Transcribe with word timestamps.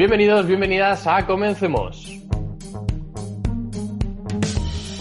Bienvenidos, 0.00 0.46
bienvenidas 0.46 1.06
a 1.06 1.26
Comencemos. 1.26 2.06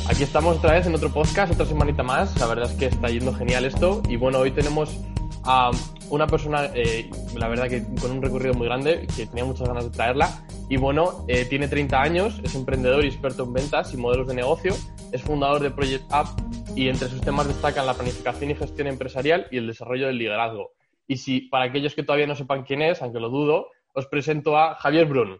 Aquí 0.09 0.23
estamos 0.23 0.57
otra 0.57 0.73
vez 0.73 0.87
en 0.87 0.93
otro 0.93 1.09
podcast, 1.09 1.53
otra 1.53 1.65
semanita 1.65 2.03
más. 2.03 2.37
La 2.37 2.47
verdad 2.47 2.69
es 2.69 2.77
que 2.77 2.87
está 2.87 3.07
yendo 3.07 3.33
genial 3.33 3.63
esto. 3.63 4.03
Y 4.09 4.17
bueno, 4.17 4.39
hoy 4.39 4.51
tenemos 4.51 4.99
a 5.45 5.71
una 6.09 6.27
persona, 6.27 6.65
eh, 6.75 7.09
la 7.33 7.47
verdad 7.47 7.69
que 7.69 7.81
con 8.01 8.11
un 8.11 8.21
recorrido 8.21 8.53
muy 8.55 8.67
grande, 8.67 9.07
que 9.15 9.25
tenía 9.25 9.45
muchas 9.45 9.69
ganas 9.69 9.85
de 9.85 9.91
traerla. 9.91 10.45
Y 10.67 10.75
bueno, 10.75 11.23
eh, 11.29 11.45
tiene 11.45 11.69
30 11.69 12.01
años, 12.01 12.41
es 12.43 12.53
emprendedor 12.55 13.05
y 13.05 13.07
experto 13.07 13.45
en 13.45 13.53
ventas 13.53 13.93
y 13.93 13.97
modelos 13.97 14.27
de 14.27 14.33
negocio, 14.33 14.75
es 15.13 15.21
fundador 15.21 15.61
de 15.61 15.71
Project 15.71 16.11
Up 16.11 16.75
y 16.75 16.89
entre 16.89 17.07
sus 17.07 17.21
temas 17.21 17.47
destacan 17.47 17.85
la 17.85 17.93
planificación 17.93 18.51
y 18.51 18.55
gestión 18.55 18.87
empresarial 18.87 19.47
y 19.49 19.59
el 19.59 19.67
desarrollo 19.67 20.07
del 20.07 20.17
liderazgo. 20.17 20.73
Y 21.07 21.15
si 21.15 21.39
para 21.39 21.63
aquellos 21.63 21.95
que 21.95 22.03
todavía 22.03 22.27
no 22.27 22.35
sepan 22.35 22.63
quién 22.63 22.81
es, 22.81 23.01
aunque 23.01 23.21
lo 23.21 23.29
dudo, 23.29 23.67
os 23.99 24.07
presento 24.07 24.57
a 24.57 24.75
Javier 24.75 25.05
Brun. 25.05 25.39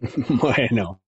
Bueno, 0.40 1.00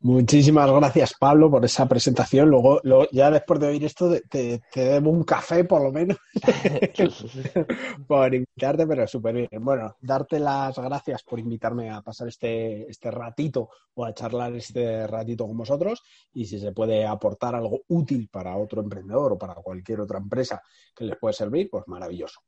muchísimas 0.00 0.70
gracias 0.70 1.14
Pablo 1.18 1.50
por 1.50 1.64
esa 1.64 1.86
presentación. 1.86 2.48
Luego, 2.50 2.80
ya 3.12 3.30
después 3.30 3.60
de 3.60 3.68
oír 3.68 3.84
esto, 3.84 4.10
te, 4.28 4.62
debo 4.74 5.10
un 5.10 5.24
café 5.24 5.64
por 5.64 5.82
lo 5.82 5.92
menos 5.92 6.16
por 8.06 8.34
invitarte, 8.34 8.86
pero 8.86 9.06
súper 9.06 9.34
bien. 9.34 9.48
Bueno, 9.60 9.96
darte 10.00 10.38
las 10.40 10.76
gracias 10.78 11.22
por 11.22 11.38
invitarme 11.38 11.90
a 11.90 12.00
pasar 12.00 12.28
este, 12.28 12.90
este 12.90 13.10
ratito 13.10 13.68
o 13.94 14.04
a 14.04 14.14
charlar 14.14 14.54
este 14.54 15.06
ratito 15.06 15.46
con 15.46 15.56
vosotros 15.56 16.02
y 16.32 16.46
si 16.46 16.58
se 16.58 16.72
puede 16.72 17.06
aportar 17.06 17.54
algo 17.54 17.82
útil 17.88 18.28
para 18.30 18.56
otro 18.56 18.80
emprendedor 18.82 19.32
o 19.32 19.38
para 19.38 19.54
cualquier 19.54 20.00
otra 20.00 20.18
empresa 20.18 20.62
que 20.94 21.04
les 21.04 21.18
puede 21.18 21.34
servir, 21.34 21.68
pues 21.70 21.86
maravilloso. 21.86 22.40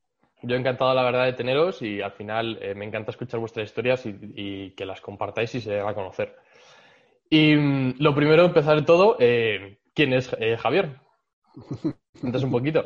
Yo 0.47 0.57
he 0.57 0.59
encantado, 0.59 0.95
la 0.95 1.03
verdad, 1.03 1.25
de 1.25 1.33
teneros 1.33 1.81
y 1.83 2.01
al 2.01 2.13
final 2.13 2.59
eh, 2.61 2.75
me 2.75 2.85
encanta 2.85 3.11
escuchar 3.11 3.41
vuestras 3.41 3.67
historias 3.67 4.05
y, 4.07 4.71
que 4.71 4.85
las 4.85 5.01
compartáis 5.01 5.55
y 5.55 5.61
se 5.61 5.73
den 5.73 5.87
a 5.87 5.95
conocer. 5.95 6.37
Y 7.31 7.55
mm, 7.57 7.95
lo 7.99 8.15
primero, 8.15 8.45
empezar 8.45 8.77
de 8.77 8.83
todo, 8.83 9.17
eh, 9.19 9.79
¿quién 9.95 10.13
es 10.13 10.31
eh, 10.39 10.57
Javier? 10.57 11.01
Cuéntanos 12.21 12.45
un 12.45 12.51
poquito. 12.51 12.85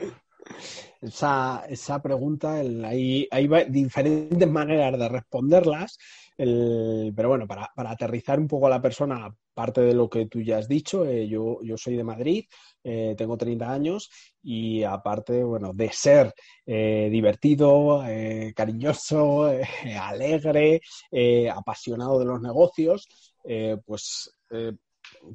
Esa, 1.01 1.65
esa 1.69 2.01
pregunta, 2.01 2.55
hay, 2.55 3.29
hay, 3.31 3.49
diferentes 3.69 4.49
maneras 4.49 4.99
de 4.99 5.09
responderlas, 5.09 5.99
pero 6.39 7.29
bueno, 7.29 7.47
para, 7.49 7.71
para, 7.75 7.91
aterrizar 7.91 8.39
un 8.39 8.47
poco 8.47 8.69
a 8.69 8.71
la 8.71 8.81
persona, 8.81 9.37
aparte 9.53 9.81
de 9.81 9.93
lo 9.93 10.09
que 10.09 10.27
tú 10.27 10.41
ya 10.41 10.59
has 10.59 10.69
dicho, 10.69 11.05
yo, 11.05 11.59
yo 11.63 11.77
soy 11.77 11.97
de 11.97 12.05
Madrid, 12.05 12.45
eh, 12.85 13.15
tengo 13.19 13.37
30 13.37 13.71
años 13.71 14.09
y 14.41 14.85
aparte, 14.85 15.43
bueno, 15.43 15.73
de 15.75 15.91
ser 15.91 16.33
eh, 16.65 17.09
divertido, 17.11 18.05
eh, 18.07 18.53
cariñoso, 18.55 19.51
alegre, 20.01 20.81
apasionado 21.53 22.21
de 22.21 22.25
los 22.25 22.41
negocios, 22.41 23.09
pues 23.85 24.33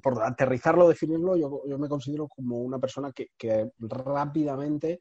por 0.02 0.24
aterrizarlo, 0.24 0.88
definirlo, 0.88 1.36
yo, 1.36 1.78
me 1.78 1.90
considero 1.90 2.28
como 2.28 2.60
una 2.60 2.80
persona 2.80 3.12
que, 3.12 3.72
rápidamente 3.80 5.00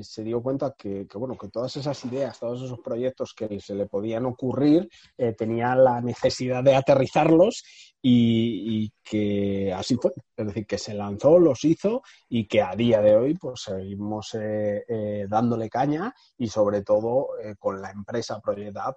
se 0.00 0.24
dio 0.24 0.42
cuenta 0.42 0.74
que, 0.76 1.06
bueno, 1.14 1.36
que 1.36 1.48
todas 1.48 1.76
esas 1.76 2.04
ideas, 2.04 2.38
todos 2.38 2.62
esos 2.62 2.80
proyectos 2.80 3.34
que 3.34 3.60
se 3.60 3.74
le 3.74 3.86
podían 3.86 4.26
ocurrir, 4.26 4.88
tenían 5.36 5.84
la 5.84 6.00
necesidad 6.00 6.64
de 6.64 6.74
aterrizarlos 6.74 7.62
y, 8.08 8.92
que 9.02 9.72
así 9.72 9.96
fue. 9.96 10.12
Es 10.36 10.46
decir, 10.46 10.66
que 10.66 10.78
se 10.78 10.94
lanzó, 10.94 11.38
los 11.38 11.64
hizo 11.64 12.02
y 12.28 12.46
que 12.46 12.62
a 12.62 12.74
día 12.76 13.00
de 13.00 13.16
hoy 13.16 13.34
pues 13.34 13.62
seguimos 13.62 14.34
eh, 14.34 14.84
eh, 14.88 15.26
dándole 15.28 15.68
caña 15.68 16.14
y 16.38 16.48
sobre 16.48 16.82
todo 16.82 17.30
eh, 17.42 17.56
con 17.58 17.80
la 17.80 17.90
empresa 17.90 18.40
Project 18.40 18.76
Up 18.76 18.96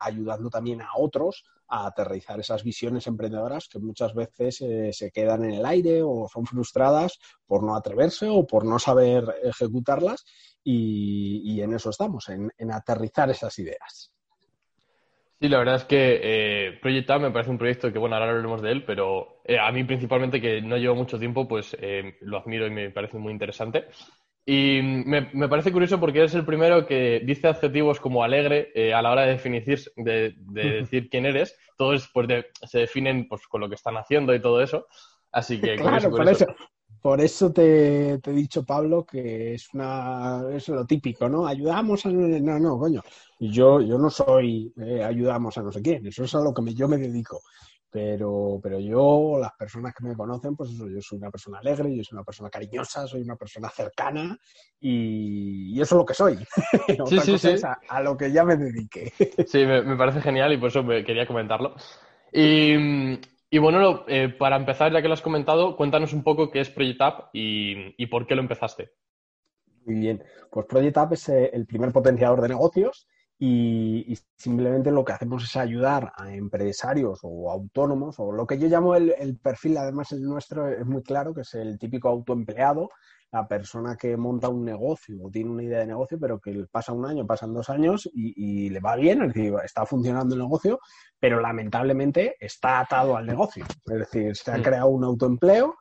ayudando 0.00 0.50
también 0.50 0.82
a 0.82 0.90
otros 0.96 1.44
a 1.68 1.86
aterrizar 1.86 2.40
esas 2.40 2.64
visiones 2.64 3.06
emprendedoras 3.06 3.68
que 3.68 3.78
muchas 3.78 4.14
veces 4.14 4.58
se 4.96 5.10
quedan 5.10 5.44
en 5.44 5.52
el 5.52 5.66
aire 5.66 6.02
o 6.02 6.28
son 6.32 6.46
frustradas 6.46 7.18
por 7.46 7.62
no 7.62 7.76
atreverse 7.76 8.28
o 8.28 8.46
por 8.46 8.64
no 8.64 8.78
saber 8.78 9.36
ejecutarlas 9.42 10.24
y, 10.64 11.60
en 11.60 11.74
eso 11.74 11.90
estamos, 11.90 12.28
en 12.28 12.72
aterrizar 12.72 13.30
esas 13.30 13.58
ideas. 13.58 14.12
Sí, 15.40 15.48
la 15.48 15.58
verdad 15.58 15.76
es 15.76 15.84
que 15.84 16.20
eh, 16.22 16.78
Project 16.82 17.10
me 17.20 17.30
parece 17.30 17.50
un 17.50 17.58
proyecto 17.58 17.92
que, 17.92 17.98
bueno, 17.98 18.16
ahora 18.16 18.28
hablaremos 18.28 18.60
de 18.60 18.72
él, 18.72 18.84
pero 18.84 19.40
eh, 19.44 19.58
a 19.58 19.70
mí 19.70 19.84
principalmente, 19.84 20.40
que 20.40 20.60
no 20.60 20.76
llevo 20.76 20.96
mucho 20.96 21.18
tiempo, 21.18 21.46
pues 21.46 21.76
eh, 21.80 22.16
lo 22.22 22.38
admiro 22.38 22.66
y 22.66 22.70
me 22.70 22.90
parece 22.90 23.18
muy 23.18 23.32
interesante. 23.32 23.86
Y 24.44 24.80
me, 24.82 25.28
me, 25.34 25.46
parece 25.46 25.70
curioso 25.70 26.00
porque 26.00 26.20
eres 26.20 26.34
el 26.34 26.44
primero 26.44 26.86
que 26.86 27.20
dice 27.22 27.48
adjetivos 27.48 28.00
como 28.00 28.24
alegre 28.24 28.72
eh, 28.74 28.94
a 28.94 29.02
la 29.02 29.12
hora 29.12 29.22
de 29.26 29.32
definir, 29.32 29.62
de, 29.94 30.34
decir 30.38 31.10
quién 31.10 31.26
eres. 31.26 31.54
Todos 31.76 32.08
pues, 32.12 32.46
se 32.66 32.78
definen 32.78 33.28
pues, 33.28 33.46
con 33.46 33.60
lo 33.60 33.68
que 33.68 33.74
están 33.74 33.98
haciendo 33.98 34.34
y 34.34 34.40
todo 34.40 34.62
eso. 34.62 34.86
Así 35.30 35.60
que 35.60 35.76
claro, 35.76 36.10
por 36.10 36.26
eso. 36.26 36.46
Por 37.00 37.20
eso 37.20 37.52
te, 37.52 38.14
he 38.14 38.32
dicho, 38.32 38.64
Pablo, 38.64 39.04
que 39.04 39.54
es 39.54 39.72
una 39.72 40.42
es 40.52 40.68
lo 40.68 40.84
típico, 40.84 41.28
¿no? 41.28 41.46
Ayudamos 41.46 42.04
a... 42.06 42.10
No, 42.10 42.58
no, 42.58 42.78
coño. 42.78 43.02
Yo, 43.38 43.80
yo 43.80 43.98
no 43.98 44.10
soy 44.10 44.72
eh, 44.76 45.02
ayudamos 45.04 45.56
a 45.58 45.62
no 45.62 45.70
sé 45.70 45.80
quién, 45.80 46.06
eso 46.06 46.24
es 46.24 46.34
a 46.34 46.40
lo 46.40 46.52
que 46.52 46.74
yo 46.74 46.88
me 46.88 46.98
dedico. 46.98 47.40
Pero, 47.90 48.60
pero 48.62 48.78
yo, 48.78 49.38
las 49.40 49.52
personas 49.52 49.94
que 49.94 50.04
me 50.04 50.14
conocen, 50.14 50.54
pues 50.54 50.70
eso, 50.70 50.86
yo 50.88 51.00
soy 51.00 51.18
una 51.18 51.30
persona 51.30 51.58
alegre, 51.60 51.96
yo 51.96 52.04
soy 52.04 52.16
una 52.16 52.24
persona 52.24 52.50
cariñosa, 52.50 53.06
soy 53.06 53.22
una 53.22 53.36
persona 53.36 53.70
cercana 53.70 54.36
y, 54.78 55.80
eso 55.80 55.94
es 55.94 55.98
lo 55.98 56.04
que 56.04 56.12
soy. 56.12 56.36
sí, 57.08 57.18
sí, 57.20 57.38
sí. 57.38 57.54
a, 57.88 58.02
lo 58.02 58.14
que 58.14 58.30
ya 58.30 58.44
me 58.44 58.56
dediqué. 58.56 59.10
sí, 59.46 59.64
me, 59.64 59.80
me, 59.82 59.96
parece 59.96 60.20
genial 60.20 60.52
y 60.52 60.58
por 60.58 60.68
eso 60.68 60.82
me 60.82 61.02
quería 61.02 61.26
comentarlo. 61.26 61.76
Y, 62.30 63.18
y 63.50 63.58
bueno, 63.58 64.04
eh, 64.08 64.28
para 64.28 64.56
empezar, 64.56 64.92
ya 64.92 65.00
que 65.00 65.08
lo 65.08 65.14
has 65.14 65.22
comentado, 65.22 65.76
cuéntanos 65.76 66.12
un 66.12 66.22
poco 66.22 66.50
qué 66.50 66.60
es 66.60 66.70
Project 66.70 67.00
Up 67.00 67.24
y, 67.32 68.06
por 68.06 68.26
qué 68.26 68.34
lo 68.34 68.42
empezaste. 68.42 68.90
Muy 69.84 70.00
bien, 70.00 70.22
pues 70.50 70.66
Project 70.66 70.96
Up 70.98 71.12
es 71.12 71.28
eh, 71.30 71.50
el 71.52 71.66
primer 71.66 71.92
potenciador 71.92 72.42
de 72.42 72.48
negocios 72.48 73.08
y, 73.38 74.18
simplemente 74.36 74.90
lo 74.90 75.04
que 75.04 75.12
hacemos 75.12 75.44
es 75.44 75.56
ayudar 75.56 76.12
a 76.16 76.34
empresarios 76.34 77.20
o 77.22 77.50
autónomos 77.50 78.16
o 78.18 78.32
lo 78.32 78.46
que 78.46 78.58
yo 78.58 78.68
llamo 78.68 78.94
el 78.94 79.38
perfil, 79.42 79.78
además 79.78 80.12
el 80.12 80.22
nuestro 80.22 80.68
es 80.68 80.84
muy 80.84 81.02
claro, 81.02 81.32
que 81.32 81.40
es 81.40 81.54
el 81.54 81.78
típico 81.78 82.08
autoempleado 82.08 82.90
la 83.30 83.46
persona 83.46 83.96
que 83.96 84.16
monta 84.16 84.48
un 84.48 84.64
negocio 84.64 85.16
o 85.22 85.30
tiene 85.30 85.50
una 85.50 85.62
idea 85.62 85.80
de 85.80 85.86
negocio, 85.86 86.18
pero 86.18 86.40
que 86.40 86.64
pasa 86.70 86.92
un 86.92 87.04
año, 87.04 87.26
pasan 87.26 87.52
dos 87.52 87.68
años 87.68 88.08
y, 88.12 88.70
le 88.70 88.80
va 88.80 88.96
bien, 88.96 89.22
es 89.22 89.34
decir, 89.34 89.52
está 89.64 89.84
funcionando 89.84 90.34
el 90.34 90.40
negocio, 90.40 90.80
pero 91.18 91.40
lamentablemente 91.40 92.36
está 92.40 92.80
atado 92.80 93.16
al 93.16 93.26
negocio. 93.26 93.64
Es 93.86 93.98
decir, 93.98 94.36
se 94.36 94.50
ha 94.50 94.62
creado 94.62 94.88
un 94.88 95.04
autoempleo 95.04 95.76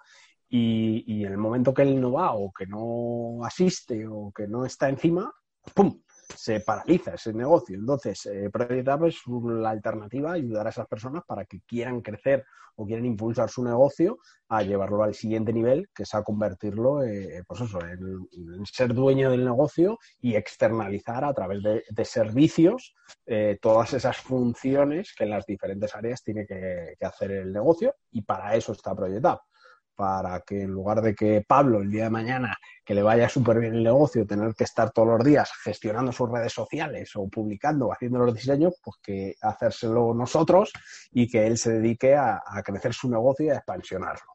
y, 0.49 1.03
y 1.07 1.25
en 1.25 1.31
el 1.31 1.37
momento 1.37 1.73
que 1.73 1.83
él 1.83 1.99
no 2.01 2.11
va 2.13 2.33
o 2.33 2.51
que 2.51 2.67
no 2.67 3.43
asiste 3.45 4.05
o 4.07 4.31
que 4.35 4.47
no 4.47 4.65
está 4.65 4.89
encima, 4.89 5.31
¡pum! 5.73 6.01
Se 6.35 6.59
paraliza 6.59 7.13
ese 7.13 7.33
negocio. 7.33 7.77
Entonces, 7.77 8.25
eh, 8.25 8.49
Project 8.51 8.87
Up 8.87 9.05
es 9.05 9.21
la 9.27 9.69
alternativa, 9.69 10.33
ayudar 10.33 10.67
a 10.67 10.69
esas 10.69 10.87
personas 10.87 11.23
para 11.25 11.45
que 11.45 11.61
quieran 11.61 12.01
crecer 12.01 12.45
o 12.75 12.85
quieran 12.85 13.05
impulsar 13.05 13.49
su 13.49 13.63
negocio 13.63 14.19
a 14.49 14.61
llevarlo 14.61 15.03
al 15.03 15.15
siguiente 15.15 15.51
nivel, 15.51 15.89
que 15.95 16.03
es 16.03 16.13
a 16.13 16.23
convertirlo 16.23 17.03
eh, 17.03 17.43
pues 17.47 17.61
eso, 17.61 17.79
en, 17.81 18.27
ser 18.65 18.93
dueño 18.93 19.31
del 19.31 19.43
negocio 19.43 19.97
y 20.21 20.35
externalizar 20.35 21.25
a 21.25 21.33
través 21.33 21.63
de, 21.63 22.05
servicios 22.05 22.93
eh, 23.25 23.57
todas 23.61 23.93
esas 23.93 24.17
funciones 24.17 25.13
que 25.17 25.23
en 25.23 25.31
las 25.31 25.45
diferentes 25.45 25.93
áreas 25.95 26.23
tiene 26.23 26.45
que, 26.45 26.95
que 26.99 27.05
hacer 27.05 27.31
el 27.31 27.51
negocio 27.51 27.95
y 28.11 28.21
para 28.21 28.55
eso 28.55 28.73
está 28.73 28.95
Project 28.95 29.25
Up 29.25 29.39
para 29.97 30.41
que 30.41 30.61
en 30.61 30.71
lugar 30.71 31.01
de 31.01 31.15
que 31.15 31.43
Pablo 31.45 31.81
el 31.81 31.89
día 31.89 32.03
de 32.05 32.09
mañana 32.11 32.55
que 32.85 32.93
le 32.93 33.01
vaya 33.01 33.27
súper 33.27 33.59
bien 33.59 33.73
el 33.73 33.83
negocio, 33.83 34.25
tener 34.27 34.53
que 34.53 34.63
estar 34.63 34.91
todos 34.91 35.07
los 35.07 35.25
días 35.25 35.51
gestionando 35.63 36.11
sus 36.11 36.31
redes 36.31 36.53
sociales 36.53 37.11
o 37.15 37.27
publicando 37.27 37.87
o 37.87 37.91
haciendo 37.91 38.19
los 38.19 38.33
diseños, 38.33 38.75
pues 38.81 38.97
que 39.03 39.33
hacérselo 39.41 40.13
nosotros 40.13 40.71
y 41.11 41.27
que 41.27 41.47
él 41.47 41.57
se 41.57 41.73
dedique 41.73 42.15
a, 42.15 42.41
crecer 42.63 42.93
su 42.93 43.09
negocio 43.09 43.47
y 43.47 43.49
a 43.49 43.55
expansionarlo. 43.55 44.31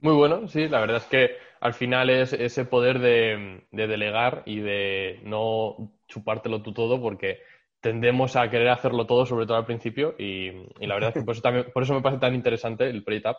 Muy 0.00 0.14
bueno, 0.14 0.48
sí, 0.48 0.66
la 0.66 0.80
verdad 0.80 0.96
es 0.96 1.04
que 1.04 1.36
al 1.60 1.74
final 1.74 2.08
es 2.08 2.32
ese 2.32 2.64
poder 2.64 2.98
de, 2.98 3.66
delegar 3.70 4.42
y 4.46 4.60
de 4.60 5.20
no 5.22 5.92
chupártelo 6.08 6.62
tú 6.62 6.72
todo 6.72 7.00
porque 7.00 7.40
tendemos 7.80 8.34
a 8.36 8.48
querer 8.48 8.70
hacerlo 8.70 9.06
todo, 9.06 9.26
sobre 9.26 9.46
todo 9.46 9.58
al 9.58 9.66
principio, 9.66 10.14
y, 10.18 10.50
la 10.80 10.94
verdad 10.94 11.10
es 11.10 11.14
que 11.14 11.22
por 11.22 11.34
eso, 11.34 11.42
también, 11.42 11.66
por 11.72 11.82
eso 11.82 11.94
me 11.94 12.00
parece 12.00 12.20
tan 12.20 12.34
interesante 12.34 12.88
el 12.88 13.04
Project 13.04 13.26
Up 13.26 13.36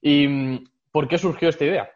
¿Y 0.00 0.28
mm, 0.28 0.64
por 0.90 1.08
qué 1.08 1.18
surgió 1.18 1.48
esta 1.48 1.64
idea? 1.64 1.90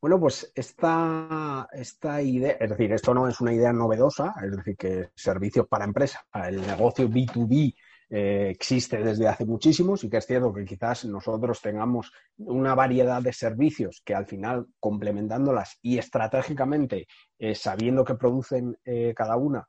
Bueno, 0.00 0.20
pues 0.20 0.52
esta, 0.54 1.68
esta 1.72 2.22
idea, 2.22 2.56
es 2.60 2.70
decir, 2.70 2.92
esto 2.92 3.14
no 3.14 3.26
es 3.26 3.40
una 3.40 3.52
idea 3.52 3.72
novedosa, 3.72 4.34
es 4.44 4.56
decir, 4.56 4.76
que 4.76 5.08
servicios 5.14 5.66
para 5.66 5.84
empresas, 5.84 6.22
el 6.34 6.60
negocio 6.66 7.08
B2B 7.08 7.74
eh, 8.10 8.50
existe 8.50 8.98
desde 8.98 9.26
hace 9.26 9.44
muchísimo, 9.44 9.94
y 10.00 10.08
que 10.08 10.18
es 10.18 10.26
cierto 10.26 10.52
que 10.52 10.64
quizás 10.64 11.06
nosotros 11.06 11.60
tengamos 11.60 12.12
una 12.36 12.74
variedad 12.74 13.20
de 13.20 13.32
servicios 13.32 14.02
que 14.04 14.14
al 14.14 14.26
final 14.26 14.66
complementándolas 14.78 15.78
y 15.82 15.98
estratégicamente 15.98 17.08
eh, 17.38 17.54
sabiendo 17.54 18.04
que 18.04 18.14
producen 18.14 18.78
eh, 18.84 19.12
cada 19.16 19.36
una, 19.36 19.66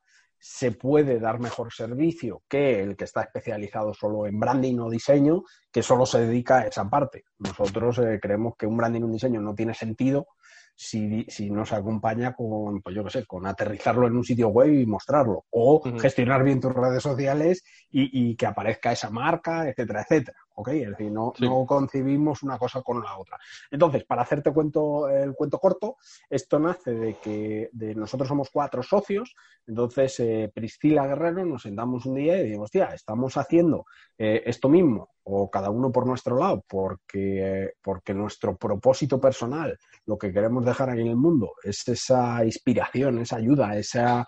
se 0.49 0.71
puede 0.71 1.19
dar 1.19 1.39
mejor 1.39 1.73
servicio 1.73 2.41
que 2.47 2.81
el 2.81 2.95
que 2.95 3.03
está 3.03 3.23
especializado 3.23 3.93
solo 3.93 4.25
en 4.27 4.39
branding 4.39 4.79
o 4.79 4.89
diseño, 4.89 5.43
que 5.69 5.83
solo 5.83 6.05
se 6.05 6.25
dedica 6.25 6.59
a 6.59 6.67
esa 6.67 6.89
parte. 6.89 7.25
Nosotros 7.39 7.99
eh, 7.99 8.17
creemos 8.21 8.53
que 8.57 8.65
un 8.65 8.77
branding 8.77 9.01
o 9.01 9.05
un 9.07 9.11
diseño 9.11 9.41
no 9.41 9.53
tiene 9.53 9.73
sentido 9.73 10.27
si, 10.73 11.25
si 11.27 11.49
no 11.49 11.65
se 11.65 11.75
acompaña 11.75 12.33
con, 12.33 12.81
pues 12.81 12.95
yo 12.95 13.03
qué 13.03 13.09
sé, 13.09 13.25
con 13.25 13.45
aterrizarlo 13.45 14.07
en 14.07 14.15
un 14.15 14.23
sitio 14.23 14.47
web 14.47 14.71
y 14.71 14.85
mostrarlo, 14.85 15.45
o 15.49 15.81
gestionar 15.99 16.43
bien 16.43 16.61
tus 16.61 16.73
redes 16.73 17.03
sociales 17.03 17.63
y, 17.89 18.29
y, 18.29 18.35
que 18.37 18.45
aparezca 18.45 18.93
esa 18.93 19.09
marca, 19.09 19.67
etcétera, 19.67 20.03
etcétera. 20.03 20.37
¿Ok? 20.57 20.69
Es 20.69 20.89
decir, 20.89 21.11
no, 21.11 21.33
no, 21.39 21.65
concibimos 21.65 22.41
una 22.41 22.57
cosa 22.57 22.81
con 22.81 23.03
la 23.03 23.17
otra. 23.17 23.37
Entonces, 23.69 24.03
para 24.05 24.23
hacerte 24.23 24.51
cuento, 24.51 25.07
el 25.07 25.35
cuento 25.35 25.59
corto, 25.59 25.97
esto 26.29 26.59
nace 26.59 26.93
de 26.93 27.15
que 27.19 27.69
de 27.71 27.93
nosotros 27.93 28.27
somos 28.27 28.49
cuatro 28.49 28.81
socios, 28.81 29.35
entonces 29.67 30.19
eh, 30.19 30.51
Priscila 30.53 31.05
Guerrero 31.05 31.45
nos 31.45 31.61
sentamos 31.61 32.07
un 32.07 32.15
día 32.15 32.39
y 32.39 32.43
decimos, 32.43 32.65
hostia, 32.65 32.85
estamos 32.87 33.37
haciendo 33.37 33.85
eh, 34.17 34.41
esto 34.45 34.67
mismo, 34.67 35.11
o 35.23 35.49
cada 35.51 35.69
uno 35.69 35.91
por 35.91 36.07
nuestro 36.07 36.37
lado, 36.37 36.63
porque, 36.67 37.73
porque 37.83 38.15
nuestro 38.15 38.57
propósito 38.57 39.21
personal, 39.21 39.77
lo 40.07 40.17
que 40.17 40.33
queremos 40.33 40.65
dejar 40.65 40.89
aquí 40.89 41.01
en 41.01 41.07
el 41.07 41.17
mundo, 41.17 41.53
es 41.63 41.87
esa 41.87 42.43
inspiración, 42.43 43.19
esa 43.19 43.35
ayuda, 43.35 43.77
esa, 43.77 44.25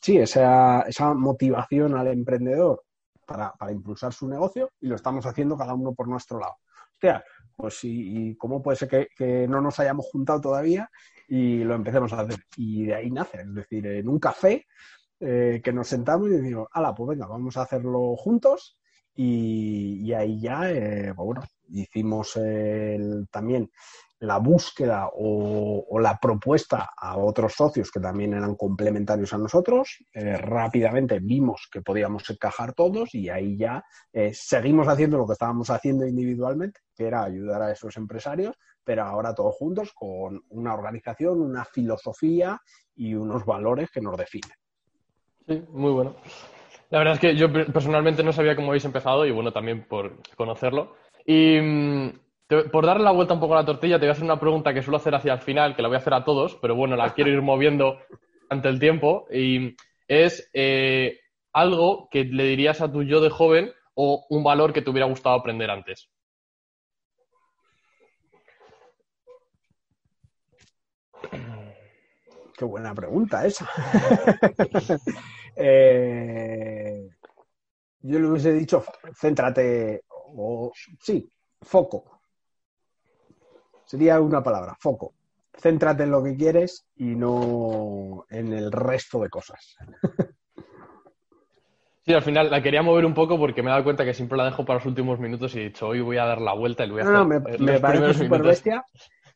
sí, 0.00 0.16
esa, 0.18 0.82
esa 0.82 1.12
motivación 1.12 1.96
al 1.96 2.06
emprendedor 2.06 2.84
para, 3.26 3.54
impulsar 3.70 4.12
su 4.12 4.28
negocio 4.28 4.70
y 4.80 4.86
lo 4.86 4.96
estamos 4.96 5.24
haciendo 5.26 5.56
cada 5.56 5.74
uno 5.74 5.94
por 5.94 6.08
nuestro 6.08 6.38
lado. 6.38 6.56
Hostia, 6.92 7.24
pues 7.56 7.78
y, 7.82 8.36
cómo 8.36 8.62
puede 8.62 8.76
ser 8.76 9.08
que, 9.16 9.46
no 9.48 9.60
nos 9.60 9.78
hayamos 9.80 10.06
juntado 10.06 10.40
todavía 10.40 10.90
y 11.28 11.64
lo 11.64 11.74
empecemos 11.74 12.12
a 12.12 12.20
hacer. 12.20 12.44
Y 12.56 12.86
de 12.86 12.94
ahí 12.94 13.10
nace, 13.10 13.40
es 13.42 13.54
decir, 13.54 13.86
en 13.86 14.08
un 14.08 14.18
café 14.18 14.66
eh, 15.20 15.60
que 15.62 15.72
nos 15.72 15.88
sentamos 15.88 16.28
y 16.28 16.32
decimos, 16.32 16.68
ala, 16.72 16.94
pues 16.94 17.10
venga, 17.10 17.26
vamos 17.26 17.56
a 17.56 17.62
hacerlo 17.62 18.16
juntos 18.16 18.78
y, 19.14 20.12
ahí 20.12 20.40
ya, 20.40 20.70
eh, 20.70 21.12
pues 21.14 21.26
bueno, 21.26 21.42
hicimos 21.72 22.36
el, 22.36 23.28
también 23.30 23.70
la 24.22 24.38
búsqueda 24.38 25.10
o, 25.14 25.98
la 25.98 26.16
propuesta 26.18 26.90
a 26.96 27.16
otros 27.16 27.54
socios 27.54 27.90
que 27.90 27.98
también 27.98 28.34
eran 28.34 28.54
complementarios 28.54 29.32
a 29.32 29.38
nosotros. 29.38 29.98
Eh, 30.14 30.36
rápidamente 30.36 31.18
vimos 31.18 31.68
que 31.70 31.82
podíamos 31.82 32.28
encajar 32.30 32.72
todos 32.72 33.14
y 33.14 33.28
ahí 33.28 33.56
ya 33.56 33.84
eh, 34.12 34.30
seguimos 34.32 34.86
haciendo 34.86 35.18
lo 35.18 35.26
que 35.26 35.32
estábamos 35.32 35.70
haciendo 35.70 36.06
individualmente, 36.06 36.80
que 36.94 37.06
era 37.06 37.24
ayudar 37.24 37.62
a 37.62 37.72
esos 37.72 37.96
empresarios, 37.96 38.56
pero 38.84 39.02
ahora 39.02 39.34
todos 39.34 39.56
juntos 39.56 39.92
con 39.92 40.40
una 40.50 40.74
organización, 40.74 41.40
una 41.40 41.64
filosofía 41.64 42.60
y 42.94 43.14
unos 43.14 43.44
valores 43.44 43.90
que 43.90 44.00
nos 44.00 44.16
definen. 44.16 44.56
Sí, 45.48 45.64
muy 45.70 45.90
bueno. 45.90 46.14
La 46.90 46.98
verdad 46.98 47.14
es 47.14 47.20
que 47.20 47.34
yo 47.34 47.50
personalmente 47.50 48.22
no 48.22 48.32
sabía 48.32 48.54
cómo 48.54 48.68
habéis 48.68 48.84
empezado 48.84 49.26
y 49.26 49.32
bueno, 49.32 49.52
también 49.52 49.84
por 49.88 50.12
conocerlo. 50.36 50.94
Y 51.26 51.60
mm, 51.60 52.12
por 52.70 52.86
darle 52.86 53.04
la 53.04 53.12
vuelta 53.12 53.34
un 53.34 53.40
poco 53.40 53.54
a 53.54 53.60
la 53.60 53.66
tortilla, 53.66 53.98
te 53.98 54.06
voy 54.06 54.10
a 54.10 54.12
hacer 54.12 54.24
una 54.24 54.40
pregunta 54.40 54.74
que 54.74 54.82
suelo 54.82 54.96
hacer 54.98 55.14
hacia 55.14 55.32
el 55.34 55.40
final, 55.40 55.74
que 55.74 55.82
la 55.82 55.88
voy 55.88 55.96
a 55.96 55.98
hacer 55.98 56.14
a 56.14 56.24
todos, 56.24 56.56
pero 56.56 56.74
bueno, 56.74 56.96
la 56.96 57.14
quiero 57.14 57.30
ir 57.30 57.42
moviendo 57.42 57.98
ante 58.48 58.68
el 58.68 58.78
tiempo. 58.78 59.26
Y 59.32 59.76
es 60.08 60.50
eh, 60.52 61.20
algo 61.52 62.08
que 62.10 62.24
le 62.24 62.44
dirías 62.44 62.80
a 62.80 62.90
tu 62.90 63.02
yo 63.02 63.20
de 63.20 63.30
joven 63.30 63.72
o 63.94 64.24
un 64.30 64.42
valor 64.44 64.72
que 64.72 64.82
te 64.82 64.90
hubiera 64.90 65.06
gustado 65.06 65.36
aprender 65.36 65.70
antes. 65.70 66.10
Qué 72.56 72.64
buena 72.64 72.94
pregunta 72.94 73.46
esa. 73.46 73.68
Eh, 75.54 77.10
yo 78.00 78.18
le 78.18 78.26
hubiese 78.26 78.52
dicho, 78.52 78.82
céntrate, 79.14 80.04
o 80.36 80.72
sí, 81.00 81.28
foco. 81.60 82.20
Sería 83.84 84.20
una 84.20 84.42
palabra, 84.42 84.76
foco. 84.80 85.12
Céntrate 85.54 86.04
en 86.04 86.10
lo 86.10 86.22
que 86.22 86.36
quieres 86.36 86.86
y 86.96 87.14
no 87.14 88.24
en 88.30 88.52
el 88.52 88.72
resto 88.72 89.20
de 89.20 89.28
cosas. 89.28 89.76
Sí, 92.04 92.12
al 92.14 92.22
final 92.22 92.50
la 92.50 92.62
quería 92.62 92.82
mover 92.82 93.04
un 93.04 93.14
poco 93.14 93.38
porque 93.38 93.62
me 93.62 93.68
he 93.68 93.72
dado 93.72 93.84
cuenta 93.84 94.04
que 94.04 94.14
siempre 94.14 94.36
la 94.36 94.46
dejo 94.46 94.64
para 94.64 94.78
los 94.78 94.86
últimos 94.86 95.20
minutos 95.20 95.54
y 95.54 95.60
he 95.60 95.64
dicho, 95.64 95.88
hoy 95.88 96.00
voy 96.00 96.16
a 96.16 96.24
dar 96.24 96.40
la 96.40 96.52
vuelta 96.52 96.84
y 96.84 96.88
lo 96.88 96.94
voy 96.94 97.02
a 97.02 97.04
hacer. 97.04 97.16
No, 97.16 97.26
me, 97.26 97.38
me 97.38 97.80
parece 97.80 98.14
súper 98.14 98.42
bestia. 98.42 98.84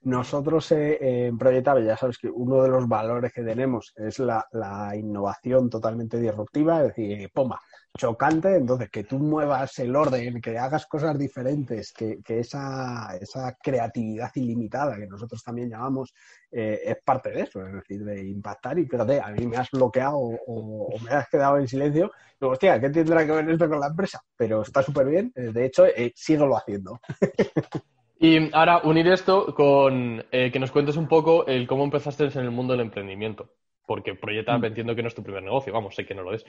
Nosotros 0.03 0.73
eh, 0.73 1.27
en 1.27 1.37
Proyectable, 1.37 1.85
ya 1.85 1.97
sabes 1.97 2.19
que 2.19 2.29
uno 2.29 2.63
de 2.63 2.69
los 2.69 2.89
valores 2.89 3.33
que 3.33 3.43
tenemos 3.43 3.93
es 3.97 4.19
la, 4.21 4.45
la 4.53 4.97
innovación 4.97 5.69
totalmente 5.69 6.19
disruptiva, 6.19 6.81
es 6.81 6.89
decir, 6.89 7.31
pomba, 7.33 7.61
chocante, 7.97 8.57
entonces 8.57 8.91
que 8.91 9.05
tú 9.05 9.19
muevas 9.19 9.79
el 9.79 9.95
orden, 9.95 10.41
que 10.41 10.59
hagas 10.59 10.87
cosas 10.87 11.19
diferentes, 11.19 11.93
que, 11.93 12.21
esa, 12.27 13.17
esa, 13.21 13.57
creatividad 13.63 14.31
ilimitada 14.35 14.97
que 14.97 15.07
nosotros 15.07 15.43
también 15.43 15.71
llamamos, 15.71 16.13
eh, 16.51 16.81
es 16.85 16.97
parte 17.05 17.31
de 17.31 17.41
eso, 17.43 17.67
es 17.67 17.73
decir, 17.73 18.05
de 18.05 18.29
impactar 18.29 18.79
y 18.79 18.87
fíjate, 18.87 19.21
a 19.21 19.29
mí 19.29 19.47
me 19.47 19.57
has 19.57 19.71
bloqueado 19.71 20.19
o, 20.19 20.89
me 21.03 21.11
has 21.11 21.29
quedado 21.29 21.59
en 21.59 21.69
silencio, 21.69 22.13
digo, 22.41 22.53
hostia, 22.53 22.81
¿qué 22.81 22.91
tendrá 22.91 23.25
que 23.25 23.33
ver 23.33 23.51
esto 23.51 23.69
con 23.69 23.81
la 23.81 23.89
empresa? 23.89 24.21
Pero 24.37 24.63
está 24.63 24.83
súper 24.83 25.07
bien, 25.07 25.33
eh, 25.35 25.53
de 25.53 25.65
hecho, 25.65 25.87
eh, 25.87 26.13
lo 26.39 26.57
haciendo. 26.57 27.01
Y 28.19 28.55
ahora 28.55 28.81
unir 28.85 29.09
esto 29.09 29.55
con 29.55 30.25
eh, 30.31 30.51
que 30.51 30.59
nos 30.59 30.71
cuentes 30.71 30.97
un 30.97 31.07
poco 31.07 31.47
el 31.47 31.67
cómo 31.67 31.85
empezaste 31.85 32.25
en 32.25 32.45
el 32.45 32.51
mundo 32.51 32.73
del 32.73 32.81
emprendimiento. 32.81 33.51
Porque 33.87 34.15
Proyecta, 34.15 34.57
mm. 34.57 34.65
entiendo 34.65 34.97
que 34.97 35.03
no 35.03 35.09
es 35.09 35.15
tu 35.15 35.23
primer 35.23 35.43
negocio, 35.43 35.73
vamos, 35.73 35.95
sé 35.95 36.07
que 36.07 36.15
no 36.15 36.23
lo 36.23 36.35
es. 36.35 36.45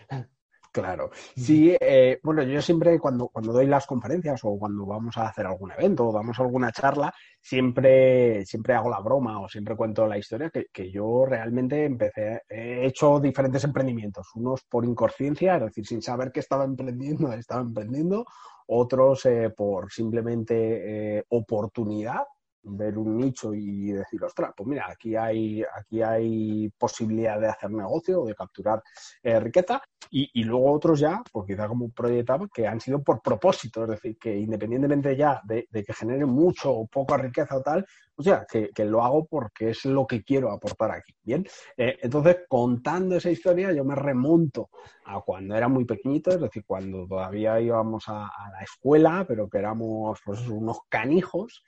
Claro. 0.71 1.09
Sí, 1.35 1.75
eh, 1.79 2.19
bueno, 2.23 2.43
yo 2.43 2.61
siempre 2.61 2.99
cuando, 2.99 3.29
cuando 3.29 3.51
doy 3.51 3.65
las 3.67 3.85
conferencias 3.87 4.41
o 4.43 4.57
cuando 4.59 4.85
vamos 4.85 5.17
a 5.17 5.27
hacer 5.27 5.45
algún 5.45 5.71
evento 5.71 6.07
o 6.07 6.13
damos 6.13 6.39
alguna 6.39 6.71
charla, 6.71 7.13
siempre, 7.41 8.45
siempre 8.45 8.75
hago 8.75 8.89
la 8.89 8.99
broma 8.99 9.41
o 9.41 9.49
siempre 9.49 9.75
cuento 9.75 10.05
la 10.05 10.17
historia 10.17 10.49
que, 10.49 10.67
que 10.71 10.91
yo 10.91 11.25
realmente 11.25 11.85
empecé, 11.85 12.41
he 12.49 12.85
hecho 12.85 13.19
diferentes 13.19 13.63
emprendimientos, 13.63 14.27
unos 14.35 14.63
por 14.63 14.85
inconsciencia, 14.85 15.55
es 15.55 15.63
decir, 15.63 15.85
sin 15.87 16.01
saber 16.01 16.31
que 16.31 16.41
estaba 16.41 16.63
emprendiendo, 16.65 17.31
estaba 17.33 17.61
emprendiendo, 17.61 18.25
otros 18.67 19.25
eh, 19.25 19.49
por 19.55 19.91
simplemente 19.91 21.17
eh, 21.19 21.23
oportunidad 21.29 22.23
ver 22.69 22.97
un 22.97 23.17
nicho 23.17 23.53
y 23.53 23.91
decir, 23.91 24.23
ostras, 24.23 24.51
pues 24.55 24.67
mira, 24.67 24.87
aquí 24.89 25.15
hay, 25.15 25.63
aquí 25.63 26.01
hay 26.01 26.69
posibilidad 26.77 27.39
de 27.39 27.47
hacer 27.47 27.71
negocio, 27.71 28.25
de 28.25 28.35
capturar 28.35 28.83
eh, 29.23 29.39
riqueza, 29.39 29.81
y, 30.09 30.43
luego 30.43 30.71
otros 30.71 30.99
ya, 30.99 31.21
pues 31.31 31.47
quizá 31.47 31.67
como 31.67 31.89
proyectaba, 31.89 32.47
que 32.53 32.67
han 32.67 32.79
sido 32.79 33.03
por 33.03 33.21
propósito, 33.21 33.83
es 33.83 33.89
decir, 33.89 34.17
que 34.17 34.35
independientemente 34.35 35.15
ya 35.15 35.41
de, 35.43 35.67
que 35.71 35.93
genere 35.93 36.25
mucho 36.25 36.71
o 36.71 36.87
poca 36.87 37.17
riqueza 37.17 37.57
o 37.57 37.61
tal, 37.61 37.85
o 38.15 38.23
sea, 38.23 38.45
que, 38.49 38.71
lo 38.85 39.03
hago 39.03 39.25
porque 39.25 39.71
es 39.71 39.85
lo 39.85 40.07
que 40.07 40.23
quiero 40.23 40.51
aportar 40.51 40.91
aquí. 40.91 41.13
Bien, 41.23 41.45
eh, 41.75 41.97
entonces 42.01 42.37
contando 42.47 43.17
esa 43.17 43.29
historia, 43.29 43.73
yo 43.73 43.83
me 43.83 43.95
remonto 43.95 44.69
a 45.05 45.19
cuando 45.21 45.55
era 45.55 45.67
muy 45.67 45.85
pequeñito, 45.85 46.31
es 46.31 46.39
decir, 46.39 46.63
cuando 46.65 47.05
todavía 47.05 47.59
íbamos 47.59 48.05
a, 48.07 48.29
la 48.51 48.61
escuela, 48.61 49.25
pero 49.27 49.49
que 49.49 49.57
éramos 49.57 50.19
pues, 50.25 50.47
unos 50.47 50.79
canijos, 50.89 51.63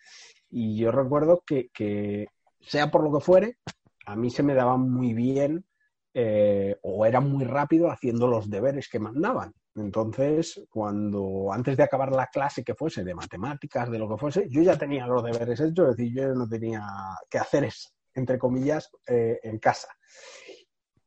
y 0.49 0.77
yo 0.77 0.91
recuerdo 0.91 1.43
que, 1.45 2.27
sea 2.61 2.91
por 2.91 3.03
lo 3.03 3.17
que 3.17 3.23
fuere, 3.23 3.57
a 4.05 4.15
mí 4.15 4.29
se 4.29 4.43
me 4.43 4.55
daba 4.55 4.77
muy 4.77 5.13
bien 5.13 5.65
eh, 6.13 6.75
o 6.81 7.05
era 7.05 7.19
muy 7.21 7.45
rápido 7.45 7.91
haciendo 7.91 8.27
los 8.27 8.49
deberes 8.49 8.89
que 8.89 8.99
mandaban. 8.99 9.53
Entonces, 9.75 10.65
cuando 10.69 11.53
antes 11.53 11.77
de 11.77 11.83
acabar 11.83 12.11
la 12.11 12.27
clase 12.27 12.63
que 12.63 12.73
fuese 12.73 13.03
de 13.03 13.13
matemáticas, 13.13 13.89
de 13.89 13.99
lo 13.99 14.09
que 14.09 14.17
fuese, 14.17 14.47
yo 14.49 14.61
ya 14.61 14.77
tenía 14.77 15.07
los 15.07 15.23
deberes 15.23 15.59
hechos, 15.59 15.91
es 15.91 15.97
decir, 15.97 16.13
yo 16.13 16.33
no 16.33 16.49
tenía 16.49 16.81
que 17.29 17.37
hacer 17.37 17.63
eso, 17.63 17.89
entre 18.13 18.37
comillas, 18.37 18.89
eh, 19.07 19.39
en 19.43 19.59
casa. 19.59 19.87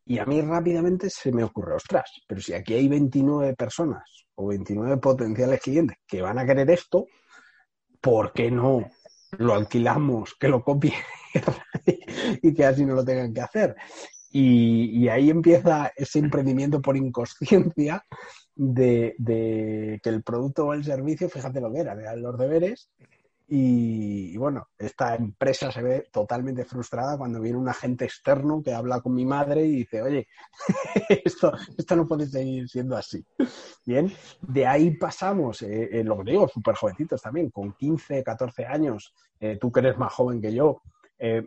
Y 0.04 0.18
a 0.18 0.24
mí 0.24 0.40
rápidamente 0.40 1.10
se 1.10 1.32
me 1.32 1.44
ocurre, 1.44 1.74
ostras, 1.74 2.10
pero 2.26 2.40
si 2.40 2.54
aquí 2.54 2.74
hay 2.74 2.88
29 2.88 3.54
personas 3.54 4.26
o 4.34 4.48
29 4.48 4.96
potenciales 4.98 5.60
clientes 5.60 5.98
que 6.06 6.22
van 6.22 6.38
a 6.38 6.46
querer 6.46 6.70
esto, 6.70 7.06
¿por 8.00 8.32
qué 8.32 8.50
no 8.50 8.88
lo 9.38 9.54
alquilamos, 9.54 10.34
que 10.38 10.48
lo 10.48 10.62
copie 10.62 10.94
y 12.42 12.54
que 12.54 12.64
así 12.64 12.84
no 12.84 12.94
lo 12.94 13.04
tengan 13.04 13.32
que 13.32 13.40
hacer. 13.40 13.76
Y, 14.34 15.08
ahí 15.08 15.28
empieza 15.28 15.92
ese 15.94 16.18
emprendimiento 16.18 16.80
por 16.80 16.96
inconsciencia 16.96 18.06
de, 18.54 19.14
de, 19.18 20.00
que 20.02 20.08
el 20.08 20.22
producto 20.22 20.66
o 20.66 20.72
el 20.72 20.84
servicio, 20.84 21.28
fíjate 21.28 21.60
lo 21.60 21.70
que 21.70 21.80
era, 21.80 21.94
de 21.94 22.16
los 22.16 22.38
deberes 22.38 22.88
y, 23.54 24.34
bueno, 24.38 24.68
esta 24.78 25.14
empresa 25.14 25.70
se 25.70 25.82
ve 25.82 26.08
totalmente 26.10 26.64
frustrada 26.64 27.18
cuando 27.18 27.38
viene 27.38 27.58
un 27.58 27.68
agente 27.68 28.06
externo 28.06 28.62
que 28.62 28.72
habla 28.72 29.02
con 29.02 29.12
mi 29.12 29.26
madre 29.26 29.66
y 29.66 29.76
dice, 29.76 30.00
oye, 30.00 30.26
esto, 31.22 31.52
esto 31.76 31.94
no 31.94 32.08
puede 32.08 32.26
seguir 32.26 32.66
siendo 32.70 32.96
así. 32.96 33.22
Bien, 33.84 34.10
de 34.40 34.66
ahí 34.66 34.96
pasamos, 34.96 35.60
eh, 35.60 35.90
eh 35.92 36.02
lo 36.02 36.16
que 36.24 36.30
digo, 36.30 36.48
súper 36.48 36.76
jovencitos 36.76 37.20
también, 37.20 37.50
con 37.50 37.74
15, 37.74 38.24
14 38.24 38.64
años, 38.64 39.12
eh, 39.38 39.58
tú 39.60 39.70
que 39.70 39.80
eres 39.80 39.98
más 39.98 40.14
joven 40.14 40.40
que 40.40 40.54
yo, 40.54 40.80
eh, 41.18 41.46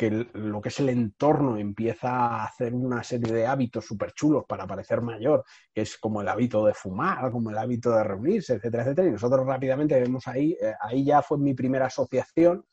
que 0.00 0.26
lo 0.32 0.62
que 0.62 0.70
es 0.70 0.80
el 0.80 0.88
entorno 0.88 1.58
empieza 1.58 2.08
a 2.08 2.44
hacer 2.46 2.72
una 2.72 3.04
serie 3.04 3.34
de 3.34 3.46
hábitos 3.46 3.84
súper 3.84 4.12
chulos 4.12 4.46
para 4.48 4.66
parecer 4.66 5.02
mayor, 5.02 5.44
que 5.74 5.82
es 5.82 5.98
como 5.98 6.22
el 6.22 6.28
hábito 6.28 6.64
de 6.64 6.72
fumar, 6.72 7.30
como 7.30 7.50
el 7.50 7.58
hábito 7.58 7.90
de 7.90 8.02
reunirse, 8.02 8.54
etcétera, 8.54 8.84
etcétera. 8.84 9.08
Y 9.08 9.10
nosotros 9.10 9.46
rápidamente 9.46 10.00
vemos 10.00 10.26
ahí, 10.26 10.56
eh, 10.58 10.72
ahí 10.80 11.04
ya 11.04 11.20
fue 11.20 11.36
mi 11.36 11.52
primera 11.52 11.84
asociación 11.84 12.64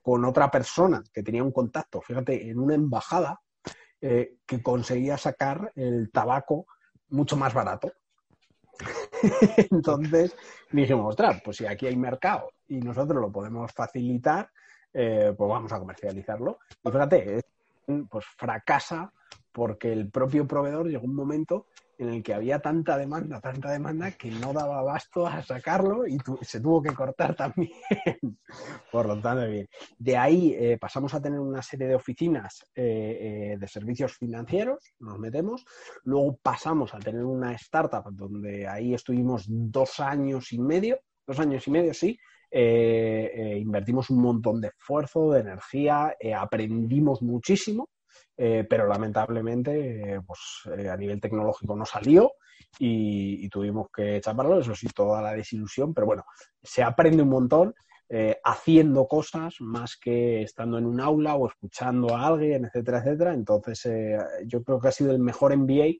con 0.00 0.24
otra 0.24 0.50
persona 0.50 1.02
que 1.12 1.22
tenía 1.22 1.44
un 1.44 1.52
contacto, 1.52 2.00
fíjate, 2.00 2.48
en 2.48 2.58
una 2.58 2.74
embajada 2.74 3.38
eh, 4.00 4.36
que 4.46 4.62
conseguía 4.62 5.18
sacar 5.18 5.72
el 5.74 6.10
tabaco 6.10 6.64
mucho 7.10 7.36
más 7.36 7.52
barato. 7.52 7.92
Entonces 9.70 10.34
dijimos, 10.70 11.10
ostras, 11.10 11.42
pues 11.44 11.58
si 11.58 11.66
aquí 11.66 11.86
hay 11.86 11.96
mercado 11.96 12.48
y 12.66 12.80
nosotros 12.80 13.20
lo 13.20 13.30
podemos 13.30 13.70
facilitar, 13.72 14.48
eh, 14.92 15.34
pues 15.36 15.48
vamos 15.48 15.72
a 15.72 15.78
comercializarlo. 15.78 16.58
Y 16.84 16.90
fíjate, 16.90 17.40
pues 18.08 18.24
fracasa 18.36 19.12
porque 19.52 19.92
el 19.92 20.10
propio 20.10 20.46
proveedor 20.46 20.88
llegó 20.88 21.04
un 21.04 21.14
momento 21.14 21.66
en 21.98 22.08
el 22.08 22.22
que 22.22 22.34
había 22.34 22.58
tanta 22.58 22.96
demanda, 22.96 23.40
tanta 23.40 23.70
demanda 23.70 24.10
que 24.12 24.30
no 24.30 24.52
daba 24.52 24.80
abasto 24.80 25.26
a 25.26 25.42
sacarlo 25.42 26.06
y 26.06 26.18
se 26.40 26.60
tuvo 26.60 26.82
que 26.82 26.94
cortar 26.94 27.34
también. 27.36 27.70
Por 28.90 29.06
lo 29.06 29.20
tanto, 29.20 29.46
bien. 29.46 29.68
De 29.98 30.16
ahí 30.16 30.54
eh, 30.58 30.78
pasamos 30.80 31.14
a 31.14 31.20
tener 31.20 31.38
una 31.38 31.62
serie 31.62 31.86
de 31.86 31.94
oficinas 31.94 32.64
eh, 32.74 33.56
de 33.58 33.68
servicios 33.68 34.16
financieros, 34.16 34.94
nos 34.98 35.18
metemos. 35.18 35.64
Luego 36.04 36.36
pasamos 36.42 36.92
a 36.94 36.98
tener 36.98 37.24
una 37.24 37.52
startup 37.52 38.10
donde 38.10 38.66
ahí 38.66 38.94
estuvimos 38.94 39.44
dos 39.48 40.00
años 40.00 40.52
y 40.52 40.58
medio, 40.58 40.98
dos 41.26 41.38
años 41.38 41.66
y 41.68 41.70
medio, 41.70 41.94
sí, 41.94 42.18
invertimos 42.52 44.10
un 44.10 44.20
montón 44.20 44.60
de 44.60 44.68
esfuerzo, 44.68 45.32
de 45.32 45.40
energía, 45.40 46.14
eh, 46.20 46.34
aprendimos 46.34 47.22
muchísimo, 47.22 47.88
pero 48.36 48.86
lamentablemente 48.86 50.20
pues, 50.26 50.40
a 50.88 50.96
nivel 50.96 51.20
tecnológico 51.20 51.76
no 51.76 51.84
salió 51.84 52.32
y, 52.78 53.48
tuvimos 53.48 53.88
que 53.94 54.20
chaparlo, 54.20 54.58
eso 54.58 54.74
sí, 54.74 54.88
toda 54.88 55.22
la 55.22 55.32
desilusión, 55.32 55.94
pero 55.94 56.06
bueno, 56.06 56.24
se 56.62 56.82
aprende 56.82 57.22
un 57.22 57.28
montón. 57.28 57.74
haciendo 58.44 59.06
cosas 59.06 59.54
más 59.60 59.96
que 59.96 60.42
estando 60.42 60.76
en 60.76 60.84
un 60.84 61.00
aula 61.00 61.34
o 61.34 61.48
escuchando 61.48 62.14
a 62.14 62.26
alguien, 62.26 62.66
etcétera, 62.66 62.98
etcétera. 62.98 63.32
Entonces, 63.32 63.88
yo 64.46 64.62
creo 64.62 64.78
que 64.80 64.88
ha 64.88 64.92
sido 64.92 65.12
el 65.12 65.18
mejor 65.18 65.56
MBA 65.56 65.94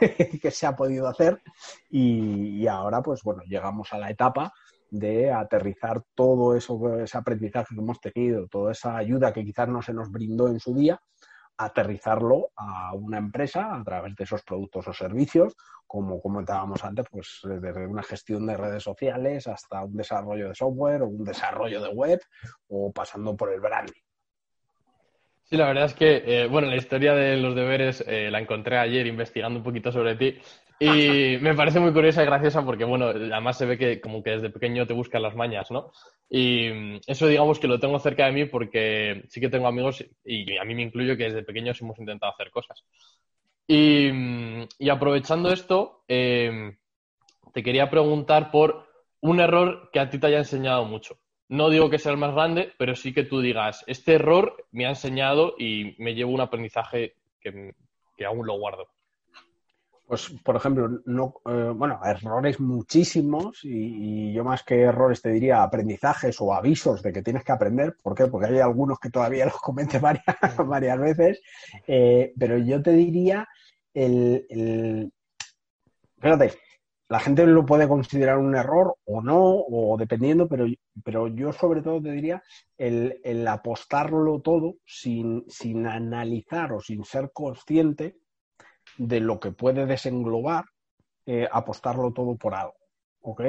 que 0.42 0.50
se 0.50 0.66
ha 0.66 0.76
podido 0.76 1.08
hacer 1.08 1.42
y, 1.90 2.66
ahora, 2.66 3.02
pues 3.02 3.22
bueno, 3.22 3.42
llegamos 3.46 3.92
a 3.92 3.98
la 3.98 4.10
etapa 4.10 4.52
de 4.90 5.32
aterrizar 5.32 6.02
todo 6.14 6.56
eso, 6.56 6.98
ese 6.98 7.18
aprendizaje 7.18 7.74
que 7.74 7.80
hemos 7.80 8.00
tenido, 8.00 8.46
toda 8.48 8.72
esa 8.72 8.96
ayuda 8.96 9.32
que 9.32 9.44
quizás 9.44 9.68
no 9.68 9.82
se 9.82 9.92
nos 9.92 10.10
brindó 10.10 10.48
en 10.48 10.60
su 10.60 10.74
día, 10.74 11.00
aterrizarlo 11.58 12.50
a 12.56 12.94
una 12.94 13.18
empresa 13.18 13.74
a 13.74 13.82
través 13.82 14.14
de 14.14 14.24
esos 14.24 14.42
productos 14.42 14.88
o 14.88 14.92
servicios, 14.92 15.56
como 15.86 16.20
comentábamos 16.20 16.84
antes, 16.84 17.06
pues 17.10 17.40
desde 17.44 17.86
una 17.86 18.02
gestión 18.02 18.46
de 18.46 18.56
redes 18.56 18.82
sociales 18.82 19.46
hasta 19.46 19.84
un 19.84 19.96
desarrollo 19.96 20.48
de 20.48 20.54
software 20.54 21.02
o 21.02 21.08
un 21.08 21.24
desarrollo 21.24 21.80
de 21.80 21.88
web 21.88 22.20
o 22.68 22.92
pasando 22.92 23.36
por 23.36 23.52
el 23.52 23.60
branding. 23.60 24.05
Sí, 25.48 25.56
la 25.56 25.66
verdad 25.66 25.84
es 25.84 25.94
que, 25.94 26.22
eh, 26.26 26.46
bueno, 26.48 26.66
la 26.66 26.76
historia 26.76 27.14
de 27.14 27.36
los 27.36 27.54
deberes 27.54 28.04
eh, 28.08 28.30
la 28.32 28.40
encontré 28.40 28.78
ayer 28.78 29.06
investigando 29.06 29.60
un 29.60 29.64
poquito 29.64 29.92
sobre 29.92 30.16
ti 30.16 30.36
y 30.80 31.38
me 31.40 31.54
parece 31.54 31.78
muy 31.78 31.92
curiosa 31.92 32.24
y 32.24 32.26
graciosa 32.26 32.64
porque, 32.64 32.84
bueno, 32.84 33.06
además 33.06 33.56
se 33.56 33.64
ve 33.64 33.78
que 33.78 34.00
como 34.00 34.24
que 34.24 34.30
desde 34.30 34.50
pequeño 34.50 34.88
te 34.88 34.92
buscan 34.92 35.22
las 35.22 35.36
mañas, 35.36 35.70
¿no? 35.70 35.92
Y 36.28 36.68
mm, 36.70 37.00
eso 37.06 37.28
digamos 37.28 37.60
que 37.60 37.68
lo 37.68 37.78
tengo 37.78 37.96
cerca 38.00 38.26
de 38.26 38.32
mí 38.32 38.44
porque 38.46 39.22
sí 39.28 39.40
que 39.40 39.48
tengo 39.48 39.68
amigos, 39.68 40.04
y 40.24 40.56
a 40.58 40.64
mí 40.64 40.74
me 40.74 40.82
incluyo, 40.82 41.16
que 41.16 41.24
desde 41.24 41.44
pequeños 41.44 41.80
hemos 41.80 41.98
intentado 42.00 42.32
hacer 42.32 42.50
cosas. 42.50 42.82
Y, 43.68 44.10
mm, 44.12 44.90
aprovechando 44.90 45.52
esto, 45.52 46.02
em, 46.08 46.76
te 47.54 47.62
quería 47.62 47.88
preguntar 47.88 48.50
por 48.50 48.86
un 49.20 49.38
error 49.40 49.90
que 49.92 50.00
a 50.00 50.10
ti 50.10 50.18
te 50.18 50.26
haya 50.26 50.38
enseñado 50.38 50.84
mucho. 50.84 51.18
No 51.48 51.70
digo 51.70 51.90
que 51.90 51.98
sea 51.98 52.12
el 52.12 52.18
más 52.18 52.34
grande, 52.34 52.72
pero 52.76 52.96
sí 52.96 53.12
que 53.12 53.22
tú 53.22 53.40
digas, 53.40 53.84
este 53.86 54.14
error 54.14 54.66
me 54.72 54.86
ha 54.86 54.90
enseñado 54.90 55.54
y 55.58 55.94
me 55.98 56.14
llevo 56.14 56.32
un 56.32 56.40
aprendizaje 56.40 57.14
que, 57.40 57.72
aún 58.26 58.46
lo 58.46 58.58
guardo. 58.58 58.88
Pues, 60.08 60.30
por 60.44 60.56
ejemplo, 60.56 61.00
no, 61.04 61.34
eh, 61.46 61.72
bueno, 61.74 62.00
errores 62.04 62.58
muchísimos 62.60 63.60
y, 63.64 64.32
yo 64.32 64.44
más 64.44 64.62
que 64.64 64.80
errores 64.82 65.22
te 65.22 65.30
diría 65.30 65.62
aprendizajes 65.62 66.40
o 66.40 66.52
avisos 66.52 67.02
de 67.02 67.12
que 67.12 67.22
tienes 67.22 67.44
que 67.44 67.52
aprender. 67.52 67.96
¿Por 68.02 68.14
qué? 68.14 68.26
Porque 68.26 68.46
hay 68.46 68.60
algunos 68.60 68.98
que 68.98 69.10
todavía 69.10 69.46
los 69.46 69.60
comenté 69.60 69.98
varias, 70.66 71.00
veces. 71.00 71.40
Eh, 71.86 72.32
pero 72.38 72.58
yo 72.58 72.82
te 72.82 72.92
diría 72.92 73.48
el, 73.94 74.46
el... 74.48 75.12
la 77.08 77.20
gente 77.20 77.46
lo 77.46 77.64
puede 77.64 77.86
considerar 77.86 78.38
un 78.38 78.56
error 78.56 78.96
o 79.04 79.22
no, 79.22 79.38
o 79.40 79.96
dependiendo, 79.96 80.48
pero, 80.48 80.66
pero 81.04 81.28
yo 81.28 81.52
sobre 81.52 81.82
todo 81.82 82.02
te 82.02 82.10
diría 82.10 82.42
el, 82.76 83.20
el 83.22 83.46
apostarlo 83.46 84.40
todo 84.40 84.76
sin, 84.84 85.44
sin 85.48 85.86
analizar 85.86 86.72
o 86.72 86.80
sin 86.80 87.04
ser 87.04 87.30
consciente 87.32 88.16
de 88.98 89.20
lo 89.20 89.38
que 89.38 89.52
puede 89.52 89.86
desenglobar 89.86 90.64
eh, 91.26 91.48
apostarlo 91.50 92.12
todo 92.12 92.36
por 92.36 92.54
algo. 92.54 92.76
¿Ok? 93.20 93.42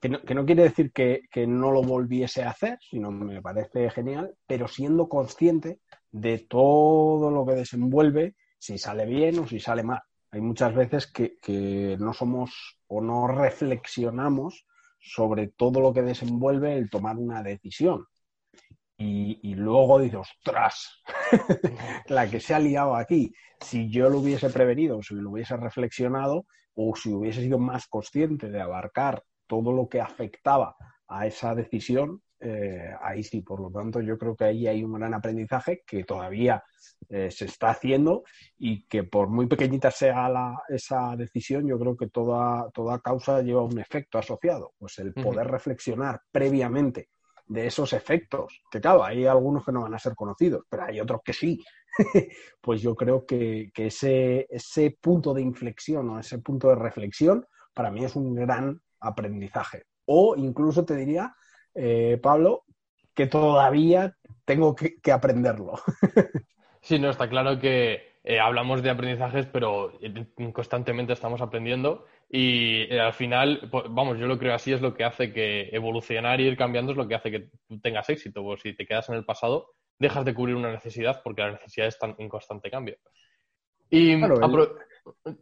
que, 0.00 0.34
no, 0.34 0.46
quiere 0.46 0.62
decir 0.62 0.92
que, 0.92 1.46
no 1.46 1.72
lo 1.72 1.82
volviese 1.82 2.44
a 2.44 2.50
hacer, 2.50 2.78
sino 2.80 3.10
me 3.10 3.42
parece 3.42 3.90
genial, 3.90 4.34
pero 4.46 4.68
siendo 4.68 5.08
consciente 5.08 5.80
de 6.12 6.38
todo 6.38 7.30
lo 7.30 7.44
que 7.44 7.54
desenvuelve, 7.54 8.36
si 8.58 8.78
sale 8.78 9.04
bien 9.04 9.38
o 9.40 9.48
si 9.48 9.58
sale 9.58 9.82
mal. 9.82 10.00
Hay 10.30 10.40
muchas 10.40 10.74
veces 10.74 11.06
que, 11.10 11.38
que 11.40 11.96
no 11.98 12.12
somos 12.12 12.80
o 12.86 13.00
no 13.00 13.28
reflexionamos 13.28 14.66
sobre 15.00 15.48
todo 15.48 15.80
lo 15.80 15.92
que 15.92 16.02
desenvuelve 16.02 16.76
el 16.76 16.90
tomar 16.90 17.16
una 17.16 17.42
decisión 17.42 18.06
y, 19.00 19.54
luego 19.54 20.00
dices, 20.00 20.18
ostras, 20.18 21.02
la 22.08 22.28
que 22.28 22.40
se 22.40 22.54
ha 22.54 22.58
liado 22.58 22.96
aquí. 22.96 23.32
Si 23.60 23.88
yo 23.90 24.10
lo 24.10 24.18
hubiese 24.18 24.50
prevenido, 24.50 25.02
si 25.02 25.14
lo 25.14 25.30
hubiese 25.30 25.56
reflexionado 25.56 26.46
o 26.74 26.96
si 26.96 27.12
hubiese 27.12 27.42
sido 27.42 27.58
más 27.58 27.86
consciente 27.86 28.50
de 28.50 28.60
abarcar 28.60 29.22
todo 29.46 29.72
lo 29.72 29.88
que 29.88 30.00
afectaba 30.00 30.76
a 31.06 31.26
esa 31.26 31.54
decisión, 31.54 32.22
eh, 32.40 32.92
ahí 33.00 33.22
sí, 33.22 33.42
por 33.42 33.60
lo 33.60 33.70
tanto, 33.70 34.00
yo 34.00 34.16
creo 34.16 34.36
que 34.36 34.44
ahí 34.44 34.66
hay 34.66 34.84
un 34.84 34.92
gran 34.92 35.14
aprendizaje 35.14 35.82
que 35.86 36.04
todavía 36.04 36.62
eh, 37.08 37.30
se 37.30 37.46
está 37.46 37.70
haciendo 37.70 38.22
y 38.58 38.84
que 38.86 39.04
por 39.04 39.28
muy 39.28 39.46
pequeñita 39.46 39.90
sea 39.90 40.28
la, 40.28 40.62
esa 40.68 41.16
decisión, 41.16 41.66
yo 41.66 41.78
creo 41.78 41.96
que 41.96 42.08
toda, 42.08 42.70
toda 42.70 43.00
causa 43.00 43.42
lleva 43.42 43.62
un 43.62 43.78
efecto 43.78 44.18
asociado. 44.18 44.72
Pues 44.78 44.98
el 44.98 45.12
poder 45.14 45.46
reflexionar 45.48 46.20
previamente 46.30 47.08
de 47.48 47.66
esos 47.66 47.92
efectos, 47.94 48.60
que 48.70 48.80
claro, 48.80 49.02
hay 49.02 49.24
algunos 49.26 49.64
que 49.64 49.72
no 49.72 49.82
van 49.82 49.94
a 49.94 49.98
ser 49.98 50.14
conocidos, 50.14 50.64
pero 50.68 50.84
hay 50.84 51.00
otros 51.00 51.22
que 51.24 51.32
sí. 51.32 51.64
pues 52.60 52.82
yo 52.82 52.94
creo 52.94 53.24
que, 53.24 53.70
ese, 53.74 54.46
ese 54.50 54.96
punto 55.00 55.32
de 55.32 55.42
inflexión 55.42 56.10
o 56.10 56.20
ese 56.20 56.38
punto 56.38 56.68
de 56.68 56.76
reflexión 56.76 57.46
para 57.74 57.90
mí 57.90 58.04
es 58.04 58.14
un 58.16 58.34
gran 58.34 58.80
aprendizaje. 59.00 59.84
O 60.04 60.36
incluso 60.36 60.84
te 60.84 60.94
diría, 60.94 61.34
eh, 61.80 62.18
Pablo, 62.20 62.64
que 63.14 63.26
todavía 63.26 64.16
tengo 64.44 64.74
que, 64.74 65.12
aprenderlo. 65.12 65.74
sí, 66.82 66.98
no, 66.98 67.10
está 67.10 67.28
claro 67.28 67.60
que 67.60 68.16
eh, 68.24 68.40
hablamos 68.40 68.82
de 68.82 68.90
aprendizajes, 68.90 69.46
pero 69.46 69.92
constantemente 70.52 71.12
estamos 71.12 71.40
aprendiendo 71.40 72.04
y 72.28 72.82
eh, 72.92 73.00
al 73.00 73.12
final, 73.12 73.68
pues, 73.70 73.84
vamos, 73.90 74.18
yo 74.18 74.26
lo 74.26 74.38
creo 74.38 74.54
así, 74.54 74.72
es 74.72 74.80
lo 74.80 74.94
que 74.94 75.04
hace 75.04 75.32
que 75.32 75.68
evolucionar 75.72 76.40
y 76.40 76.48
ir 76.48 76.56
cambiando 76.56 76.92
es 76.92 76.98
lo 76.98 77.06
que 77.06 77.14
hace 77.14 77.30
que 77.30 77.48
tú 77.68 77.80
tengas 77.80 78.10
éxito. 78.10 78.42
Pues 78.42 78.60
si 78.62 78.74
te 78.74 78.84
quedas 78.84 79.08
en 79.08 79.14
el 79.14 79.24
pasado, 79.24 79.70
dejas 79.98 80.24
de 80.24 80.34
cubrir 80.34 80.56
una 80.56 80.72
necesidad 80.72 81.22
porque 81.22 81.42
la 81.42 81.52
necesidad 81.52 81.86
está 81.86 82.14
en 82.18 82.28
constante 82.28 82.70
cambio. 82.70 82.96
Y 83.90 84.16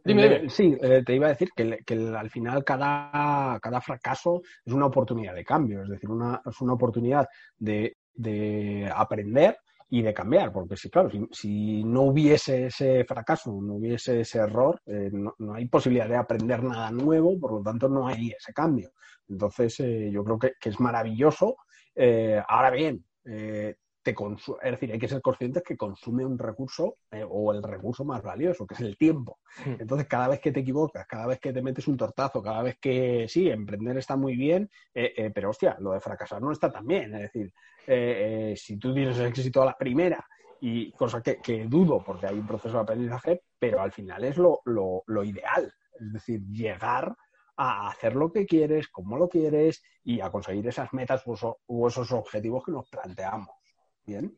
dime, 0.03 0.49
Sí, 0.49 0.77
eh, 0.81 1.03
te 1.05 1.15
iba 1.15 1.27
a 1.27 1.29
decir 1.29 1.49
que, 1.55 1.79
al 2.15 2.29
final 2.29 2.63
cada, 2.63 3.59
cada, 3.59 3.81
fracaso 3.81 4.41
es 4.65 4.73
una 4.73 4.87
oportunidad 4.87 5.35
de 5.35 5.43
cambio, 5.43 5.83
es 5.83 5.89
decir, 5.89 6.09
una, 6.09 6.41
es 6.45 6.59
una 6.61 6.73
oportunidad 6.73 7.27
de, 7.57 7.97
de 8.13 8.91
aprender 8.93 9.57
y 9.89 10.01
de 10.01 10.13
cambiar, 10.13 10.51
porque 10.51 10.75
si, 10.75 10.89
claro, 10.89 11.09
si, 11.31 11.83
no 11.83 12.01
hubiese 12.03 12.67
ese 12.67 13.05
fracaso, 13.05 13.51
no 13.61 13.75
hubiese 13.75 14.21
ese 14.21 14.39
error, 14.39 14.81
eh, 14.85 15.09
no, 15.13 15.33
hay 15.53 15.67
posibilidad 15.67 16.09
de 16.09 16.17
aprender 16.17 16.61
nada 16.61 16.91
nuevo, 16.91 17.39
por 17.39 17.53
lo 17.53 17.61
tanto 17.61 17.87
no 17.87 18.07
hay 18.07 18.31
ese 18.37 18.53
cambio. 18.53 18.91
Entonces, 19.29 19.79
eh, 19.79 20.09
yo 20.11 20.23
creo 20.23 20.39
que, 20.39 20.53
es 20.61 20.79
maravilloso. 20.79 21.57
Eh, 21.95 22.41
ahora 22.47 22.69
bien, 22.71 23.03
te 24.13 24.15
es 24.63 24.71
decir, 24.71 24.91
hay 24.91 24.99
que 24.99 25.07
ser 25.07 25.21
conscientes 25.21 25.63
que 25.63 25.75
consume 25.75 26.25
un 26.25 26.37
recurso 26.37 26.97
eh, 27.11 27.25
o 27.27 27.51
el 27.51 27.61
recurso 27.61 28.05
más 28.05 28.21
valioso, 28.21 28.65
que 28.65 28.75
es 28.75 28.81
el 28.81 28.97
tiempo. 28.97 29.39
Hmm. 29.65 29.75
Entonces, 29.79 30.07
cada 30.07 30.27
vez 30.27 30.39
que 30.39 30.51
te 30.51 30.61
equivocas, 30.61 31.05
cada 31.07 31.27
vez 31.27 31.39
que 31.39 31.53
te 31.53 31.61
metes 31.61 31.87
un 31.87 31.97
tortazo, 31.97 32.41
cada 32.41 32.63
vez 32.63 32.77
que 32.79 33.27
sí, 33.27 33.49
emprender 33.49 33.97
está 33.97 34.15
muy 34.15 34.35
bien, 34.35 34.69
eh, 34.93 35.13
eh, 35.17 35.31
pero 35.33 35.49
hostia, 35.49 35.77
lo 35.79 35.91
de 35.91 35.99
fracasar 35.99 36.41
no 36.41 36.51
está 36.51 36.71
tan 36.71 36.85
bien. 36.85 37.13
Es 37.15 37.31
decir, 37.33 37.53
si 38.57 38.77
tú 38.77 38.93
tienes 38.93 39.17
éxito 39.19 39.61
a 39.61 39.65
la 39.65 39.77
primera, 39.77 40.25
y 40.59 40.91
cosa 40.93 41.21
que, 41.21 41.65
dudo 41.67 42.03
porque 42.03 42.27
hay 42.27 42.39
un 42.39 42.47
proceso 42.47 42.75
de 42.75 42.81
aprendizaje, 42.81 43.43
pero 43.59 43.79
al 43.79 43.91
final 43.91 44.23
es 44.23 44.37
lo, 44.37 44.61
lo 44.65 45.23
ideal. 45.23 45.73
Es 45.99 46.13
decir, 46.13 46.41
llegar 46.47 47.15
a 47.57 47.87
hacer 47.87 48.15
lo 48.15 48.31
que 48.31 48.45
quieres, 48.45 48.87
como 48.87 49.17
lo 49.17 49.27
quieres 49.27 49.83
y 50.03 50.21
a 50.21 50.29
conseguir 50.29 50.67
esas 50.67 50.93
metas 50.93 51.23
u, 51.25 51.87
esos 51.87 52.11
objetivos 52.11 52.63
que 52.63 52.71
nos 52.71 52.87
planteamos. 52.87 53.49
¿Bien? 54.07 54.35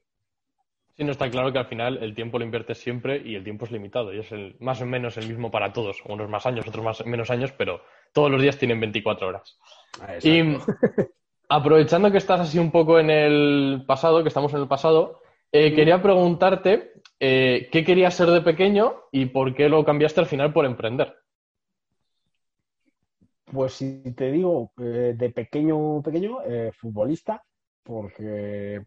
Sí, 0.98 1.06
no 1.06 1.12
está 1.12 1.30
claro 1.30 1.54
que 1.54 1.60
al 1.60 1.68
final 1.68 2.00
el 2.04 2.14
tiempo 2.14 2.38
lo 2.38 2.44
inviertes 2.44 2.80
siempre 2.80 3.22
y 3.24 3.36
el 3.36 3.44
tiempo 3.44 3.64
es 3.64 3.72
limitado 3.72 4.14
y 4.14 4.20
es 4.20 4.32
el, 4.34 4.58
más 4.60 4.82
o 4.82 4.86
menos 4.86 5.16
el 5.16 5.30
mismo 5.30 5.50
para 5.50 5.72
todos, 5.72 6.02
unos 6.06 6.28
más 6.28 6.46
años, 6.46 6.68
otros 6.68 6.84
más, 6.84 7.06
menos 7.06 7.30
años, 7.30 7.54
pero 7.54 7.80
todos 8.12 8.30
los 8.30 8.42
días 8.42 8.58
tienen 8.58 8.82
24 8.82 9.28
horas. 9.30 9.58
Y 10.24 10.42
aprovechando 11.50 12.12
que 12.12 12.18
estás 12.18 12.42
así 12.42 12.60
un 12.60 12.72
poco 12.72 13.00
en 13.00 13.12
el 13.12 13.84
pasado, 13.88 14.24
que 14.24 14.28
estamos 14.28 14.54
en 14.54 14.60
el 14.60 14.68
pasado, 14.68 15.22
eh, 15.52 15.74
quería 15.74 16.02
preguntarte 16.02 16.94
eh, 17.20 17.70
qué 17.72 17.86
querías 17.86 18.16
ser 18.16 18.30
de 18.30 18.42
pequeño 18.42 18.96
y 19.12 19.28
por 19.28 19.56
qué 19.56 19.70
lo 19.70 19.86
cambiaste 19.86 20.20
al 20.20 20.28
final 20.28 20.52
por 20.52 20.66
emprender. 20.66 21.16
Pues 23.46 23.74
si 23.74 24.14
te 24.16 24.32
digo, 24.32 24.74
eh, 24.80 25.14
de 25.16 25.30
pequeño, 25.30 26.02
pequeño, 26.02 26.40
futbolista, 26.74 27.42
porque, 27.84 28.82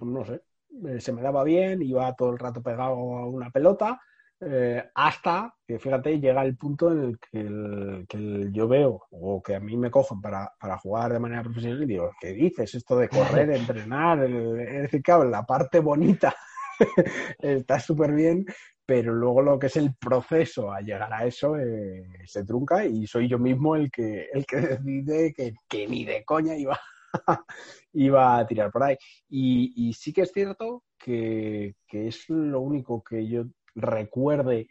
no 0.00 0.24
sé, 0.24 0.42
eh, 0.86 1.00
se 1.00 1.12
me 1.12 1.22
daba 1.22 1.44
bien, 1.44 1.82
iba 1.82 2.14
todo 2.14 2.32
el 2.32 2.38
rato 2.38 2.62
pegado 2.62 2.94
a 2.94 3.26
una 3.26 3.50
pelota, 3.50 4.00
hasta 4.94 5.54
que, 5.66 5.78
fíjate, 5.78 6.20
llega 6.20 6.44
el 6.44 6.58
punto 6.58 6.92
en 6.92 7.04
el 7.04 7.18
que, 7.18 7.40
el 7.40 8.06
que 8.06 8.48
yo 8.52 8.68
veo, 8.68 9.04
o 9.10 9.42
que 9.42 9.54
a 9.54 9.60
mí 9.60 9.78
me 9.78 9.90
cogen 9.90 10.20
para, 10.20 10.52
para, 10.60 10.76
jugar 10.76 11.14
de 11.14 11.18
manera 11.18 11.42
profesional, 11.42 11.82
y 11.84 11.86
digo, 11.86 12.12
¿qué 12.20 12.34
dices? 12.34 12.74
Esto 12.74 12.98
de 12.98 13.08
correr, 13.08 13.50
entrenar, 13.56 14.22
es 14.24 14.82
decir, 14.82 15.02
claro, 15.02 15.24
la 15.24 15.44
parte 15.44 15.80
bonita 15.80 16.36
está 17.38 17.80
súper 17.80 18.12
bien, 18.12 18.44
pero 18.86 19.12
luego 19.12 19.42
lo 19.42 19.58
que 19.58 19.66
es 19.66 19.76
el 19.76 19.94
proceso 19.96 20.72
a 20.72 20.80
llegar 20.80 21.12
a 21.12 21.26
eso 21.26 21.58
eh, 21.58 22.06
se 22.24 22.44
trunca 22.44 22.86
y 22.86 23.06
soy 23.06 23.28
yo 23.28 23.38
mismo 23.38 23.74
el 23.74 23.90
que, 23.90 24.28
el 24.32 24.46
que 24.46 24.56
decide 24.56 25.34
que, 25.34 25.88
ni 25.88 26.04
de 26.04 26.24
coña 26.24 26.54
iba, 26.54 26.78
iba 27.92 28.38
a 28.38 28.46
tirar 28.46 28.70
por 28.70 28.82
ahí. 28.82 28.96
Y, 29.28 29.92
sí 29.92 30.12
que 30.12 30.22
es 30.22 30.32
cierto 30.32 30.84
que, 30.98 31.74
es 31.90 32.28
lo 32.28 32.60
único 32.60 33.02
que 33.02 33.26
yo 33.26 33.44
recuerde 33.74 34.68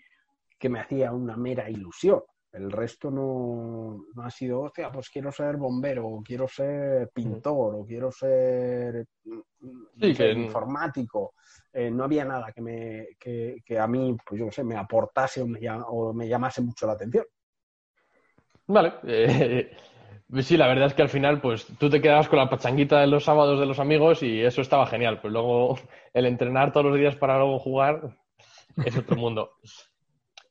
que 0.57 0.69
me 0.69 0.79
hacía 0.79 1.11
una 1.11 1.37
mera 1.37 1.69
ilusión. 1.69 2.21
El 2.51 2.71
resto 2.71 3.11
no, 3.11 4.05
ha 4.23 4.29
sido, 4.29 4.61
hostia, 4.61 4.89
pues 4.89 5.09
quiero 5.09 5.29
ser 5.29 5.57
bombero, 5.57 6.07
o 6.07 6.23
quiero 6.23 6.47
ser 6.47 7.09
pintor, 7.13 7.75
o 7.75 7.85
quiero 7.85 8.11
ser 8.13 9.05
informático. 9.99 11.33
Eh, 11.73 11.91
no 11.91 12.05
había 12.05 12.23
nada 12.23 12.53
que, 12.53 12.61
me, 12.61 13.07
que, 13.19 13.77
a 13.77 13.87
mí, 13.87 14.15
pues 14.25 14.39
yo 14.39 14.45
no 14.45 14.51
sé, 14.53 14.63
me 14.63 14.77
aportase 14.77 15.41
o 15.41 15.47
me, 15.47 15.59
o 15.69 16.13
me 16.13 16.29
llamase 16.29 16.61
mucho 16.61 16.87
la 16.87 16.93
atención. 16.93 17.25
Vale. 18.67 18.93
Eh, 19.07 19.71
sí, 20.41 20.57
la 20.57 20.67
verdad 20.67 20.87
es 20.87 20.93
que 20.93 21.01
al 21.01 21.09
final, 21.09 21.41
pues 21.41 21.65
tú 21.77 21.89
te 21.89 22.01
quedabas 22.01 22.27
con 22.27 22.39
la 22.39 22.49
pachanguita 22.49 22.99
de 22.99 23.07
los 23.07 23.23
sábados 23.23 23.59
de 23.59 23.65
los 23.65 23.79
amigos 23.79 24.23
y 24.23 24.41
eso 24.41 24.61
estaba 24.61 24.87
genial. 24.87 25.19
Pues 25.21 25.31
luego 25.31 25.77
el 26.13 26.25
entrenar 26.25 26.71
todos 26.71 26.87
los 26.87 26.97
días 26.97 27.15
para 27.15 27.37
luego 27.37 27.59
jugar 27.59 28.15
es 28.83 28.97
otro 28.97 29.15
mundo. 29.15 29.51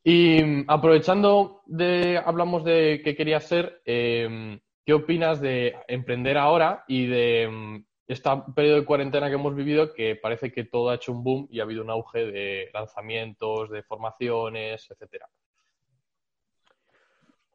Y 0.02 0.64
aprovechando 0.70 1.62
de, 1.66 2.20
hablamos 2.24 2.62
de 2.64 3.00
qué 3.02 3.16
querías 3.16 3.44
ser, 3.44 3.80
eh, 3.86 4.58
¿qué 4.84 4.92
opinas 4.92 5.40
de 5.40 5.76
emprender 5.88 6.36
ahora 6.36 6.84
y 6.86 7.06
de 7.06 7.84
este 8.06 8.30
periodo 8.54 8.80
de 8.80 8.84
cuarentena 8.84 9.28
que 9.28 9.36
hemos 9.36 9.54
vivido 9.54 9.94
que 9.94 10.16
parece 10.16 10.52
que 10.52 10.64
todo 10.64 10.90
ha 10.90 10.96
hecho 10.96 11.12
un 11.12 11.24
boom 11.24 11.48
y 11.50 11.60
ha 11.60 11.62
habido 11.62 11.82
un 11.82 11.90
auge 11.90 12.26
de 12.26 12.70
lanzamientos, 12.74 13.70
de 13.70 13.82
formaciones, 13.82 14.86
etcétera. 14.90 15.26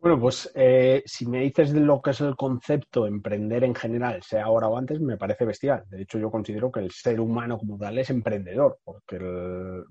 Bueno, 0.01 0.17
pues 0.17 0.49
eh, 0.55 1.03
si 1.05 1.25
me 1.25 1.41
dices 1.41 1.73
de 1.73 1.81
lo 1.81 2.01
que 2.01 2.11
es 2.11 2.21
el 2.21 2.37
concepto 2.37 3.05
emprender 3.05 3.65
en 3.65 3.75
general, 3.75 4.23
sea 4.23 4.45
ahora 4.45 4.69
o 4.69 4.77
antes, 4.77 5.01
me 5.01 5.17
parece 5.17 5.43
bestial. 5.43 5.83
De 5.89 6.03
hecho, 6.03 6.17
yo 6.17 6.31
considero 6.31 6.71
que 6.71 6.79
el 6.79 6.91
ser 6.91 7.19
humano 7.19 7.57
como 7.57 7.77
tal 7.77 7.97
es 7.97 8.09
emprendedor, 8.09 8.79
porque 8.85 9.17
el, 9.17 9.83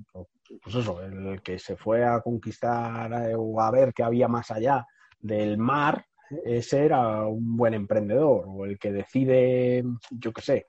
pues 0.63 0.75
eso, 0.75 1.03
el 1.03 1.43
que 1.43 1.59
se 1.59 1.77
fue 1.77 2.07
a 2.07 2.23
conquistar 2.23 3.13
eh, 3.31 3.35
o 3.37 3.61
a 3.61 3.71
ver 3.71 3.93
qué 3.93 4.03
había 4.03 4.29
más 4.29 4.51
allá 4.51 4.87
del 5.21 5.59
mar, 5.59 6.07
ese 6.43 6.87
era 6.87 7.27
un 7.27 7.57
buen 7.57 7.75
emprendedor 7.75 8.45
o 8.49 8.65
el 8.65 8.79
que 8.79 8.93
decide, 8.93 9.85
yo 10.11 10.33
qué 10.33 10.41
sé, 10.41 10.67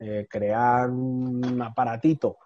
eh, 0.00 0.26
crear 0.28 0.90
un 0.90 1.62
aparatito 1.62 2.36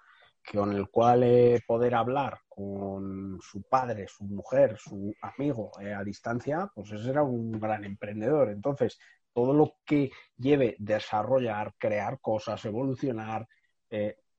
con 0.53 0.73
el 0.73 0.89
cual 0.89 1.23
eh, 1.25 1.61
poder 1.67 1.95
hablar 1.95 2.39
con 2.49 3.39
su 3.41 3.63
padre, 3.63 4.07
su 4.09 4.25
mujer, 4.25 4.77
su 4.79 5.15
amigo 5.21 5.73
eh, 5.81 5.93
a 5.93 6.03
distancia, 6.05 6.71
pues 6.75 6.93
ese 6.93 7.11
era 7.11 7.23
un 7.23 7.53
gran 7.53 7.85
emprendedor. 7.85 8.51
Entonces, 8.51 8.99
todo 9.33 9.53
lo 9.53 9.77
que 9.85 10.11
lleve 10.37 10.77
desarrollar, 10.79 11.75
crear 11.79 12.21
cosas, 12.21 12.65
evolucionar, 12.65 13.47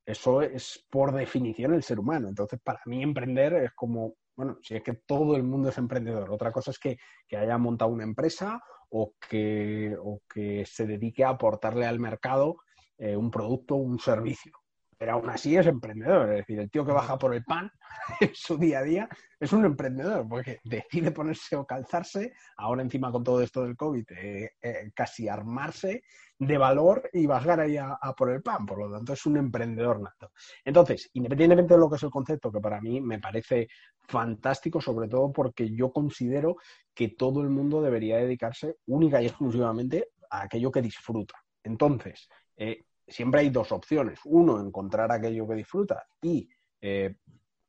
eso 0.05 0.41
es 0.41 0.85
por 0.89 1.13
definición 1.13 1.73
el 1.73 1.83
ser 1.83 1.99
humano. 1.99 2.27
Entonces, 2.27 2.59
para 2.63 2.81
mí 2.85 3.03
emprender 3.03 3.53
es 3.53 3.73
como 3.73 4.15
bueno, 4.37 4.59
si 4.61 4.75
es 4.75 4.83
que 4.83 4.93
todo 4.93 5.35
el 5.35 5.43
mundo 5.43 5.69
es 5.69 5.77
emprendedor. 5.79 6.31
Otra 6.31 6.51
cosa 6.51 6.69
es 6.71 6.77
que, 6.79 6.97
haya 7.35 7.57
montado 7.57 7.91
una 7.91 8.03
empresa 8.03 8.61
o 8.89 9.15
que, 9.29 9.97
que, 10.29 10.63
se 10.65 10.85
dedique 10.85 11.23
a 11.23 11.29
aportarle 11.29 11.87
al 11.87 11.99
mercado 11.99 12.57
eh, 12.99 13.17
un 13.17 13.31
producto 13.31 13.75
o 13.75 13.79
un 13.79 13.99
servicio 13.99 14.53
pero 14.97 15.13
aún 15.13 15.29
así 15.29 15.55
es 15.55 15.67
emprendedor. 15.67 16.29
Es 16.31 16.37
decir, 16.37 16.59
el 16.59 16.69
tío 16.69 16.85
que 16.85 16.91
baja 16.91 17.17
por 17.17 17.33
el 17.33 17.43
pan 17.43 17.71
en 18.19 18.31
su 18.33 18.57
día 18.57 18.79
a 18.79 18.83
día 18.83 19.09
es 19.39 19.53
un 19.53 19.65
emprendedor, 19.65 20.27
porque 20.27 20.59
decide 20.63 21.11
ponerse 21.11 21.55
o 21.55 21.65
calzarse, 21.65 22.33
ahora 22.57 22.81
encima 22.81 23.11
con 23.11 23.23
todo 23.23 23.41
esto 23.41 23.63
del 23.63 23.77
COVID, 23.77 24.05
eh, 24.11 24.51
eh, 24.61 24.91
casi 24.95 25.29
armarse 25.29 26.03
de 26.39 26.57
valor 26.57 27.09
y 27.13 27.25
bajar 27.25 27.59
ahí 27.59 27.77
a, 27.77 27.97
por 28.17 28.31
el 28.31 28.41
pan. 28.41 28.65
Por 28.65 28.79
lo 28.79 28.91
tanto, 28.91 29.13
es 29.13 29.25
un 29.25 29.37
emprendedor 29.37 30.01
nato. 30.01 30.31
Entonces, 30.65 31.09
independientemente 31.13 31.73
de 31.73 31.79
lo 31.79 31.89
que 31.89 31.97
es 31.97 32.03
el 32.03 32.09
concepto, 32.09 32.51
que 32.51 32.59
para 32.59 32.81
mí 32.81 32.99
me 33.01 33.19
parece 33.19 33.67
fantástico, 34.07 34.81
sobre 34.81 35.07
todo 35.07 35.31
porque 35.31 35.69
yo 35.75 35.91
considero 35.91 36.55
que 36.93 37.09
todo 37.09 37.41
el 37.41 37.49
mundo 37.49 37.81
debería 37.81 38.17
dedicarse 38.17 38.77
única 38.87 39.21
y 39.21 39.27
exclusivamente 39.27 40.09
a 40.29 40.43
aquello 40.43 40.71
que 40.71 40.81
disfruta. 40.81 41.35
Entonces, 41.63 42.27
eh, 42.55 42.85
siempre 43.07 43.41
hay 43.41 43.49
dos 43.49 43.71
opciones. 43.71 44.19
Uno, 44.25 44.59
encontrar 44.59 45.11
aquello 45.11 45.47
que 45.47 45.55
disfruta 45.55 46.05
y 46.21 46.49
eh, 46.81 47.15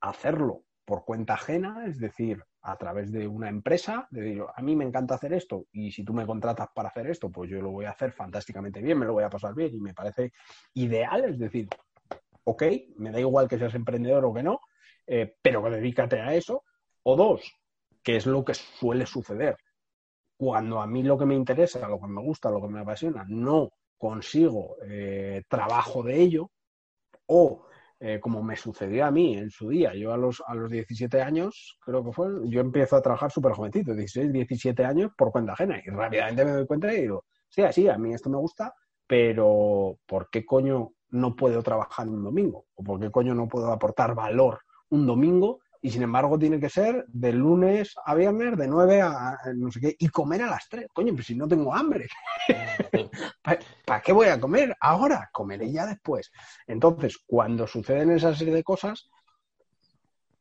hacerlo 0.01 0.64
por 0.85 1.05
cuenta 1.05 1.35
ajena, 1.35 1.85
es 1.87 1.98
decir, 1.98 2.42
a 2.62 2.77
través 2.77 3.12
de 3.12 3.29
una 3.29 3.48
empresa, 3.48 4.09
de 4.11 4.20
decir, 4.22 4.42
a 4.55 4.62
mí 4.62 4.74
me 4.74 4.85
encanta 4.85 5.14
hacer 5.14 5.33
esto 5.33 5.66
y 5.70 5.92
si 5.92 6.03
tú 6.03 6.14
me 6.14 6.27
contratas 6.27 6.68
para 6.74 6.88
hacer 6.88 7.09
esto, 7.09 7.31
pues 7.31 7.51
yo 7.51 7.61
lo 7.61 7.70
voy 7.70 7.85
a 7.85 7.90
hacer 7.90 8.12
fantásticamente 8.12 8.81
bien, 8.81 8.98
me 8.98 9.07
lo 9.07 9.12
voy 9.12 9.24
a 9.24 9.31
pasar 9.31 9.55
bien 9.55 9.74
y 9.74 9.81
me 9.81 9.94
parece 9.94 10.33
ideal, 10.74 11.24
es 11.24 11.38
decir, 11.38 11.68
ok, 12.44 12.62
me 12.96 13.11
da 13.11 13.20
igual 13.20 13.46
que 13.48 13.59
seas 13.59 13.74
emprendedor 13.74 14.24
o 14.24 14.33
que 14.33 14.42
no, 14.42 14.61
eh, 15.07 15.37
pero 15.42 15.62
dedícate 15.70 16.20
a 16.20 16.35
eso. 16.35 16.64
O 17.03 17.16
dos, 17.16 17.42
que 18.03 18.16
es 18.16 18.27
lo 18.27 18.44
que 18.44 18.55
suele 18.55 19.07
suceder. 19.07 19.57
Cuando 20.37 20.81
a 20.81 20.87
mí 20.87 21.03
lo 21.03 21.18
que 21.18 21.27
me 21.27 21.35
interesa, 21.35 21.88
lo 21.88 22.01
que 22.01 22.07
me 22.07 22.22
gusta, 22.22 22.51
lo 22.51 22.61
que 22.61 22.68
me 22.68 22.81
apasiona, 22.81 23.24
no 23.29 23.70
consigo 23.98 24.76
eh, 24.88 25.42
trabajo 25.48 26.02
de 26.02 26.20
ello 26.20 26.50
o 27.26 27.66
eh, 28.00 28.20
como 28.20 28.42
me 28.44 28.56
sucedió 28.56 29.06
a 29.06 29.11
mí 29.11 29.37
en 29.37 29.50
su 29.50 29.70
día, 29.70 29.92
yo 29.92 30.12
a 30.12 30.16
los, 30.16 30.40
a 30.46 30.54
los 30.54 30.70
17 30.70 31.20
años, 31.20 31.78
creo 31.84 32.04
que 32.04 32.12
fue, 32.12 32.28
yo 32.44 32.61
empiezo 32.61 32.94
a 32.94 33.02
trabajar 33.02 33.32
súper 33.32 33.52
jovencito, 33.52 33.92
16, 33.92 34.32
17 34.32 34.84
años 34.84 35.11
por 35.18 35.32
cuenta 35.32 35.54
ajena 35.54 35.82
y 35.84 35.90
rápidamente 35.90 36.44
me 36.44 36.52
doy 36.52 36.66
cuenta 36.66 36.94
y 36.94 37.02
digo, 37.02 37.24
sí, 37.48 37.62
así, 37.62 37.88
a 37.88 37.98
mí 37.98 38.14
esto 38.14 38.30
me 38.30 38.37
gusta, 38.37 38.72
pero 39.04 39.98
¿por 40.06 40.30
qué 40.30 40.46
coño 40.46 40.92
no 41.11 41.34
puedo 41.34 41.61
trabajar 41.61 42.08
un 42.08 42.22
domingo? 42.22 42.66
¿O 42.76 42.84
por 42.84 43.00
qué 43.00 43.11
coño 43.11 43.34
no 43.34 43.48
puedo 43.48 43.72
aportar 43.72 44.14
valor 44.14 44.61
un 44.90 45.04
domingo 45.04 45.58
y 45.80 45.90
sin 45.90 46.02
embargo 46.02 46.38
tiene 46.38 46.58
que 46.58 46.68
ser 46.68 47.04
de 47.08 47.32
lunes 47.32 47.94
a 48.04 48.14
viernes, 48.14 48.56
de 48.56 48.66
9 48.66 49.02
a, 49.02 49.38
no 49.54 49.70
sé 49.70 49.80
qué, 49.80 49.96
y 49.98 50.08
comer 50.08 50.42
a 50.42 50.50
las 50.50 50.68
3. 50.68 50.86
Coño, 50.92 51.14
pues 51.14 51.26
si 51.26 51.36
no 51.36 51.46
tengo 51.46 51.74
hambre, 51.74 52.08
¿para 53.86 54.00
qué 54.00 54.12
voy 54.12 54.28
a 54.28 54.40
comer 54.40 54.76
ahora? 54.80 55.28
Comeré 55.32 55.70
ya 55.70 55.86
después. 55.86 56.30
Entonces, 56.66 57.18
cuando 57.26 57.66
suceden 57.66 58.10
esa 58.10 58.34
serie 58.34 58.54
de 58.54 58.64
cosas, 58.64 59.08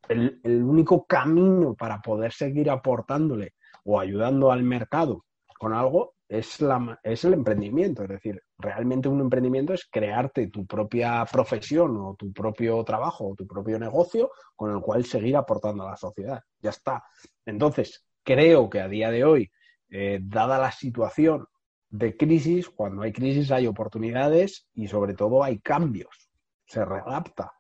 el, 0.08 0.40
único 0.44 1.06
camino 1.06 1.76
para 1.76 2.02
poder 2.02 2.32
seguir 2.32 2.70
aportándole 2.70 3.54
o 3.84 4.00
ayudando 4.00 4.52
al 4.52 4.64
mercado 4.64 5.26
con 5.60 5.74
algo 5.74 6.16
es, 6.28 6.62
la, 6.62 7.00
es 7.04 7.26
el 7.26 7.34
emprendimiento. 7.34 8.04
Es 8.04 8.10
decir, 8.10 8.42
Realmente 8.60 9.08
un 9.08 9.22
emprendimiento 9.22 9.74
es 9.74 9.86
crearte 9.86 10.48
tu 10.48 10.66
propia 10.66 11.26
profesión 11.32 11.96
o 11.98 12.16
tu 12.16 12.34
propio 12.34 12.84
trabajo 12.84 13.30
o 13.30 13.36
tu 13.36 13.46
propio 13.46 13.78
negocio 13.78 14.32
con 14.56 14.74
el 14.74 14.82
cual 14.82 15.06
seguir 15.06 15.36
aportando 15.38 15.84
a 15.84 15.92
la 15.92 15.98
sociedad. 15.98 16.42
Ya 16.60 16.72
está. 16.72 17.04
Entonces, 17.46 18.06
creo 18.24 18.70
que 18.70 18.82
a 18.82 18.88
día 18.88 19.12
de 19.12 19.24
hoy, 19.24 19.52
eh, 19.90 20.20
dada 20.22 20.58
la 20.58 20.72
situación 20.72 21.46
de 21.90 22.18
crisis, 22.18 22.70
cuando 22.70 23.04
hay 23.04 23.14
crisis 23.14 23.52
hay 23.52 23.68
oportunidades 23.68 24.68
y 24.74 24.88
sobre 24.88 25.14
todo 25.14 25.44
hay 25.44 25.60
cambios. 25.60 26.30
Se 26.66 26.84
readapta. 26.84 27.54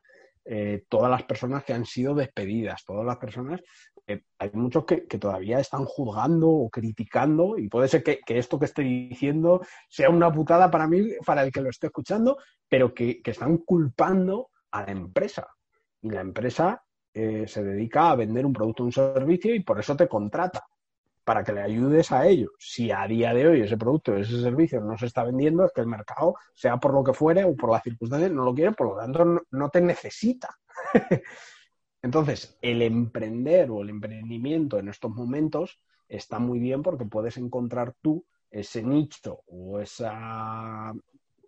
Eh, 0.43 0.85
todas 0.89 1.11
las 1.11 1.23
personas 1.23 1.63
que 1.63 1.73
han 1.73 1.85
sido 1.85 2.15
despedidas, 2.15 2.83
todas 2.85 3.05
las 3.05 3.17
personas, 3.17 3.61
eh, 4.07 4.23
hay 4.39 4.51
muchos 4.53 4.85
que, 4.85 5.01
todavía 5.19 5.59
están 5.59 5.85
juzgando 5.85 6.49
o 6.49 6.69
criticando 6.69 7.57
y 7.57 7.67
puede 7.67 7.87
ser 7.89 8.03
que, 8.03 8.21
esto 8.27 8.57
que 8.57 8.65
estoy 8.65 9.09
diciendo 9.09 9.61
sea 9.89 10.09
una 10.09 10.31
putada 10.31 10.71
para 10.71 10.87
mí, 10.87 11.09
para 11.25 11.43
el 11.43 11.51
que 11.51 11.61
lo 11.61 11.69
esté 11.69 11.87
escuchando, 11.87 12.37
pero 12.69 12.93
que, 12.93 13.21
están 13.25 13.57
culpando 13.57 14.49
a 14.71 14.83
la 14.83 14.91
empresa. 14.91 15.47
Y 16.01 16.09
la 16.09 16.21
empresa 16.21 16.83
eh, 17.13 17.45
se 17.47 17.63
dedica 17.63 18.11
a 18.11 18.15
vender 18.15 18.45
un 18.45 18.53
producto 18.53 18.83
o 18.83 18.85
un 18.85 18.91
servicio 18.91 19.53
y 19.53 19.61
por 19.61 19.79
eso 19.79 19.95
te 19.95 20.07
contrata 20.07 20.65
para 21.27 21.43
que 21.43 21.51
le 21.51 21.61
ayudes 21.61 22.09
a 22.13 22.25
ello. 22.25 22.51
Si 22.57 22.89
a 22.89 23.05
día 23.05 23.33
de 23.33 23.45
hoy 23.45 23.61
ese 23.61 23.75
producto 23.75 24.13
o 24.13 24.15
ese 24.15 24.41
servicio 24.41 24.79
no 24.79 24.97
se 24.97 25.07
está 25.07 25.25
vendiendo, 25.25 25.65
es 25.65 25.73
que 25.73 25.81
el 25.81 25.87
mercado, 25.87 26.35
sea 26.53 26.77
por 26.77 26.93
lo 26.93 27.03
que 27.03 27.11
fuere 27.11 27.43
o 27.43 27.53
por 27.53 27.69
las 27.69 27.83
circunstancias, 27.83 28.31
no 28.31 28.45
lo 28.45 28.55
quiere, 28.55 28.71
por 28.71 28.87
lo 28.87 28.95
tanto 28.95 29.43
no, 29.51 29.69
te 29.69 29.81
necesita. 29.81 30.47
Entonces, 32.07 32.57
el 32.61 32.81
emprender 32.83 33.69
o 33.69 33.81
el 33.81 33.89
emprendimiento 33.89 34.79
en 34.79 34.87
estos 34.87 35.11
momentos 35.11 35.77
está 36.07 36.39
muy 36.39 36.57
bien 36.57 36.81
porque 36.81 37.03
puedes 37.03 37.35
encontrar 37.35 37.95
tú 38.01 38.25
ese 38.49 38.81
nicho 38.81 39.41
o 39.45 39.81
ese 39.81 40.07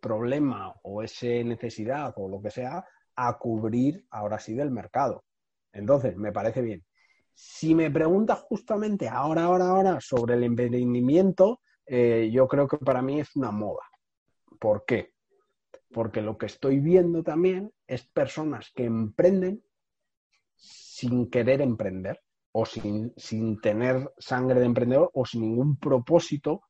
problema 0.01 0.75
o 0.83 1.01
esa 1.01 1.27
necesidad 1.27 2.13
o 2.17 2.27
lo 2.27 2.41
que 2.41 2.51
sea 2.51 2.83
a 3.15 3.37
cubrir 3.37 4.05
ahora 4.09 4.37
sí 4.37 4.53
del 4.53 4.69
mercado. 4.69 5.23
Entonces, 5.71 6.17
me 6.17 6.33
parece 6.33 6.61
bien. 6.61 6.83
Si 7.33 7.73
me 7.73 7.89
preguntas 7.89 8.39
justamente 8.41 9.07
ahora, 9.07 9.45
ahora, 9.45 9.69
ahora 9.69 10.01
sobre 10.01 10.33
el 10.33 10.43
emprendimiento, 10.43 11.61
eh, 11.85 12.29
yo 12.33 12.49
creo 12.49 12.67
que 12.67 12.79
para 12.79 13.01
mí 13.01 13.21
es 13.21 13.33
una 13.37 13.51
moda. 13.51 13.85
¿Por 14.59 14.83
qué? 14.83 15.13
Porque 15.93 16.21
lo 16.21 16.37
que 16.37 16.47
estoy 16.47 16.81
viendo 16.81 17.23
también 17.23 17.71
es 17.87 18.05
personas 18.05 18.73
que 18.75 18.83
emprenden 18.83 19.63
sin 20.59 21.29
querer 21.29 21.61
emprender 21.61 22.21
o 22.51 22.65
sin, 22.65 23.13
tener 23.61 24.11
sangre 24.17 24.59
de 24.59 24.65
emprendedor 24.65 25.09
o 25.13 25.25
sin 25.25 25.41
ningún 25.41 25.77
propósito 25.77 26.61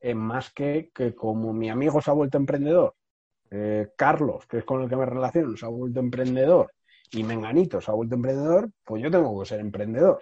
en 0.00 0.18
más 0.18 0.52
que 0.52 0.90
que 0.94 1.14
como 1.14 1.52
mi 1.52 1.70
amigo 1.70 2.00
se 2.00 2.10
ha 2.10 2.14
vuelto 2.14 2.36
emprendedor, 2.36 2.94
eh, 3.50 3.88
Carlos, 3.96 4.46
que 4.46 4.58
es 4.58 4.64
con 4.64 4.82
el 4.82 4.88
que 4.88 4.96
me 4.96 5.06
relaciono, 5.06 5.56
se 5.56 5.66
ha 5.66 5.68
vuelto 5.68 6.00
emprendedor 6.00 6.72
y 7.12 7.22
Menganito 7.22 7.80
se 7.80 7.90
ha 7.90 7.94
vuelto 7.94 8.16
emprendedor, 8.16 8.70
pues 8.84 9.02
yo 9.02 9.10
tengo 9.10 9.38
que 9.40 9.46
ser 9.46 9.60
emprendedor. 9.60 10.20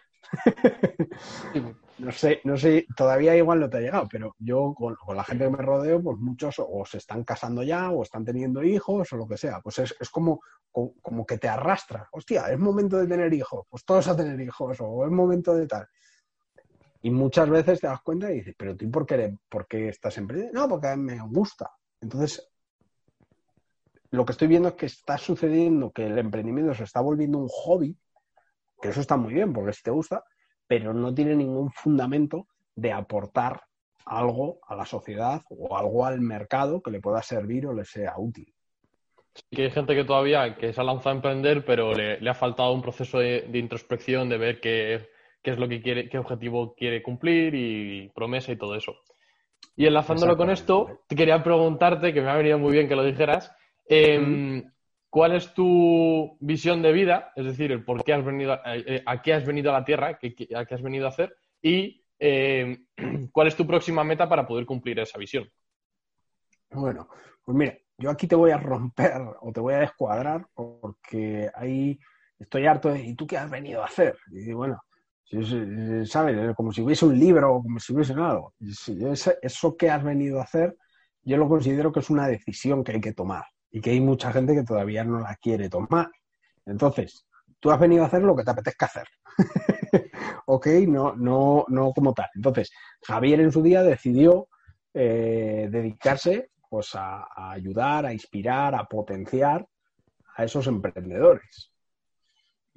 No 1.98 2.12
sé, 2.12 2.40
no 2.44 2.56
sé, 2.56 2.86
todavía 2.96 3.36
igual 3.36 3.60
no 3.60 3.70
te 3.70 3.76
ha 3.76 3.80
llegado, 3.80 4.08
pero 4.10 4.34
yo 4.38 4.74
con, 4.74 4.96
la 5.14 5.24
gente 5.24 5.44
que 5.44 5.50
me 5.50 5.58
rodeo, 5.58 6.02
pues 6.02 6.18
muchos 6.18 6.56
o 6.58 6.84
se 6.84 6.98
están 6.98 7.24
casando 7.24 7.62
ya, 7.62 7.90
o 7.90 8.02
están 8.02 8.24
teniendo 8.24 8.62
hijos, 8.62 9.12
o 9.12 9.16
lo 9.16 9.26
que 9.26 9.36
sea. 9.36 9.60
Pues 9.60 9.78
es, 9.78 10.10
como, 10.10 10.40
como 10.72 11.24
que 11.24 11.38
te 11.38 11.48
arrastra. 11.48 12.08
Hostia, 12.12 12.50
es 12.50 12.58
momento 12.58 12.96
de 12.98 13.06
tener 13.06 13.32
hijos, 13.32 13.66
pues 13.70 13.84
todos 13.84 14.08
a 14.08 14.16
tener 14.16 14.40
hijos, 14.40 14.76
o 14.80 15.04
es 15.04 15.10
momento 15.10 15.54
de 15.54 15.66
tal. 15.66 15.86
Y 17.02 17.10
muchas 17.10 17.48
veces 17.48 17.80
te 17.80 17.86
das 17.86 18.00
cuenta 18.00 18.30
y 18.32 18.36
dices, 18.36 18.54
pero 18.58 18.76
tú 18.76 18.90
por 18.90 19.06
qué, 19.06 19.36
por 19.48 19.68
qué 19.68 19.88
estás 19.88 20.16
emprendiendo? 20.18 20.58
No, 20.58 20.68
porque 20.68 20.96
me 20.96 21.20
gusta. 21.20 21.70
Entonces, 22.00 22.50
lo 24.10 24.24
que 24.24 24.32
estoy 24.32 24.48
viendo 24.48 24.70
es 24.70 24.74
que 24.74 24.86
está 24.86 25.18
sucediendo 25.18 25.92
que 25.92 26.06
el 26.06 26.18
emprendimiento 26.18 26.74
se 26.74 26.84
está 26.84 27.00
volviendo 27.00 27.38
un 27.38 27.48
hobby, 27.48 27.96
que 28.80 28.88
eso 28.88 29.00
está 29.00 29.16
muy 29.16 29.34
bien 29.34 29.52
porque 29.52 29.72
si 29.72 29.82
te 29.82 29.90
gusta, 29.90 30.24
pero 30.66 30.92
no 30.92 31.14
tiene 31.14 31.34
ningún 31.34 31.70
fundamento 31.70 32.46
de 32.74 32.92
aportar 32.92 33.62
algo 34.06 34.58
a 34.66 34.76
la 34.76 34.84
sociedad 34.84 35.42
o 35.48 35.76
algo 35.76 36.04
al 36.04 36.20
mercado 36.20 36.82
que 36.82 36.90
le 36.90 37.00
pueda 37.00 37.22
servir 37.22 37.66
o 37.66 37.72
le 37.72 37.84
sea 37.84 38.14
útil. 38.18 38.52
Sí, 39.34 39.42
que 39.50 39.62
hay 39.62 39.70
gente 39.70 39.94
que 39.94 40.04
todavía 40.04 40.56
que 40.56 40.72
se 40.72 40.80
ha 40.80 40.84
lanzado 40.84 41.10
a 41.10 41.16
emprender, 41.16 41.64
pero 41.64 41.92
le, 41.92 42.28
ha 42.28 42.34
faltado 42.34 42.72
un 42.72 42.82
proceso 42.82 43.18
de, 43.18 43.48
introspección, 43.52 44.28
de 44.28 44.38
ver 44.38 44.60
qué, 44.60 45.08
qué, 45.42 45.52
es 45.52 45.58
lo 45.58 45.68
que 45.68 45.82
quiere, 45.82 46.08
qué 46.08 46.18
objetivo 46.18 46.74
quiere 46.74 47.02
cumplir 47.02 47.54
y 47.54 48.10
promesa 48.14 48.52
y 48.52 48.56
todo 48.56 48.76
eso. 48.76 48.94
Y 49.76 49.86
enlazándolo 49.86 50.36
con 50.36 50.50
esto, 50.50 51.00
te 51.08 51.16
quería 51.16 51.42
preguntarte, 51.42 52.12
que 52.12 52.20
me 52.20 52.30
ha 52.30 52.36
venido 52.36 52.58
muy 52.58 52.72
bien 52.72 52.86
que 52.86 52.94
lo 52.94 53.02
dijeras, 53.02 53.50
Em, 53.86 54.62
¿Cuál 55.14 55.36
es 55.36 55.54
tu 55.54 56.36
visión 56.40 56.82
de 56.82 56.90
vida? 56.90 57.30
Es 57.36 57.44
decir, 57.44 57.70
el 57.70 57.84
por 57.84 58.02
qué 58.02 58.14
has 58.14 58.24
venido, 58.24 58.54
a, 58.54 58.60
eh, 58.76 59.00
a 59.06 59.22
qué 59.22 59.32
has 59.32 59.46
venido 59.46 59.70
a 59.70 59.78
la 59.78 59.84
Tierra, 59.84 60.18
qué, 60.18 60.34
a 60.56 60.64
qué 60.64 60.74
has 60.74 60.82
venido 60.82 61.06
a 61.06 61.10
hacer 61.10 61.36
y 61.62 62.04
em, 62.18 62.84
cuál 63.30 63.46
es 63.46 63.54
tu 63.54 63.64
próxima 63.64 64.02
meta 64.02 64.28
para 64.28 64.44
poder 64.44 64.66
cumplir 64.66 64.98
esa 64.98 65.16
visión. 65.16 65.48
Bueno, 66.72 67.08
pues 67.44 67.56
mira, 67.56 67.78
yo 67.96 68.10
aquí 68.10 68.26
te 68.26 68.34
voy 68.34 68.50
a 68.50 68.56
romper 68.58 69.22
o 69.40 69.52
te 69.52 69.60
voy 69.60 69.74
a 69.74 69.78
descuadrar 69.78 70.48
porque 70.52 71.48
ahí 71.54 71.96
estoy 72.36 72.66
harto 72.66 72.88
de, 72.88 73.04
¿y 73.04 73.14
tú 73.14 73.24
qué 73.24 73.38
has 73.38 73.48
venido 73.48 73.82
a 73.82 73.86
hacer? 73.86 74.18
Y 74.32 74.52
bueno, 74.52 74.80
¿sabes? 76.06 76.56
Como 76.56 76.72
si 76.72 76.82
hubiese 76.82 77.06
un 77.06 77.16
libro 77.16 77.54
o 77.54 77.62
como 77.62 77.78
si 77.78 77.92
hubiese 77.94 78.14
algo. 78.14 78.52
Eso 78.60 79.76
que 79.76 79.90
has 79.90 80.02
venido 80.02 80.40
a 80.40 80.42
hacer, 80.42 80.76
yo 81.22 81.36
lo 81.36 81.48
considero 81.48 81.92
que 81.92 82.00
es 82.00 82.10
una 82.10 82.26
decisión 82.26 82.82
que 82.82 82.90
hay 82.90 83.00
que 83.00 83.12
tomar 83.12 83.44
y 83.74 83.80
que 83.80 83.90
hay 83.90 84.00
mucha 84.00 84.32
gente 84.32 84.54
que 84.54 84.62
todavía 84.62 85.02
no 85.02 85.18
la 85.18 85.34
quiere 85.34 85.68
tomar. 85.68 86.08
Entonces, 86.64 87.26
tú 87.58 87.72
has 87.72 87.80
venido 87.80 88.04
a 88.04 88.06
hacer 88.06 88.22
lo 88.22 88.36
que 88.36 88.44
te 88.44 88.52
apetezca 88.52 88.86
hacer. 88.86 89.08
ok, 90.46 90.66
no, 90.86 91.16
no, 91.16 91.64
no 91.66 91.92
como 91.92 92.14
tal. 92.14 92.28
Entonces, 92.36 92.70
Javier 93.02 93.40
en 93.40 93.50
su 93.50 93.62
día 93.64 93.82
decidió 93.82 94.46
eh, 94.94 95.66
dedicarse 95.72 96.52
pues, 96.70 96.94
a, 96.94 97.26
ayudar, 97.50 98.06
a 98.06 98.12
inspirar, 98.12 98.76
a 98.76 98.84
potenciar 98.84 99.66
a 100.36 100.44
esos 100.44 100.68
emprendedores. 100.68 101.72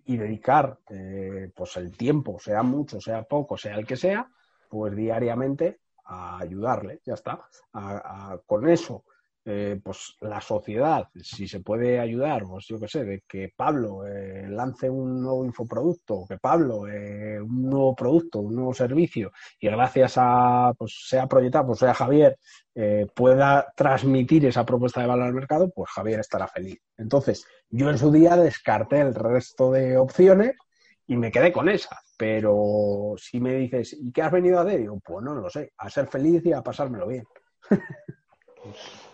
Y 0.03 0.17
dedicar 0.17 0.79
eh, 0.89 1.51
pues 1.55 1.77
el 1.77 1.95
tiempo, 1.95 2.39
sea 2.39 2.63
mucho, 2.63 2.99
sea 2.99 3.21
poco, 3.21 3.55
sea 3.55 3.75
el 3.75 3.86
que 3.86 3.97
sea, 3.97 4.27
pues 4.67 4.95
diariamente 4.95 5.79
a 6.05 6.39
ayudarle, 6.39 7.01
ya 7.05 7.13
está. 7.13 7.47
con 8.47 8.67
eso 8.67 9.03
eh, 9.49 9.79
pues 9.81 10.17
la 10.19 10.41
sociedad, 10.41 11.07
si 11.21 11.47
se 11.47 11.62
puede 11.62 12.01
ayudar, 12.01 12.43
pues 12.43 12.67
yo 12.67 12.77
qué 12.77 12.89
sé, 12.89 13.05
de 13.05 13.23
que 13.25 13.53
Pablo 13.55 14.05
eh, 14.05 14.45
lance 14.49 14.89
un 14.89 15.21
nuevo 15.21 15.45
infoproducto, 15.45 16.25
que 16.27 16.38
Pablo 16.38 16.86
eh, 16.86 17.39
un 17.39 17.69
nuevo 17.69 17.95
producto, 17.95 18.39
un 18.39 18.55
nuevo 18.55 18.73
servicio, 18.73 19.31
y 19.57 19.67
gracias 19.67 20.15
a, 20.17 20.73
pues 20.77 21.07
sea 21.07 21.27
proyectado, 21.27 21.67
pues 21.67 21.79
sea 21.79 21.93
Javier, 21.93 22.38
pueda 23.15 23.73
transmitir 23.75 24.45
esa 24.45 24.65
propuesta 24.65 24.99
de 24.99 25.07
valor 25.07 25.27
al 25.27 25.33
mercado, 25.33 25.71
pues 25.73 25.89
Javier 25.91 26.19
estará 26.19 26.47
feliz. 26.47 26.79
Entonces, 26.97 27.47
yo 27.69 27.89
en 27.89 27.97
su 27.97 28.12
día 28.12 28.36
descarté 28.36 28.99
el 28.99 29.15
resto 29.15 29.71
de 29.71 29.97
opciones 29.97 30.57
y 31.07 31.15
me 31.15 31.31
quedé 31.31 31.53
con 31.53 31.69
esa. 31.69 31.97
Pero 32.17 33.15
si 33.17 33.39
me 33.39 33.53
dices, 33.55 33.93
¿y 33.97 34.12
qué 34.12 34.23
has 34.23 34.31
venido 34.31 34.60
a 34.60 34.63
hacer? 34.63 34.79
Digo, 34.81 34.99
pues 34.99 35.23
no 35.23 35.33
lo 35.36 35.49
sé, 35.49 35.71
a 35.77 35.89
ser 35.89 36.07
feliz 36.07 36.45
y 36.45 36.51
a 36.51 36.62
pasármelo 36.62 37.07
bien. 37.07 37.23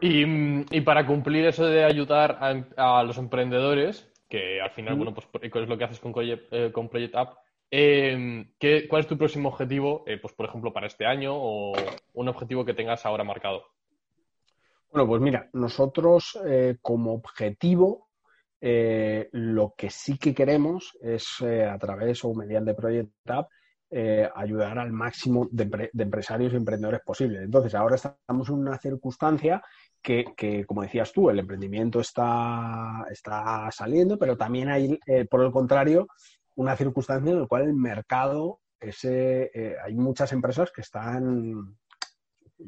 Y, 0.00 0.80
para 0.82 1.06
cumplir 1.06 1.46
eso 1.46 1.66
de 1.66 1.84
ayudar 1.84 2.38
a, 2.76 3.02
los 3.02 3.18
emprendedores, 3.18 4.08
que 4.28 4.60
al 4.60 4.70
final, 4.70 4.94
bueno, 4.94 5.12
pues 5.12 5.26
es 5.42 5.68
lo 5.68 5.76
que 5.76 5.84
haces 5.84 5.98
con, 5.98 6.12
eh, 6.16 6.70
con 6.72 6.88
Project 6.88 7.14
App, 7.16 7.34
em, 7.70 8.52
¿cuál 8.88 9.00
es 9.00 9.08
tu 9.08 9.18
próximo 9.18 9.48
objetivo, 9.48 10.04
eh, 10.06 10.18
pues 10.18 10.34
por 10.34 10.46
ejemplo, 10.46 10.72
para 10.72 10.86
este 10.86 11.04
año 11.04 11.32
o 11.34 11.72
un 12.14 12.28
objetivo 12.28 12.64
que 12.64 12.74
tengas 12.74 13.04
ahora 13.06 13.24
marcado? 13.24 13.64
Bueno, 14.92 15.08
pues 15.08 15.20
mira, 15.20 15.50
nosotros 15.52 16.38
eh, 16.46 16.76
como 16.80 17.14
objetivo 17.14 18.06
lo 18.60 19.74
que 19.76 19.88
sí 19.88 20.18
que 20.18 20.34
queremos 20.34 20.98
es 21.00 21.40
a 21.42 21.78
través 21.78 22.24
o 22.24 22.34
mediante 22.34 22.74
Project 22.74 23.12
App 23.30 23.48
ayudar 24.34 24.80
al 24.80 24.90
máximo 24.90 25.46
de, 25.52 25.90
de, 25.92 26.02
empresarios 26.02 26.52
y 26.52 26.56
emprendedores 26.56 27.02
posible. 27.02 27.44
Entonces, 27.44 27.76
ahora 27.76 27.94
estamos 27.94 28.48
en 28.48 28.56
una 28.56 28.76
circunstancia 28.78 29.62
que, 30.02 30.64
como 30.66 30.82
decías 30.82 31.12
tú, 31.12 31.30
el 31.30 31.38
emprendimiento 31.38 32.00
está, 32.00 33.04
está 33.10 33.70
saliendo, 33.70 34.18
pero 34.18 34.36
también 34.36 34.68
hay, 34.68 34.98
eh, 35.06 35.26
por 35.26 35.44
el 35.44 35.52
contrario, 35.52 36.08
una 36.56 36.76
circunstancia 36.76 37.32
en 37.32 37.40
la 37.40 37.46
cual 37.46 37.62
el 37.62 37.74
mercado, 37.74 38.60
ese, 38.80 39.50
eh, 39.54 39.76
hay 39.84 39.94
muchas 39.94 40.32
empresas 40.32 40.70
que 40.70 40.80
están, 40.80 41.76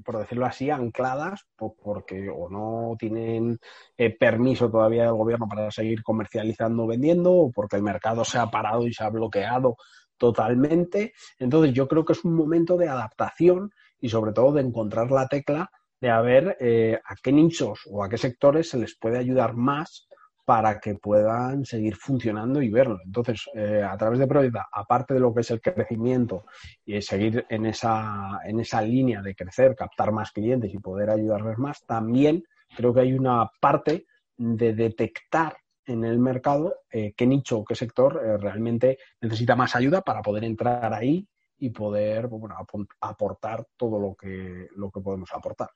por 0.05 0.19
decirlo 0.19 0.47
así, 0.47 0.71
ancladas 0.71 1.47
porque 1.57 2.29
o 2.29 2.49
no 2.49 2.97
tienen 2.99 3.59
eh, 3.97 4.17
permiso 4.17 4.71
todavía 4.71 5.05
del 5.05 5.15
gobierno 5.15 5.49
para 5.49 5.71
seguir 5.71 6.03
comercializando 6.03 6.85
o 6.85 6.87
vendiendo, 6.87 7.33
o 7.33 7.51
porque 7.51 7.77
el 7.77 7.83
mercado 7.83 8.25
se 8.25 8.39
ha 8.39 8.51
parado 8.51 8.87
y 8.87 8.93
se 8.93 9.03
ha 9.03 9.11
bloqueado 9.11 9.77
totalmente. 10.19 11.15
Entonces 11.39 11.73
yo 11.73 11.89
creo 11.89 12.05
que 12.05 12.13
es 12.13 12.25
un 12.25 12.35
momento 12.35 12.77
de 12.77 12.89
adaptación 12.89 13.73
y 14.01 14.09
sobre 14.09 14.33
todo 14.33 14.53
de 14.53 14.63
encontrar 14.63 15.11
la 15.11 15.27
tecla 15.27 15.71
de 16.01 16.11
a 16.11 16.21
ver 16.21 16.57
eh, 16.61 16.99
a 17.05 17.15
qué 17.17 17.33
nichos 17.33 17.83
o 17.91 18.03
a 18.03 18.09
qué 18.09 18.17
sectores 18.17 18.71
se 18.71 18.79
les 18.79 18.97
puede 18.97 19.19
ayudar 19.19 19.55
más 19.55 20.09
para 20.45 20.81
que 20.81 20.95
puedan 20.95 21.65
seguir 21.65 21.95
funcionando 21.95 22.61
y 22.61 22.71
verlo. 22.71 22.99
Entonces, 23.05 23.49
eh, 23.55 23.87
a 23.89 23.97
través 23.97 24.19
de 24.19 24.27
Proyecta, 24.27 24.67
aparte 24.73 25.15
de 25.15 25.21
lo 25.21 25.33
que 25.33 25.43
es 25.43 25.51
el 25.51 25.61
crecimiento 25.61 26.45
y 26.85 27.01
seguir 27.03 27.47
en 27.49 27.67
esa, 27.67 28.41
en 28.45 28.59
esa 28.59 28.83
línea 28.83 29.23
de 29.23 29.35
crecer, 29.35 29.77
captar 29.77 30.11
más 30.11 30.33
clientes 30.33 30.75
y 30.75 30.79
poder 30.79 31.11
ayudarles 31.11 31.59
más, 31.59 31.85
también 31.87 32.43
creo 32.75 32.93
que 32.93 33.01
hay 33.01 33.13
una 33.13 33.49
parte 33.61 34.07
de 34.37 34.73
detectar 34.73 35.57
en 35.85 36.05
el 36.05 36.19
mercado 36.19 36.77
eh, 36.91 37.13
qué 37.17 37.27
nicho 37.27 37.59
o 37.59 37.65
qué 37.65 37.75
sector 37.75 38.15
realmente 38.41 38.99
necesita 39.21 39.55
más 39.55 39.77
ayuda 39.77 40.01
para 40.03 40.23
poder 40.23 40.45
entrar 40.45 40.93
ahí 40.95 41.29
y 41.59 41.71
poder 41.71 42.27
bueno, 42.27 42.57
aportar 43.01 43.67
todo 43.77 44.01
lo 44.01 44.15
que, 44.15 44.69
lo 44.75 44.91
que 44.91 45.01
podemos 45.01 45.31
aportar. 45.33 45.69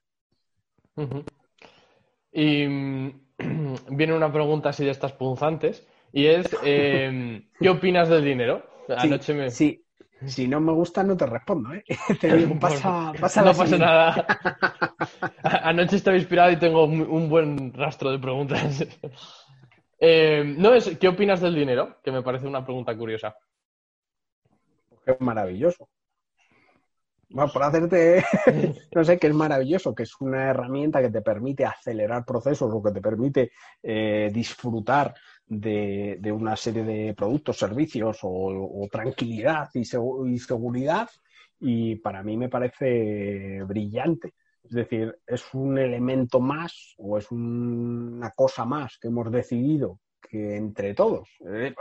Y 2.33 2.67
mm, 2.67 3.21
viene 3.91 4.15
una 4.15 4.33
pregunta 4.33 4.71
así 4.71 4.85
de 4.85 4.91
estas 4.91 5.13
punzantes 5.13 5.87
y 6.13 6.27
es, 6.27 6.47
em, 6.65 7.49
¿qué 7.61 7.69
opinas 7.69 8.09
del 8.09 8.25
dinero? 8.25 8.63
Anoche 8.97 9.35
me... 9.35 9.51
sí, 9.51 9.85
si 10.27 10.47
no 10.47 10.61
me 10.61 10.73
gusta, 10.73 11.03
no 11.03 11.17
te 11.17 11.27
respondo, 11.27 11.73
¿eh? 11.75 11.85
pasa, 12.61 13.13
pasa 13.21 13.43
no 13.43 13.55
pasa 13.55 13.79
nada. 13.79 14.27
Anoche 15.43 15.97
estaba 15.97 16.17
inspirado 16.17 16.51
y 16.53 16.57
tengo 16.57 16.85
un 16.85 17.29
buen 17.29 17.73
rastro 17.73 18.11
de 18.11 18.19
preguntas. 18.19 18.87
Eh, 19.99 20.45
no 20.59 20.75
es, 20.75 20.99
¿qué 20.99 21.09
opinas 21.09 21.41
del 21.41 21.55
dinero? 21.55 21.97
Que 22.03 22.13
me 22.13 22.23
parece 22.23 22.47
una 22.47 22.65
pregunta 22.65 22.95
curiosa. 22.97 23.35
Es 25.07 25.21
maravilloso. 25.21 25.89
Bueno, 27.35 27.51
por 27.53 27.65
hacerte, 27.65 28.25
no 28.95 29.03
sé, 29.03 29.19
que 29.19 29.27
es 29.27 29.35
maravilloso, 29.35 29.93
que 29.93 30.05
es 30.05 30.15
una 30.21 30.51
herramienta 30.51 31.03
que 31.03 31.11
te 31.11 31.21
permite 31.21 31.65
acelerar 31.65 32.25
procesos 32.25 32.73
o 32.73 32.81
que 32.81 32.93
te 32.93 33.01
permite 33.01 33.51
eh, 33.83 34.31
disfrutar 34.33 35.13
de, 35.45 36.21
una 36.33 36.55
serie 36.55 36.85
de 36.85 37.13
productos, 37.13 37.59
servicios 37.59 38.19
o, 38.23 38.87
tranquilidad 38.89 39.69
y, 39.75 39.85
seguridad. 39.85 41.11
Y 41.59 41.97
para 41.97 42.23
mí 42.23 42.37
me 42.37 42.49
parece 42.49 43.65
brillante. 43.65 44.35
Es 44.63 44.71
decir, 44.71 45.19
es 45.27 45.43
un 45.55 45.77
elemento 45.77 46.39
más 46.39 46.95
o 46.99 47.19
es 47.19 47.33
una 47.33 48.31
cosa 48.31 48.65
más 48.65 48.97
que 49.01 49.09
hemos 49.09 49.33
decidido 49.33 49.99
que 50.23 50.55
entre 50.55 50.95
todos. 50.95 51.29
Eh, 51.53 51.75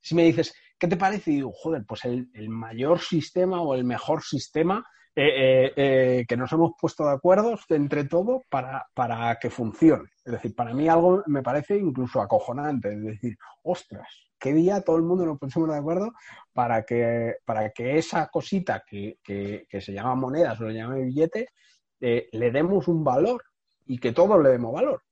si 0.00 0.14
me 0.14 0.24
dices, 0.24 0.54
¿qué 0.78 0.88
te 0.88 0.96
parece? 0.96 1.30
Y 1.30 1.36
digo, 1.36 1.52
joder, 1.52 1.84
pues 1.86 2.04
el, 2.04 2.28
mayor 2.48 3.00
sistema 3.00 3.60
o 3.60 3.74
el 3.74 3.84
mejor 3.84 4.22
sistema 4.22 4.84
eh, 5.16 5.72
eh, 5.76 6.24
que 6.28 6.36
nos 6.36 6.52
hemos 6.52 6.72
puesto 6.80 7.04
de 7.04 7.12
acuerdo 7.12 7.56
entre 7.68 8.04
todos 8.04 8.42
para, 8.50 8.84
para 8.94 9.38
que 9.38 9.50
funcione. 9.50 10.10
Es 10.24 10.32
decir, 10.32 10.54
para 10.54 10.74
mí 10.74 10.88
algo 10.88 11.22
me 11.26 11.42
parece 11.42 11.76
incluso 11.76 12.20
acojonante. 12.20 12.92
Es 12.92 13.02
decir, 13.02 13.36
ostras, 13.62 14.08
¿qué 14.38 14.52
día 14.52 14.82
todo 14.82 14.96
el 14.96 15.02
mundo 15.02 15.24
nos 15.24 15.38
pusimos 15.38 15.70
de 15.70 15.78
acuerdo 15.78 16.12
para 16.52 16.82
que, 16.84 17.36
para 17.44 17.70
que 17.70 17.96
esa 17.96 18.26
cosita 18.28 18.82
que, 18.86 19.18
que, 19.22 19.80
se 19.80 19.92
llama 19.92 20.14
moneda 20.14 20.52
o 20.52 20.56
se 20.56 20.72
llama 20.72 20.96
billete 20.96 21.48
eh, 22.00 22.28
le 22.32 22.50
demos 22.50 22.86
un 22.88 23.02
valor 23.02 23.42
y 23.86 23.98
que 23.98 24.12
todos 24.12 24.42
le 24.42 24.50
demos 24.50 24.74
valor. 24.74 25.02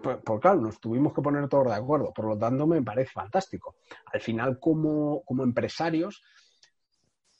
Pues, 0.00 0.18
pues, 0.24 0.40
claro, 0.40 0.60
nos 0.60 0.80
tuvimos 0.80 1.12
que 1.12 1.22
poner 1.22 1.48
todos 1.48 1.66
de 1.66 1.74
acuerdo. 1.74 2.12
Por 2.12 2.26
lo 2.26 2.38
tanto, 2.38 2.66
me 2.66 2.82
parece 2.82 3.10
fantástico. 3.10 3.76
Al 4.12 4.20
final, 4.20 4.58
como, 4.58 5.22
como 5.24 5.42
empresarios, 5.42 6.22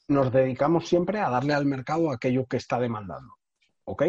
nos 0.09 0.33
dedicamos 0.33 0.88
siempre 0.88 1.21
a 1.21 1.31
darle 1.31 1.55
al 1.55 1.65
mercado 1.65 2.11
aquello 2.11 2.47
que 2.47 2.59
está 2.59 2.79
demandando. 2.79 3.35
¿Ok? 3.85 4.05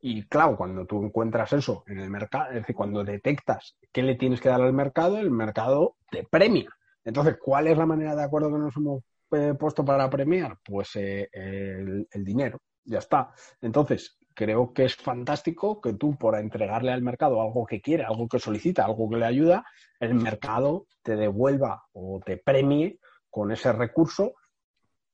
Y 0.00 0.24
claro, 0.26 0.56
cuando 0.56 0.84
tú 0.84 1.04
encuentras 1.04 1.52
eso 1.52 1.84
en 1.86 2.00
el 2.00 2.10
mercado, 2.10 2.50
es 2.50 2.56
decir, 2.56 2.74
cuando 2.74 3.04
detectas 3.04 3.76
qué 3.92 4.02
le 4.02 4.16
tienes 4.16 4.40
que 4.40 4.48
dar 4.48 4.60
al 4.60 4.72
mercado, 4.72 5.18
el 5.18 5.30
mercado 5.30 5.96
te 6.10 6.24
premia. 6.24 6.70
Entonces, 7.04 7.36
¿cuál 7.40 7.68
es 7.68 7.78
la 7.78 7.86
manera 7.86 8.16
de 8.16 8.22
acuerdo 8.24 8.50
que 8.52 8.58
nos 8.58 8.76
hemos 8.76 9.02
eh, 9.32 9.54
puesto 9.58 9.84
para 9.84 10.10
premiar? 10.10 10.58
Pues 10.64 10.96
eh, 10.96 11.28
el 11.32 12.24
dinero 12.24 12.60
ya 12.84 12.98
está. 12.98 13.32
Entonces, 13.60 14.18
creo 14.34 14.72
que 14.72 14.84
es 14.84 14.96
fantástico 14.96 15.80
que 15.80 15.94
tú, 15.94 16.16
por 16.16 16.36
entregarle 16.38 16.92
al 16.92 17.02
mercado 17.02 17.40
algo 17.40 17.66
que 17.66 17.80
quiere, 17.80 18.04
algo 18.04 18.28
que 18.28 18.38
solicita, 18.38 18.84
algo 18.84 19.08
que 19.08 19.16
le 19.16 19.26
ayuda, 19.26 19.64
el 20.00 20.14
mercado 20.14 20.86
te 21.02 21.16
devuelva 21.16 21.84
o 21.92 22.20
te 22.24 22.36
premie 22.36 22.98
con 23.30 23.52
ese 23.52 23.72
recurso 23.72 24.34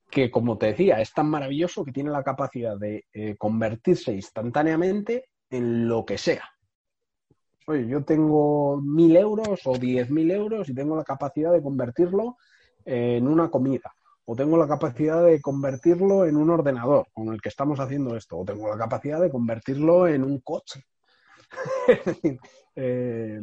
que, 0.09 0.31
como 0.31 0.57
te 0.57 0.67
decía, 0.67 0.99
es 1.01 1.13
tan 1.13 1.29
maravilloso 1.29 1.85
que 1.85 1.91
tiene 1.91 2.09
la 2.09 2.23
capacidad 2.23 2.77
de 2.77 3.05
eh, 3.13 3.35
convertirse 3.37 4.13
instantáneamente 4.13 5.25
en 5.49 5.87
lo 5.87 6.05
que 6.05 6.17
sea. 6.17 6.49
Oye, 7.67 7.87
yo 7.87 8.03
tengo 8.03 8.81
mil 8.81 9.15
euros 9.15 9.61
o 9.65 9.77
diez 9.77 10.09
mil 10.09 10.31
euros 10.31 10.69
y 10.69 10.73
tengo 10.73 10.95
la 10.95 11.03
capacidad 11.03 11.51
de 11.51 11.61
convertirlo 11.61 12.37
en 12.85 13.27
una 13.27 13.51
comida 13.51 13.93
o 14.31 14.35
tengo 14.35 14.57
la 14.57 14.67
capacidad 14.67 15.25
de 15.25 15.41
convertirlo 15.41 16.23
en 16.23 16.37
un 16.37 16.51
ordenador 16.51 17.07
con 17.13 17.33
el 17.33 17.41
que 17.41 17.49
estamos 17.49 17.79
haciendo 17.79 18.15
esto, 18.15 18.37
o 18.37 18.45
tengo 18.45 18.69
la 18.69 18.77
capacidad 18.77 19.19
de 19.19 19.31
convertirlo 19.31 20.07
en 20.07 20.23
un 20.23 20.39
coche. 20.41 20.85
Eh, 22.81 23.39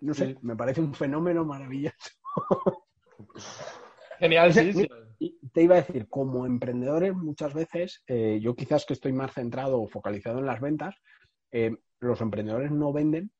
no 0.00 0.14
sé, 0.14 0.38
me 0.40 0.56
parece 0.56 0.80
un 0.80 0.94
fenómeno 0.94 1.44
maravilloso. 1.44 1.96
Genial, 4.18 4.54
sí, 4.54 4.72
sí. 4.72 4.88
Te 5.52 5.62
iba 5.62 5.74
a 5.74 5.82
decir, 5.82 6.08
como 6.08 6.46
emprendedores, 6.46 7.14
muchas 7.14 7.52
veces, 7.52 8.02
eh, 8.06 8.38
yo 8.40 8.54
quizás 8.54 8.86
que 8.86 8.94
estoy 8.94 9.12
más 9.12 9.34
centrado 9.34 9.82
o 9.82 9.88
focalizado 9.88 10.38
en 10.38 10.46
las 10.46 10.60
ventas, 10.60 10.94
eh, 11.50 11.76
los 11.98 12.20
emprendedores 12.22 12.70
no 12.70 12.94
venden 12.94 13.30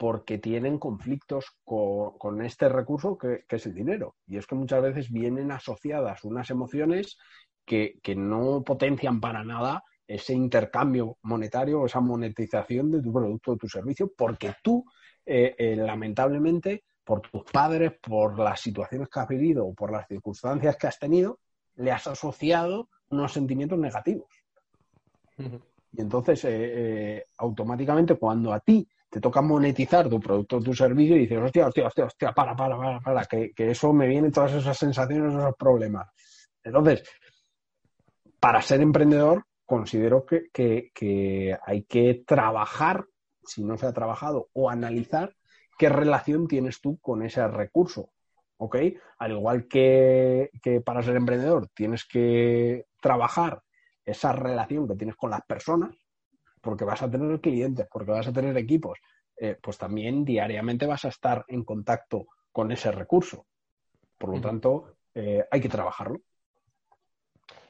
porque 0.00 0.38
tienen 0.38 0.78
conflictos 0.78 1.58
con, 1.62 2.40
este 2.42 2.70
recurso 2.70 3.18
que, 3.18 3.44
es 3.46 3.66
el 3.66 3.74
dinero. 3.74 4.16
Y 4.26 4.38
es 4.38 4.46
que 4.46 4.54
muchas 4.54 4.80
veces 4.80 5.12
vienen 5.12 5.52
asociadas 5.52 6.24
unas 6.24 6.48
emociones 6.48 7.18
que, 7.66 8.00
no 8.16 8.64
potencian 8.64 9.20
para 9.20 9.44
nada 9.44 9.84
ese 10.08 10.32
intercambio 10.32 11.18
monetario 11.20 11.82
o 11.82 11.86
esa 11.86 12.00
monetización 12.00 12.90
de 12.90 13.02
tu 13.02 13.12
producto 13.12 13.52
o 13.52 13.56
tu 13.58 13.68
servicio, 13.68 14.10
porque 14.16 14.54
tú, 14.62 14.86
eh, 15.26 15.54
eh, 15.58 15.76
lamentablemente, 15.76 16.84
por 17.04 17.20
tus 17.20 17.44
padres, 17.44 17.92
por 18.00 18.38
las 18.38 18.58
situaciones 18.58 19.06
que 19.10 19.20
has 19.20 19.28
vivido 19.28 19.66
o 19.66 19.74
por 19.74 19.92
las 19.92 20.08
circunstancias 20.08 20.78
que 20.78 20.86
has 20.86 20.98
tenido, 20.98 21.40
le 21.76 21.92
has 21.92 22.06
asociado 22.06 22.88
unos 23.10 23.34
sentimientos 23.34 23.78
negativos. 23.78 24.30
Y 25.36 26.00
entonces, 26.00 26.42
eh, 26.48 27.26
automáticamente, 27.36 28.14
cuando 28.14 28.54
a 28.54 28.60
ti 28.60 28.88
te 29.10 29.20
toca 29.20 29.42
monetizar 29.42 30.08
tu 30.08 30.20
producto 30.20 30.56
o 30.56 30.62
tu 30.62 30.72
servicio 30.72 31.16
y 31.16 31.20
dices, 31.20 31.38
hostia, 31.38 31.66
hostia, 31.66 31.86
hostia, 31.86 32.04
hostia, 32.04 32.32
para, 32.32 32.54
para, 32.54 32.78
para, 32.78 33.00
para, 33.00 33.24
que, 33.24 33.52
eso 33.56 33.92
me 33.92 34.06
vienen 34.06 34.30
todas 34.30 34.52
esas 34.52 34.78
sensaciones, 34.78 35.34
esos 35.34 35.56
problemas. 35.56 36.08
Entonces, 36.62 37.02
para 38.38 38.62
ser 38.62 38.80
emprendedor, 38.80 39.44
considero 39.66 40.24
que, 40.24 41.58
hay 41.66 41.82
que 41.82 42.22
trabajar, 42.24 43.04
si 43.44 43.64
no 43.64 43.76
se 43.76 43.86
ha 43.86 43.92
trabajado, 43.92 44.48
o 44.52 44.70
analizar 44.70 45.34
qué 45.76 45.88
relación 45.88 46.46
tienes 46.46 46.80
tú 46.80 46.98
con 47.00 47.22
ese 47.22 47.46
recurso. 47.48 48.12
¿Ok? 48.58 48.76
Al 49.18 49.32
igual 49.32 49.66
que, 49.66 50.50
que 50.62 50.82
para 50.82 51.02
ser 51.02 51.16
emprendedor 51.16 51.68
tienes 51.74 52.04
que 52.04 52.84
trabajar 53.00 53.62
esa 54.04 54.32
relación 54.32 54.86
que 54.86 54.96
tienes 54.96 55.16
con 55.16 55.30
las 55.30 55.40
personas, 55.46 55.94
porque 56.60 56.84
vas 56.84 57.02
a 57.02 57.10
tener 57.10 57.40
clientes, 57.40 57.86
porque 57.90 58.12
vas 58.12 58.26
a 58.26 58.32
tener 58.32 58.56
equipos, 58.56 58.98
eh, 59.36 59.56
pues 59.60 59.78
también 59.78 60.24
diariamente 60.24 60.86
vas 60.86 61.04
a 61.04 61.08
estar 61.08 61.44
en 61.48 61.64
contacto 61.64 62.26
con 62.52 62.70
ese 62.72 62.92
recurso. 62.92 63.46
Por 64.18 64.34
lo 64.34 64.40
tanto, 64.40 64.96
eh, 65.14 65.44
hay 65.50 65.60
que 65.60 65.68
trabajarlo. 65.68 66.20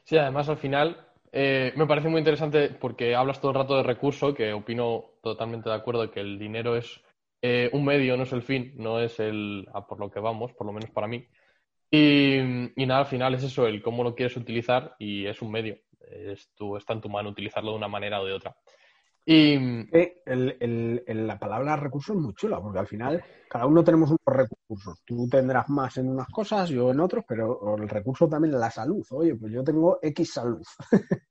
Sí, 0.02 0.16
además 0.16 0.48
al 0.48 0.56
final 0.56 1.06
eh, 1.30 1.72
me 1.76 1.86
parece 1.86 2.08
muy 2.08 2.18
interesante 2.18 2.70
porque 2.70 3.14
hablas 3.14 3.40
todo 3.40 3.52
el 3.52 3.58
rato 3.58 3.76
de 3.76 3.84
recurso, 3.84 4.34
que 4.34 4.52
opino 4.52 5.12
totalmente 5.22 5.68
de 5.68 5.76
acuerdo 5.76 6.10
que 6.10 6.20
el 6.20 6.38
dinero 6.38 6.76
es 6.76 7.00
un 7.72 7.86
medio, 7.86 8.18
no 8.18 8.24
es 8.24 8.32
el 8.34 8.42
fin, 8.42 8.74
no 8.76 9.00
es 9.00 9.18
el 9.18 9.66
a 9.72 9.86
por 9.86 9.98
lo 9.98 10.10
que 10.10 10.20
vamos, 10.20 10.52
por 10.52 10.66
lo 10.66 10.74
menos 10.74 10.90
para 10.90 11.06
mí. 11.06 11.26
Y, 11.90 12.36
y, 12.76 12.86
nada, 12.86 13.00
al 13.00 13.06
final 13.06 13.34
es 13.34 13.44
eso, 13.44 13.66
el 13.66 13.80
cómo 13.80 14.04
lo 14.04 14.14
quieres 14.14 14.36
utilizar 14.36 14.94
y 14.98 15.26
es 15.26 15.40
un 15.40 15.50
medio. 15.50 15.78
Es 16.00 16.50
tu, 16.54 16.76
está 16.76 16.92
en 16.92 17.00
tu 17.00 17.08
mano 17.08 17.30
utilizarlo 17.30 17.70
de 17.70 17.78
una 17.78 17.88
manera 17.88 18.20
o 18.20 18.26
de 18.26 18.32
otra. 18.32 18.56
Y 19.24 19.58
la 21.06 21.38
palabra 21.38 21.76
recurso 21.76 22.14
es 22.14 22.18
muy 22.18 22.34
chula, 22.34 22.60
porque 22.60 22.78
al 22.78 22.86
final 22.86 23.22
cada 23.48 23.66
uno 23.66 23.84
tenemos 23.84 24.10
unos 24.10 24.20
recursos. 24.24 25.02
Tú 25.04 25.28
tendrás 25.28 25.68
más 25.68 25.96
en 25.98 26.08
unas 26.08 26.28
cosas, 26.28 26.68
yo 26.68 26.90
en 26.90 27.00
otros, 27.00 27.24
pero 27.28 27.76
el 27.76 27.88
recurso 27.88 28.28
también 28.28 28.54
es 28.54 28.60
la 28.60 28.70
salud. 28.70 29.04
Oye, 29.10 29.34
pues 29.34 29.52
yo 29.52 29.62
tengo 29.62 29.98
X 30.02 30.32
salud. 30.32 30.62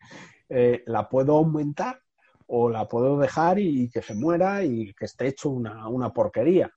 Eh, 0.51 0.81
la 0.87 1.07
puedo 1.07 1.37
aumentar 1.37 2.01
o 2.47 2.71
la 2.71 2.87
puedo 2.87 3.19
dejar 3.19 3.59
y 3.59 3.87
que 3.87 4.01
se 4.01 4.15
muera 4.15 4.63
y 4.63 4.91
que 4.95 5.05
esté 5.05 5.27
hecho 5.27 5.51
una, 5.51 6.11
porquería. 6.11 6.71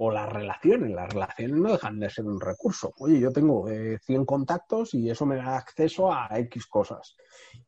O 0.00 0.12
las 0.12 0.32
relaciones. 0.32 0.90
Las 0.90 1.12
relaciones 1.12 1.56
no 1.56 1.72
dejan 1.72 1.98
de 1.98 2.08
ser 2.08 2.24
un 2.24 2.40
recurso. 2.40 2.92
Oye, 2.98 3.18
yo 3.18 3.32
tengo 3.32 3.68
eh, 3.68 3.98
100 4.04 4.24
contactos 4.24 4.94
y 4.94 5.10
eso 5.10 5.26
me 5.26 5.36
da 5.36 5.56
acceso 5.56 6.12
a 6.12 6.28
X 6.38 6.66
cosas. 6.66 7.16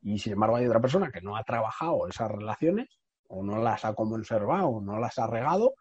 Y 0.01 0.19
sin 0.19 0.35
embargo 0.35 0.57
hay 0.57 0.67
otra 0.67 0.81
persona 0.81 1.11
que 1.11 1.21
no 1.21 1.37
ha 1.37 1.43
trabajado 1.43 2.07
esas 2.09 2.31
relaciones 2.31 2.89
o 3.29 3.43
no 3.43 3.61
las 3.61 3.85
ha 3.85 3.95
conservado 3.95 4.69
o 4.69 4.81
no 4.81 4.99
las 4.99 5.19
ha 5.19 5.27
regado 5.27 5.75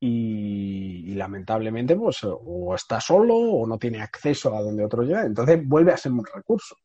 y, 0.00 1.14
lamentablemente 1.14 1.96
pues 1.96 2.18
o 2.22 2.74
está 2.74 3.00
solo 3.00 3.34
o 3.34 3.66
no 3.66 3.78
tiene 3.78 4.00
acceso 4.02 4.54
a 4.54 4.60
donde 4.60 4.84
otro 4.84 5.02
llega. 5.02 5.24
Entonces 5.24 5.66
vuelve 5.66 5.92
a 5.92 5.96
ser 5.96 6.12
un 6.12 6.24
recurso. 6.24 6.76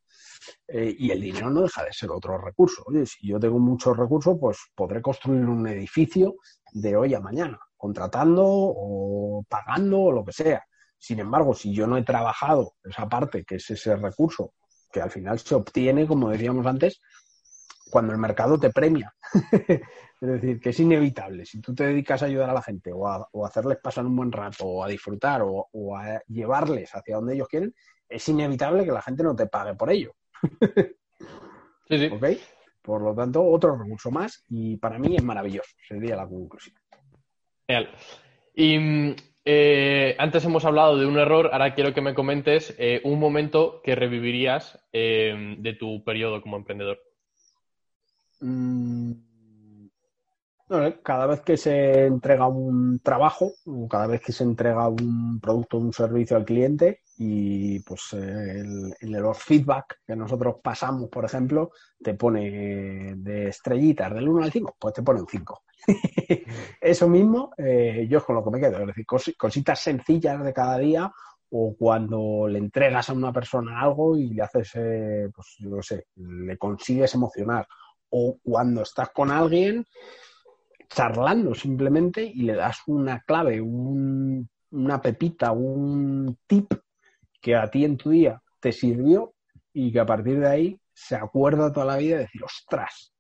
Eh, 0.68 0.96
y 0.98 1.12
el 1.12 1.22
dinero 1.22 1.50
no 1.50 1.62
deja 1.62 1.84
de 1.84 1.92
ser 1.92 2.10
otro 2.10 2.38
recurso. 2.38 2.84
Oye, 2.86 3.06
si 3.06 3.28
yo 3.28 3.40
tengo 3.40 3.60
muchos 3.60 3.98
recursos, 3.98 4.38
pues 4.40 4.58
podré 4.74 5.02
construir 5.02 5.46
un 5.46 5.68
edificio 5.68 6.36
de 6.72 6.96
hoy 6.96 7.14
a 7.14 7.20
mañana 7.20 7.60
contratando 7.84 8.46
o 8.46 9.44
pagando 9.50 10.04
o 10.04 10.12
lo 10.14 10.24
que 10.24 10.32
sea. 10.32 10.64
Sin 10.98 11.20
embargo, 11.20 11.54
si 11.54 11.74
yo 11.74 11.86
no 11.86 11.98
he 11.98 12.04
trabajado 12.04 12.76
esa 12.82 13.10
parte, 13.10 13.44
que 13.44 13.56
es 13.56 13.70
ese 13.72 13.98
recurso, 13.98 14.54
que 14.90 15.02
al 15.02 15.12
final 15.12 15.38
se 15.38 15.54
obtiene, 15.54 16.08
como 16.08 16.30
decíamos 16.30 16.66
antes, 16.66 17.02
cuando 17.92 18.14
el 18.14 18.20
mercado 18.20 18.58
te 18.58 18.70
premia. 18.70 19.14
es 19.52 19.82
decir, 20.22 20.62
que 20.62 20.70
es 20.70 20.80
inevitable. 20.80 21.46
Si 21.46 21.60
tú 21.60 21.76
te 21.76 21.88
dedicas 21.88 22.24
a 22.24 22.28
ayudar 22.28 22.52
a 22.52 22.54
la 22.54 22.62
gente 22.62 22.94
o 22.94 23.06
a, 23.06 23.28
hacerles 23.46 23.80
pasar 23.80 24.06
un 24.06 24.16
buen 24.16 24.32
rato 24.32 24.66
o 24.66 24.82
a 24.82 24.88
disfrutar 24.88 25.42
o, 25.44 25.98
a 25.98 26.22
llevarles 26.30 26.90
hacia 26.96 27.18
donde 27.18 27.34
ellos 27.34 27.50
quieren, 27.50 27.76
es 28.08 28.30
inevitable 28.30 28.86
que 28.86 28.94
la 28.94 29.02
gente 29.02 29.24
no 29.24 29.36
te 29.36 29.48
pague 29.48 29.76
por 29.76 29.92
ello. 29.92 30.16
sí, 31.90 31.98
sí. 31.98 32.40
Por 32.82 33.02
lo 33.02 33.14
tanto, 33.14 33.44
otro 33.44 33.78
recurso 33.78 34.10
más 34.10 34.46
y 34.48 34.78
para 34.78 34.98
mí 34.98 35.18
es 35.18 35.24
maravilloso, 35.24 35.76
sería 35.86 36.16
la 36.16 36.26
conclusión. 36.26 36.78
Genial. 37.68 37.90
Y 38.56 39.16
eh, 39.46 40.16
antes 40.20 40.46
hemos 40.46 40.64
hablado 40.66 40.98
de 40.98 41.06
un 41.06 41.18
error, 41.18 41.50
ahora 41.52 41.74
quiero 41.74 41.94
que 41.94 42.02
me 42.02 42.14
comentes 42.14 42.76
eh, 42.78 43.02
un 43.04 43.20
momento 43.20 43.82
que 43.84 43.96
revivirías 43.96 44.80
eh, 44.94 45.56
de 45.58 45.74
tu 45.74 46.04
periodo 46.04 46.42
como 46.42 46.58
emprendedor. 46.58 47.00
Mm, 48.40 49.12
cada 51.04 51.28
vez 51.28 51.42
que 51.42 51.58
se 51.58 52.06
entrega 52.06 52.48
un 52.48 53.00
trabajo, 53.00 53.52
cada 53.90 54.08
vez 54.08 54.22
que 54.22 54.32
se 54.32 54.44
entrega 54.44 54.88
un 54.88 55.40
producto 55.40 55.78
un 55.78 55.94
servicio 55.94 56.38
al 56.38 56.46
cliente 56.46 57.02
y 57.18 57.80
pues 57.82 58.14
el, 58.14 58.94
los 59.02 59.38
feedback 59.38 60.00
que 60.06 60.16
nosotros 60.16 60.56
pasamos, 60.64 61.10
por 61.10 61.26
ejemplo, 61.26 61.72
te 62.02 62.16
pone 62.16 63.16
de 63.16 63.50
estrellitas 63.50 64.14
del 64.14 64.28
1 64.28 64.44
al 64.44 64.52
5, 64.52 64.76
pues 64.80 64.94
te 64.94 65.04
pone 65.04 65.22
un 65.22 65.28
5. 65.28 65.64
Eso 66.82 67.08
mismo, 67.08 67.52
eh, 67.58 68.08
yo 68.10 68.18
es 68.18 68.24
con 68.24 68.36
lo 68.36 68.44
que 68.44 68.52
me 68.52 68.60
quedo, 68.60 68.80
es 68.80 68.88
decir, 68.88 69.06
cositas 69.38 69.80
sencillas 69.80 70.44
de 70.44 70.54
cada 70.54 70.78
día 70.78 71.12
o 71.52 71.76
cuando 71.78 72.48
le 72.48 72.58
entregas 72.58 73.10
a 73.10 73.14
una 73.14 73.32
persona 73.32 73.80
algo 73.80 74.18
y 74.18 74.34
le 74.34 74.42
haces, 74.42 74.72
eh, 74.76 75.30
pues 75.34 75.56
yo 75.60 75.70
no 75.70 75.84
sé, 75.84 76.08
le 76.16 76.58
consigues 76.58 77.14
emocionar 77.14 77.68
o 78.10 78.38
cuando 78.44 78.82
estás 78.82 79.10
con 79.10 79.32
alguien 79.32 79.86
charlando 80.94 81.56
simplemente 81.56 82.24
y 82.24 82.44
le 82.44 82.54
das 82.54 82.84
una 82.88 83.22
clave, 83.22 83.62
una 83.62 85.02
pepita, 85.02 85.52
un 85.52 86.38
tip 86.46 86.74
que 87.42 87.56
a 87.56 87.70
ti 87.70 87.84
en 87.84 87.98
tu 87.98 88.12
día 88.12 88.42
te 88.60 88.72
sirvió 88.72 89.34
y 89.74 89.92
que 89.92 90.00
a 90.00 90.06
partir 90.06 90.40
de 90.40 90.48
ahí 90.48 90.80
se 90.94 91.16
acuerda 91.16 91.74
toda 91.74 91.88
la 91.88 91.98
vida 91.98 92.18
de 92.18 92.22
decir, 92.24 92.44
ostras, 92.44 93.14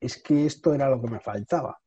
es 0.00 0.22
que 0.22 0.46
esto 0.46 0.74
era 0.74 0.88
lo 0.88 1.00
que 1.00 1.10
me 1.10 1.20
faltaba. 1.20 1.78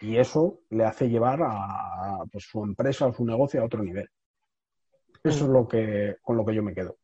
Y 0.00 0.16
eso 0.16 0.60
le 0.70 0.84
hace 0.84 1.08
llevar 1.08 1.40
a, 1.44 2.18
pues, 2.30 2.44
su 2.44 2.64
empresa 2.64 3.06
o 3.06 3.12
su 3.12 3.24
negocio 3.24 3.62
a 3.62 3.66
otro 3.66 3.82
nivel. 3.82 4.08
Eso 5.22 5.44
es 5.44 5.50
lo 5.50 5.68
que, 5.68 6.16
con 6.20 6.36
lo 6.36 6.44
que 6.44 6.54
yo 6.54 6.62
me 6.62 6.74
quedo. 6.74 6.96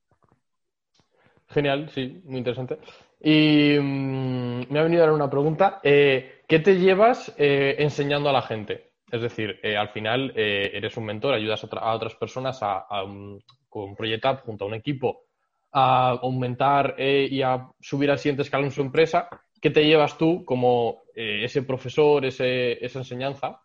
Genial, 1.47 1.89
sí, 1.95 2.21
muy 2.25 2.39
interesante. 2.39 2.79
Y 3.21 3.79
mm, 3.79 4.67
me 4.69 4.81
ha 4.81 4.83
venido 4.83 5.05
a 5.05 5.07
dar 5.07 5.15
una 5.15 5.31
pregunta. 5.31 5.81
Eh, 5.83 6.38
¿Qué 6.49 6.61
te 6.61 6.79
llevas 6.79 7.35
eh, 7.37 7.77
enseñando 7.79 8.31
a 8.31 8.33
la 8.33 8.41
gente? 8.41 8.93
Es 9.13 9.21
decir, 9.21 9.61
eh, 9.63 9.77
al 9.77 9.91
final 9.91 10.33
eres 10.35 10.97
un 10.97 11.05
mentor, 11.05 11.35
ayudas 11.35 11.63
a, 11.63 11.95
otras 11.95 12.15
personas 12.15 12.59
a, 12.63 12.87
con 13.69 13.95
Project 13.95 14.25
Up 14.25 14.41
junto 14.47 14.65
a 14.65 14.69
un 14.69 14.75
equipo 14.75 15.27
a 15.73 16.13
aumentar 16.23 16.97
y 16.99 17.43
a 17.43 17.69
subir 17.81 18.11
al 18.11 18.19
siguiente 18.19 18.43
escalón 18.43 18.71
su 18.71 18.81
empresa. 18.81 19.29
¿Qué 19.61 19.71
te 19.71 19.85
llevas 19.85 20.17
tú 20.17 20.45
como 20.47 21.03
ese 21.15 21.63
profesor, 21.63 22.25
ese, 22.25 22.83
esa 22.85 23.01
enseñanza 23.01 23.61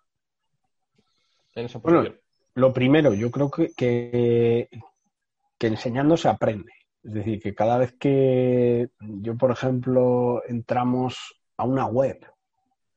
en 1.56 1.65
esa 1.65 1.82
posición? 1.82 2.04
Bueno, 2.04 2.19
lo 2.56 2.74
primero, 2.74 3.13
yo 3.13 3.32
creo 3.32 3.50
que, 3.50 3.72
que, 3.76 4.67
que 5.58 5.67
enseñando 5.67 6.17
se 6.17 6.28
aprende. 6.28 6.74
Es 7.02 7.13
decir, 7.13 7.39
que 7.41 7.56
cada 7.56 7.78
vez 7.78 7.93
que 7.93 8.89
yo, 9.00 9.38
por 9.38 9.52
ejemplo, 9.52 10.41
entramos 10.48 11.41
a 11.56 11.63
una 11.63 11.86
web 11.86 12.33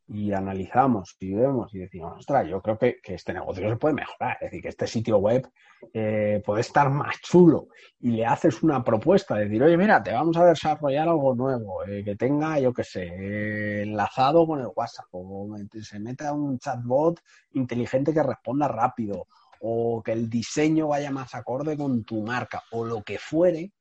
y 0.09 0.33
analizamos 0.33 1.16
y 1.19 1.35
vemos 1.35 1.75
y 1.75 1.79
decimos, 1.79 2.19
ostras, 2.19 2.47
yo 2.49 2.62
creo 2.62 2.79
que, 2.79 2.99
este 3.03 3.33
negocio 3.33 3.69
se 3.69 3.77
puede 3.77 3.95
mejorar, 3.95 4.37
es 4.40 4.51
decir, 4.51 4.62
que 4.62 4.69
este 4.69 4.87
sitio 4.87 5.19
web 5.19 5.49
eh, 5.92 6.42
puede 6.45 6.61
estar 6.61 6.90
más 6.90 7.21
chulo 7.21 7.69
y 8.01 8.11
le 8.11 8.25
haces 8.25 8.62
una 8.62 8.85
propuesta 8.85 9.35
de 9.35 9.45
decir, 9.45 9.62
oye, 9.62 9.77
mira, 9.77 10.03
te 10.03 10.12
vamos 10.12 10.37
a 10.37 10.47
desarrollar 10.47 11.09
algo 11.09 11.35
nuevo, 11.35 11.85
eh, 11.85 12.05
que 12.05 12.14
tenga, 12.14 12.61
yo 12.61 12.73
qué 12.73 12.85
sé, 12.85 13.83
enlazado 13.83 14.47
con 14.47 14.61
el 14.61 14.69
WhatsApp 14.75 15.07
o 15.11 15.57
se 15.83 15.99
meta 15.99 16.33
un 16.33 16.59
chatbot 16.59 17.21
inteligente 17.53 18.14
que 18.14 18.23
responda 18.23 18.69
rápido 18.69 19.27
o 19.61 20.03
que 20.05 20.12
el 20.12 20.31
diseño 20.31 20.88
vaya 20.88 21.11
más 21.11 21.35
acorde 21.35 21.77
con 21.77 22.05
tu 22.05 22.23
marca 22.23 22.62
o 22.71 22.85
lo 22.85 23.03
que 23.03 23.19
fuere, 23.19 23.73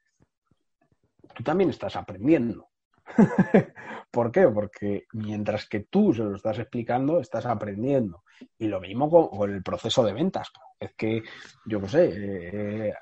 tú 1.36 1.44
también 1.44 1.70
estás 1.70 1.96
aprendiendo. 1.96 2.70
¿Por 4.12 4.32
qué? 4.32 4.48
Porque 4.48 5.06
mientras 5.13 5.68
que 5.68 5.82
tú 5.82 6.13
se 6.13 6.24
lo 6.24 6.36
estás 6.36 6.60
explicando, 6.60 7.20
estás 7.20 7.46
aprendiendo. 7.46 8.24
Y 8.58 8.68
lo 8.68 8.82
mismo 8.82 9.30
con, 9.30 9.52
el 9.52 9.63
proceso 9.63 10.04
de 10.04 10.13
ventas. 10.13 10.52
Es 10.80 10.94
que, 10.96 11.24
yo 11.65 11.82
qué 11.82 11.88
sé, 11.88 12.12
eh, 12.13 12.94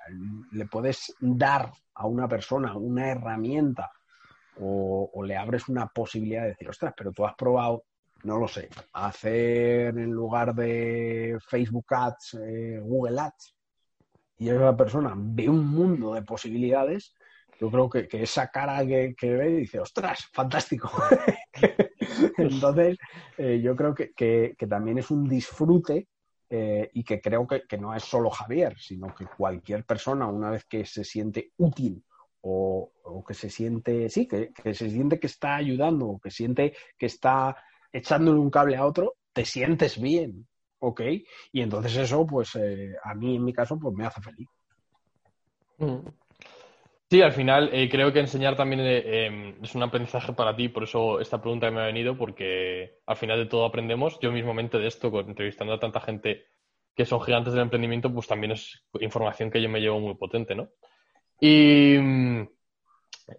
le 0.52 0.66
puedes 0.68 1.16
dar 1.20 1.72
a 1.96 2.08
una 2.08 2.28
persona 2.28 2.76
una 2.76 3.10
herramienta 3.10 3.92
o, 4.60 5.24
le 5.24 5.36
abres 5.36 5.68
una 5.70 5.88
posibilidad 5.88 6.44
de 6.44 6.50
decir, 6.50 6.70
ostras, 6.70 6.94
pero 6.96 7.12
tú 7.12 7.26
has 7.26 7.36
probado, 7.36 7.86
no 8.24 8.38
lo 8.38 8.48
sé, 8.48 8.70
hacer 8.94 9.98
en 9.98 10.12
lugar 10.12 10.54
de 10.54 11.38
Facebook 11.48 11.86
Ads, 11.90 12.40
eh, 12.46 12.80
Google 12.82 13.20
Ads. 13.20 13.56
Y 14.38 14.50
esa 14.50 14.76
persona 14.76 15.14
ve 15.16 15.50
un 15.50 15.68
mundo 15.68 16.14
de 16.14 16.22
posibilidades 16.22 17.16
yo 17.60 17.70
creo 17.70 17.90
que, 17.90 18.08
esa 18.12 18.48
cara 18.48 18.86
que, 18.86 19.16
ve 19.22 19.50
dice, 19.50 19.80
ostras, 19.80 20.28
fantástico. 20.32 20.92
Entonces, 22.38 22.98
eh, 23.38 23.62
yo 23.62 23.76
creo 23.76 23.94
que, 23.94 24.56
también 24.70 24.98
es 24.98 25.12
un 25.12 25.28
disfrute 25.28 26.08
eh, 26.50 26.90
y 26.94 27.04
que 27.04 27.22
creo 27.22 27.48
que, 27.48 27.78
no 27.78 27.94
es 27.94 28.04
solo 28.04 28.30
Javier, 28.30 28.78
sino 28.80 29.14
que 29.14 29.26
cualquier 29.26 29.86
persona, 29.86 30.28
una 30.28 30.50
vez 30.50 30.66
que 30.66 30.86
se 30.86 31.04
siente 31.04 31.52
útil 31.58 32.04
o, 32.42 32.92
que 33.26 33.34
se 33.34 33.50
siente, 33.50 34.10
sí, 34.10 34.28
que, 34.28 34.52
se 34.74 34.90
siente 34.90 35.20
que 35.20 35.28
está 35.28 35.56
ayudando 35.56 36.08
o 36.08 36.20
que 36.20 36.32
siente 36.32 36.76
que 36.98 37.06
está 37.06 37.56
echándole 37.92 38.40
un 38.40 38.50
cable 38.50 38.76
a 38.76 38.86
otro, 38.86 39.16
te 39.32 39.46
sientes 39.46 40.00
bien, 40.00 40.48
¿ok? 40.80 41.02
Y 41.52 41.62
entonces 41.62 41.96
eso, 41.96 42.26
pues 42.26 42.56
eh, 42.56 42.94
a 43.04 43.14
mí 43.14 43.38
en 43.38 43.46
mi 43.46 43.54
caso, 43.54 43.80
pues 43.80 43.96
me 43.96 44.06
hace 44.06 44.22
feliz. 44.22 44.50
Mm. 45.78 46.08
Sí, 47.10 47.22
al 47.22 47.32
final 47.32 47.70
eh, 47.74 47.90
creo 47.90 48.12
que 48.12 48.20
enseñar 48.20 48.56
también 48.56 48.82
eh, 48.82 49.26
em, 49.26 49.64
es 49.64 49.76
un 49.76 49.84
aprendizaje 49.84 50.34
para 50.34 50.56
ti, 50.56 50.70
por 50.70 50.84
eso 50.84 51.20
esta 51.20 51.40
pregunta 51.40 51.70
me 51.70 51.82
ha 51.82 51.86
venido, 51.86 52.18
porque 52.18 53.00
al 53.06 53.18
final 53.18 53.38
de 53.38 53.46
todo 53.46 53.66
aprendemos. 53.66 54.20
Yo 54.20 54.32
mismamente 54.32 54.80
de 54.80 54.88
esto, 54.88 55.08
entrevistando 55.20 55.74
a 55.74 55.80
tanta 55.80 56.02
gente 56.02 56.46
que 56.96 57.06
son 57.06 57.22
gigantes 57.22 57.54
del 57.54 57.64
emprendimiento, 57.64 58.12
pues 58.14 58.28
también 58.28 58.54
es 58.54 58.84
información 59.00 59.52
que 59.52 59.62
yo 59.62 59.70
me 59.70 59.80
llevo 59.80 60.00
muy 60.00 60.16
potente, 60.16 60.56
¿no? 60.56 60.70
Y 61.40 61.98
mm, 62.00 62.48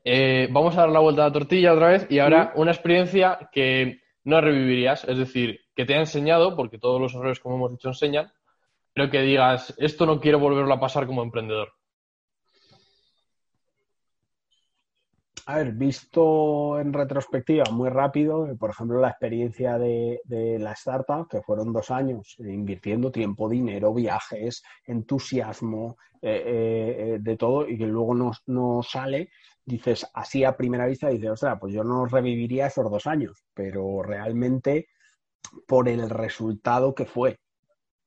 eh, 0.05 0.49
vamos 0.51 0.77
a 0.77 0.83
dar 0.83 0.91
la 0.91 1.01
vuelta 1.01 1.23
a 1.23 1.29
la 1.29 1.33
tortilla 1.33 1.73
otra 1.73 1.89
vez 1.89 2.07
y 2.11 2.19
ahora 2.19 2.53
una 2.57 2.73
experiencia 2.73 3.49
que 3.53 4.01
no 4.25 4.41
revivirías, 4.41 5.05
es 5.05 5.19
decir, 5.19 5.61
que 5.75 5.85
te 5.85 5.95
ha 5.95 6.01
enseñado, 6.01 6.57
porque 6.57 6.79
todos 6.79 7.01
los 7.01 7.15
errores, 7.15 7.41
como 7.41 7.57
hemos 7.57 7.73
dicho, 7.73 7.89
enseñan, 7.89 8.33
pero 8.93 9.11
que 9.11 9.21
digas, 9.23 9.75
esto 9.79 10.07
no 10.07 10.21
quiero 10.21 10.39
volverlo 10.39 10.75
a 10.75 10.81
pasar 10.81 11.07
como 11.07 11.23
emprendedor. 11.23 11.73
A 15.47 15.59
ver, 15.59 15.73
visto 15.73 16.81
en 16.81 16.93
retrospectiva 16.95 17.65
muy 17.71 17.91
rápido, 17.91 18.49
por 18.59 18.71
ejemplo, 18.71 18.99
la 18.99 19.11
experiencia 19.11 19.79
de, 19.79 20.21
la 20.59 20.73
startup, 20.73 21.29
que 21.29 21.43
fueron 21.43 21.71
dos 21.73 21.91
años 21.91 22.37
eh, 22.39 22.51
invirtiendo 22.51 23.13
tiempo, 23.13 23.49
dinero, 23.49 23.93
viajes, 23.93 24.63
entusiasmo, 24.87 25.99
eh, 26.23 27.17
eh, 27.17 27.19
de 27.21 27.37
todo, 27.37 27.69
y 27.69 27.77
que 27.77 27.87
luego 27.87 28.15
no, 28.47 28.83
sale, 28.83 29.29
dices 29.67 30.07
así 30.15 30.45
a 30.45 30.57
primera 30.57 30.87
vista, 30.87 31.09
dices, 31.09 31.31
ostras, 31.31 31.59
pues 31.61 31.75
yo 31.75 31.85
no 31.85 32.07
reviviría 32.07 32.69
esos 32.69 32.91
dos 32.91 33.07
años, 33.07 33.45
pero 33.53 34.03
realmente 34.03 34.89
por 35.67 35.91
el 35.91 36.09
resultado 36.09 36.95
que 36.95 37.05
fue. 37.05 37.39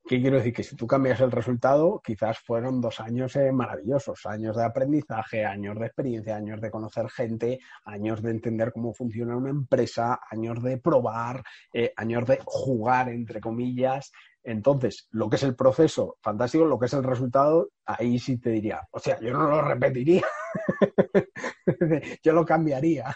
¿Qué 0.07 0.21
quiero 0.21 0.37
decir? 0.37 0.53
Que 0.53 0.63
si 0.63 0.77
tú 0.77 0.87
cambias 0.87 1.19
el 1.19 1.31
resultado, 1.31 2.01
quizás 2.01 2.39
fueron 2.39 2.79
dos 2.79 3.01
años 3.01 3.35
eh, 3.35 3.51
maravillosos, 3.51 4.25
años 4.25 4.55
de 4.55 4.63
aprendizaje, 4.63 5.45
años 5.45 5.77
de 5.77 5.85
experiencia, 5.85 6.37
años 6.37 6.61
de 6.61 6.71
conocer 6.71 7.09
gente, 7.09 7.59
años 7.83 8.21
de 8.21 8.31
entender 8.31 8.71
cómo 8.71 8.93
funciona 8.93 9.35
una 9.35 9.49
empresa, 9.49 10.21
años 10.31 10.63
de 10.63 10.77
probar, 10.77 11.43
eh, 11.73 11.91
años 11.97 12.25
de 12.25 12.39
jugar, 12.45 13.09
entre 13.09 13.41
comillas. 13.41 14.13
Entonces, 14.43 15.09
lo 15.11 15.29
que 15.29 15.35
es 15.35 15.43
el 15.43 15.57
proceso, 15.57 16.17
fantástico, 16.21 16.63
lo 16.63 16.79
que 16.79 16.85
es 16.85 16.93
el 16.93 17.03
resultado, 17.03 17.71
ahí 17.85 18.17
sí 18.17 18.37
te 18.37 18.51
diría, 18.51 18.87
o 18.91 18.99
sea, 18.99 19.19
yo 19.19 19.33
no 19.33 19.49
lo 19.49 19.61
repetiría, 19.61 20.23
yo 22.23 22.31
lo 22.31 22.45
cambiaría. 22.45 23.13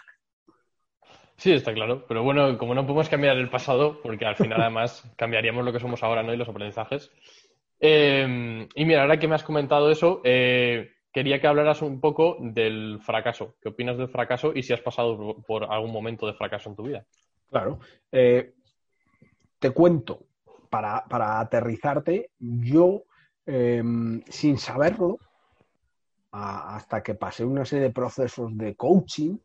Sí, 1.42 1.50
está 1.50 1.74
claro. 1.74 2.06
Pero 2.06 2.22
bueno, 2.22 2.56
como 2.56 2.72
no 2.72 2.86
podemos 2.86 3.08
cambiar 3.08 3.36
el 3.36 3.50
pasado, 3.50 4.00
porque 4.00 4.24
al 4.24 4.36
final 4.36 4.60
además 4.60 5.02
cambiaríamos 5.16 5.64
lo 5.64 5.72
que 5.72 5.80
somos 5.80 6.00
ahora, 6.04 6.22
¿no? 6.22 6.32
Y 6.32 6.36
los 6.36 6.48
aprendizajes. 6.48 7.10
Eh, 7.80 8.68
y 8.76 8.84
mira, 8.84 9.02
ahora 9.02 9.18
que 9.18 9.26
me 9.26 9.34
has 9.34 9.42
comentado 9.42 9.90
eso, 9.90 10.20
eh, 10.22 10.92
quería 11.12 11.40
que 11.40 11.48
hablaras 11.48 11.82
un 11.82 12.00
poco 12.00 12.36
del 12.38 13.00
fracaso. 13.02 13.56
¿Qué 13.60 13.70
opinas 13.70 13.98
del 13.98 14.08
fracaso 14.08 14.52
y 14.54 14.62
si 14.62 14.72
has 14.72 14.82
pasado 14.82 15.42
por 15.44 15.64
algún 15.64 15.90
momento 15.90 16.28
de 16.28 16.34
fracaso 16.34 16.70
en 16.70 16.76
tu 16.76 16.84
vida? 16.84 17.04
Claro. 17.50 17.80
Eh, 18.12 18.54
te 19.58 19.70
cuento, 19.72 20.26
para, 20.70 21.04
para 21.06 21.40
aterrizarte, 21.40 22.30
yo, 22.38 23.02
sin 23.44 24.58
saberlo, 24.58 25.18
hasta 26.30 27.02
que 27.02 27.16
pasé 27.16 27.44
una 27.44 27.64
serie 27.64 27.88
de 27.88 27.92
procesos 27.92 28.56
de 28.56 28.76
coaching, 28.76 29.38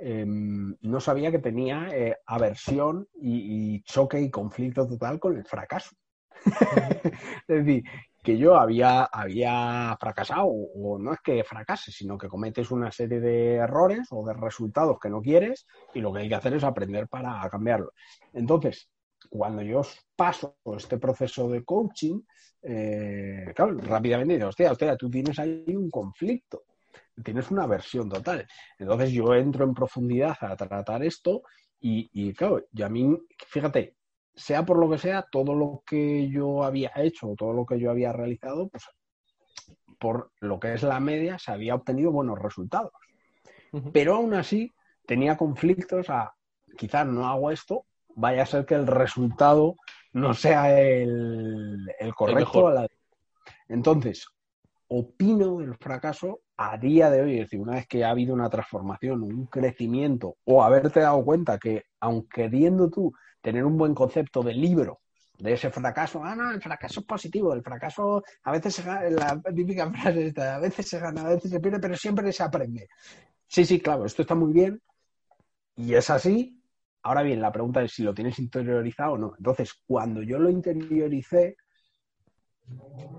Em, 0.00 0.76
no 0.82 1.00
sabía 1.00 1.32
que 1.32 1.40
tenía 1.40 1.88
eh, 1.92 2.16
aversión 2.24 3.08
y, 3.20 3.82
choque 3.82 4.20
y 4.20 4.30
conflicto 4.30 4.86
total 4.86 5.18
con 5.18 5.36
el 5.36 5.44
fracaso. 5.44 5.96
es 7.48 7.64
decir, 7.64 7.82
que 8.22 8.38
yo 8.38 8.54
había, 8.56 9.04
había 9.04 9.96
fracasado, 9.98 10.46
o 10.46 10.98
no 11.00 11.12
es 11.12 11.20
que 11.20 11.42
fracase, 11.42 11.90
sino 11.90 12.16
que 12.16 12.28
cometes 12.28 12.70
una 12.70 12.92
serie 12.92 13.18
de 13.18 13.54
errores 13.54 14.06
o 14.12 14.24
de 14.24 14.34
resultados 14.34 14.98
que 15.00 15.10
no 15.10 15.20
quieres 15.20 15.66
y 15.92 16.00
lo 16.00 16.12
que 16.12 16.20
hay 16.20 16.28
que 16.28 16.34
hacer 16.36 16.54
es 16.54 16.62
aprender 16.62 17.08
para 17.08 17.48
cambiarlo. 17.50 17.92
Entonces, 18.32 18.88
cuando 19.28 19.62
yo 19.62 19.82
paso 20.14 20.58
este 20.76 20.98
proceso 20.98 21.48
de 21.48 21.64
coaching, 21.64 22.20
eh, 22.62 23.52
claro, 23.54 23.76
rápidamente 23.78 24.34
digo, 24.34 24.48
hostia, 24.48 24.70
hostia, 24.70 24.96
tú 24.96 25.10
tienes 25.10 25.36
ahí 25.40 25.74
un 25.74 25.90
conflicto 25.90 26.62
tienes 27.24 27.50
una 27.50 27.66
versión 27.66 28.08
total. 28.08 28.46
Entonces 28.78 29.12
yo 29.12 29.34
entro 29.34 29.64
en 29.64 29.74
profundidad 29.74 30.36
a 30.40 30.56
tratar 30.56 31.02
esto 31.04 31.42
y, 31.80 32.08
y 32.12 32.32
claro, 32.34 32.64
y 32.72 32.82
a 32.82 32.88
mí, 32.88 33.16
fíjate, 33.48 33.96
sea 34.34 34.64
por 34.64 34.78
lo 34.78 34.88
que 34.90 34.98
sea, 34.98 35.26
todo 35.30 35.54
lo 35.54 35.82
que 35.84 36.28
yo 36.30 36.62
había 36.62 36.92
hecho, 36.96 37.34
todo 37.36 37.52
lo 37.52 37.66
que 37.66 37.78
yo 37.78 37.90
había 37.90 38.12
realizado, 38.12 38.68
pues 38.68 38.84
por 39.98 40.30
lo 40.40 40.60
que 40.60 40.74
es 40.74 40.82
la 40.82 41.00
media, 41.00 41.38
se 41.38 41.50
había 41.50 41.74
obtenido 41.74 42.12
buenos 42.12 42.38
resultados. 42.38 42.92
Pero 43.92 44.14
aún 44.14 44.34
así 44.34 44.72
tenía 45.06 45.36
conflictos 45.36 46.08
a, 46.08 46.32
quizás 46.76 47.06
no 47.06 47.28
hago 47.28 47.50
esto, 47.50 47.84
vaya 48.14 48.42
a 48.42 48.46
ser 48.46 48.64
que 48.64 48.74
el 48.74 48.86
resultado 48.86 49.76
no 50.12 50.34
sea 50.34 50.80
el, 50.80 51.88
correcto. 52.14 52.72
Entonces, 53.68 54.26
opino 54.88 55.58
del 55.58 55.76
fracaso 55.76 56.40
a 56.56 56.76
día 56.76 57.10
de 57.10 57.22
hoy, 57.22 57.34
es 57.34 57.46
decir, 57.46 57.60
una 57.60 57.74
vez 57.74 57.86
que 57.86 58.04
ha 58.04 58.10
habido 58.10 58.34
una 58.34 58.50
transformación, 58.50 59.22
un 59.22 59.46
crecimiento, 59.46 60.36
o 60.44 60.62
haberte 60.62 61.00
dado 61.00 61.24
cuenta 61.24 61.58
que, 61.58 61.84
aunque 62.00 62.42
queriendo 62.42 62.90
tú 62.90 63.12
tener 63.40 63.64
un 63.64 63.76
buen 63.76 63.94
concepto 63.94 64.42
del 64.42 64.60
libro, 64.60 65.00
de 65.38 65.52
ese 65.52 65.70
fracaso, 65.70 66.22
ah, 66.24 66.34
no, 66.34 66.50
el 66.50 66.60
fracaso 66.60 67.00
es 67.00 67.06
positivo, 67.06 67.52
el 67.54 67.62
fracaso 67.62 68.22
a 68.42 68.52
veces 68.52 68.74
se 68.74 68.82
gana, 68.82 69.08
la 69.08 69.40
típica 69.54 69.90
frase 69.92 70.26
esta, 70.26 70.56
a 70.56 70.58
veces 70.58 70.88
se 70.88 70.98
gana, 70.98 71.22
a 71.22 71.28
veces 71.28 71.50
se 71.50 71.60
pierde, 71.60 71.78
pero 71.78 71.96
siempre 71.96 72.32
se 72.32 72.42
aprende. 72.42 72.88
Sí, 73.46 73.64
sí, 73.64 73.80
claro, 73.80 74.04
esto 74.04 74.22
está 74.22 74.34
muy 74.34 74.52
bien 74.52 74.80
y 75.76 75.94
es 75.94 76.10
así. 76.10 76.60
Ahora 77.02 77.22
bien, 77.22 77.40
la 77.40 77.52
pregunta 77.52 77.82
es 77.82 77.92
si 77.92 78.02
lo 78.02 78.12
tienes 78.12 78.38
interiorizado 78.40 79.12
o 79.12 79.18
no. 79.18 79.34
Entonces, 79.38 79.72
cuando 79.86 80.22
yo 80.22 80.38
lo 80.38 80.50
interioricé, 80.50 81.56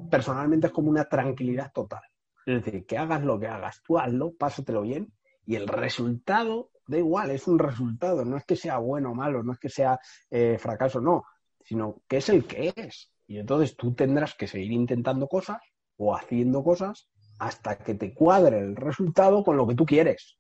personalmente 0.10 0.68
es 0.68 0.74
como 0.74 0.90
una 0.90 1.06
tranquilidad 1.06 1.72
total. 1.74 2.02
Es 2.46 2.64
decir, 2.64 2.86
que 2.86 2.98
hagas 2.98 3.24
lo 3.24 3.40
que 3.40 3.48
hagas, 3.48 3.82
tú 3.84 4.00
hazlo, 4.00 4.34
pásatelo 4.34 4.82
bien 4.82 5.14
y 5.46 5.56
el 5.56 5.68
resultado 5.68 6.72
da 6.88 6.98
igual, 6.98 7.30
es 7.30 7.48
un 7.48 7.60
resultado, 7.60 8.26
no 8.26 8.38
es 8.38 8.46
que 8.46 8.56
sea 8.56 8.80
bueno 8.80 9.12
o 9.12 9.16
malo, 9.16 9.44
no 9.44 9.54
es 9.54 9.60
que 9.60 9.70
sea 9.70 10.00
eh, 10.32 10.58
fracaso, 10.60 11.00
no, 11.00 11.24
sino 11.62 12.02
que 12.08 12.18
es 12.18 12.30
el 12.30 12.46
que 12.46 12.74
es. 12.76 13.12
Y 13.28 13.38
entonces 13.38 13.76
tú 13.76 13.94
tendrás 13.94 14.34
que 14.34 14.48
seguir 14.48 14.72
intentando 14.72 15.28
cosas 15.28 15.60
o 15.98 16.16
haciendo 16.16 16.64
cosas 16.64 17.08
hasta 17.38 17.78
que 17.78 17.94
te 17.94 18.14
cuadre 18.14 18.60
el 18.60 18.76
resultado 18.76 19.44
con 19.44 19.56
lo 19.56 19.68
que 19.68 19.76
tú 19.76 19.86
quieres. 19.86 20.39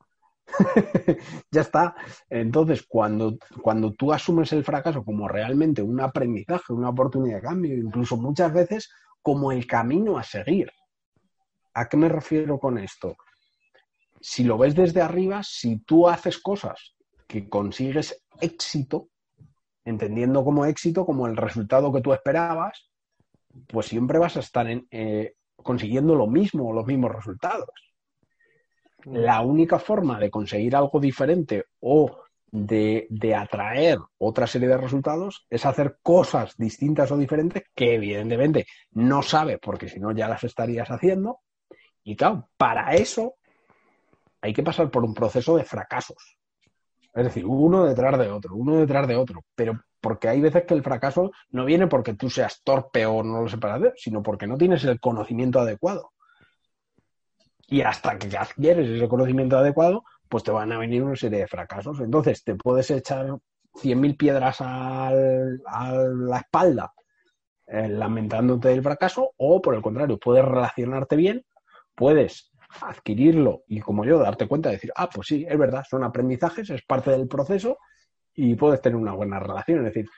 ya 1.51 1.61
está. 1.61 1.95
Entonces, 2.29 2.85
cuando, 2.87 3.37
cuando 3.61 3.93
tú 3.93 4.13
asumes 4.13 4.51
el 4.53 4.63
fracaso 4.63 5.03
como 5.03 5.27
realmente 5.27 5.81
un 5.81 5.99
aprendizaje, 6.01 6.73
una 6.73 6.89
oportunidad 6.89 7.37
de 7.37 7.41
cambio, 7.41 7.75
incluso 7.75 8.17
muchas 8.17 8.53
veces 8.53 8.89
como 9.21 9.51
el 9.51 9.67
camino 9.67 10.17
a 10.17 10.23
seguir, 10.23 10.71
¿A 11.73 11.87
qué 11.87 11.95
me 11.95 12.09
refiero 12.09 12.59
con 12.59 12.77
esto? 12.77 13.15
Si 14.19 14.43
lo 14.43 14.57
ves 14.57 14.75
desde 14.75 15.01
arriba, 15.01 15.41
si 15.43 15.79
tú 15.79 16.09
haces 16.09 16.37
cosas 16.39 16.95
que 17.27 17.47
consigues 17.47 18.21
éxito, 18.41 19.07
entendiendo 19.85 20.43
como 20.43 20.65
éxito 20.65 21.05
como 21.05 21.27
el 21.27 21.37
resultado 21.37 21.93
que 21.93 22.01
tú 22.01 22.11
esperabas, 22.11 22.91
pues 23.67 23.87
siempre 23.87 24.19
vas 24.19 24.35
a 24.35 24.41
estar 24.41 24.67
eh, 24.91 25.35
consiguiendo 25.55 26.15
lo 26.15 26.27
mismo 26.27 26.67
o 26.67 26.73
los 26.73 26.85
mismos 26.85 27.15
resultados. 27.15 27.69
La 29.05 29.41
única 29.41 29.79
forma 29.79 30.19
de 30.19 30.29
conseguir 30.29 30.75
algo 30.75 30.99
diferente 30.99 31.65
o 31.79 32.17
de, 32.51 33.07
de, 33.09 33.35
atraer 33.35 33.99
otra 34.17 34.47
serie 34.47 34.67
de 34.67 34.77
resultados 34.77 35.45
es 35.49 35.65
hacer 35.65 35.99
cosas 36.01 36.55
distintas 36.57 37.11
o 37.11 37.17
diferentes 37.17 37.63
que 37.75 37.93
evidentemente 37.93 38.65
no 38.91 39.21
sabes 39.21 39.59
porque 39.61 39.87
si 39.87 39.99
no 39.99 40.11
ya 40.11 40.27
las 40.27 40.43
estarías 40.43 40.89
haciendo 40.89 41.41
y 42.03 42.15
claro, 42.15 42.49
para 42.57 42.95
eso 42.95 43.35
hay 44.41 44.53
que 44.53 44.63
pasar 44.63 44.89
por 44.89 45.03
un 45.03 45.13
proceso 45.13 45.57
de 45.57 45.63
fracasos. 45.63 46.37
Es 47.13 47.23
decir, 47.23 47.45
uno 47.45 47.85
detrás 47.85 48.17
de 48.17 48.29
otro, 48.29 48.55
uno 48.55 48.77
detrás 48.77 49.07
de 49.07 49.15
otro. 49.15 49.43
Pero 49.55 49.79
porque 49.99 50.29
hay 50.29 50.39
veces 50.39 50.63
que 50.65 50.73
el 50.73 50.83
fracaso 50.83 51.31
no 51.51 51.65
viene 51.65 51.87
porque 51.87 52.13
tú 52.13 52.29
seas 52.29 52.61
torpe 52.63 53.05
o 53.05 53.23
no 53.23 53.41
lo 53.41 53.49
sepas 53.49 53.77
hacer, 53.77 53.93
sino 53.97 54.23
porque 54.23 54.47
no 54.47 54.57
tienes 54.57 54.83
el 54.85 54.99
conocimiento 54.99 55.59
adecuado. 55.59 56.11
Y 57.69 57.81
hasta 57.81 58.17
que 58.17 58.29
ya 58.29 58.41
adquieres 58.41 58.89
ese 58.89 59.07
conocimiento 59.07 59.57
adecuado, 59.57 60.03
pues 60.27 60.43
te 60.43 60.51
van 60.51 60.71
a 60.71 60.77
venir 60.77 61.03
una 61.03 61.15
serie 61.15 61.39
de 61.39 61.47
fracasos. 61.47 61.99
Entonces 61.99 62.43
te 62.43 62.55
puedes 62.55 62.89
echar 62.91 63.27
100.000 63.27 64.17
piedras 64.17 64.57
a 64.61 65.11
la 65.11 66.37
espalda 66.37 66.93
eh, 67.67 67.87
lamentándote 67.87 68.69
del 68.69 68.81
fracaso 68.81 69.31
o 69.37 69.61
por 69.61 69.75
el 69.75 69.81
contrario, 69.81 70.17
puedes 70.17 70.43
relacionarte 70.43 71.15
bien 71.15 71.45
puedes 71.99 72.49
adquirirlo 72.81 73.63
y 73.67 73.81
como 73.81 74.05
yo 74.05 74.19
darte 74.19 74.47
cuenta 74.47 74.69
de 74.69 74.75
decir, 74.75 74.93
ah, 74.95 75.09
pues 75.13 75.27
sí, 75.27 75.45
es 75.47 75.57
verdad, 75.57 75.83
son 75.87 76.05
aprendizajes, 76.05 76.69
es 76.69 76.81
parte 76.83 77.11
del 77.11 77.27
proceso 77.27 77.77
y 78.33 78.55
puedes 78.55 78.81
tener 78.81 78.95
una 78.95 79.11
buena 79.11 79.37
relación. 79.37 79.79
Es 79.79 79.93
decir, 79.93 80.09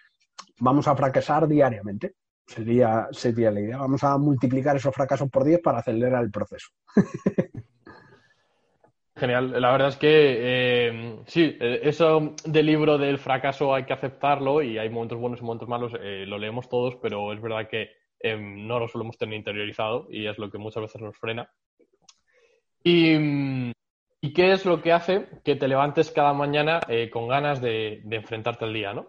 vamos 0.59 0.87
a 0.87 0.95
fracasar 0.95 1.47
diariamente. 1.47 2.17
Sería, 2.47 3.07
sería 3.11 3.51
la 3.51 3.61
idea. 3.61 3.77
Vamos 3.77 4.03
a 4.03 4.17
multiplicar 4.17 4.75
esos 4.75 4.93
fracasos 4.93 5.29
por 5.29 5.43
10 5.43 5.61
para 5.61 5.79
acelerar 5.79 6.23
el 6.23 6.31
proceso. 6.31 6.69
Genial. 9.21 9.61
La 9.61 9.71
verdad 9.71 9.89
es 9.89 9.97
que 9.97 10.07
eh, 10.09 11.19
sí, 11.27 11.55
eh, 11.59 11.81
eso 11.83 12.33
del 12.43 12.65
libro 12.65 12.97
del 12.97 13.19
fracaso 13.19 13.75
hay 13.75 13.83
que 13.83 13.93
aceptarlo 13.93 14.63
y 14.63 14.79
hay 14.79 14.89
momentos 14.89 15.19
buenos 15.19 15.39
y 15.39 15.43
momentos 15.43 15.69
malos, 15.69 15.93
eh, 16.01 16.25
lo 16.25 16.39
leemos 16.39 16.67
todos, 16.67 16.95
pero 16.95 17.31
es 17.31 17.39
verdad 17.39 17.67
que 17.69 17.91
no 18.39 18.79
lo 18.79 18.87
solemos 18.87 19.17
tener 19.17 19.35
interiorizado 19.35 20.07
y 20.09 20.27
es 20.27 20.37
lo 20.37 20.49
que 20.49 20.57
muchas 20.57 20.81
veces 20.81 21.01
nos 21.01 21.17
frena. 21.17 21.51
Y, 22.83 23.71
qué 24.33 24.51
es 24.53 24.65
lo 24.65 24.81
que 24.81 24.91
hace 24.91 25.27
que 25.43 25.55
te 25.55 25.67
levantes 25.67 26.09
cada 26.11 26.33
mañana 26.33 26.79
con 27.11 27.27
ganas 27.27 27.61
de, 27.61 28.01
enfrentarte 28.09 28.65
al 28.65 28.73
día, 28.73 28.93
¿no? 28.93 29.07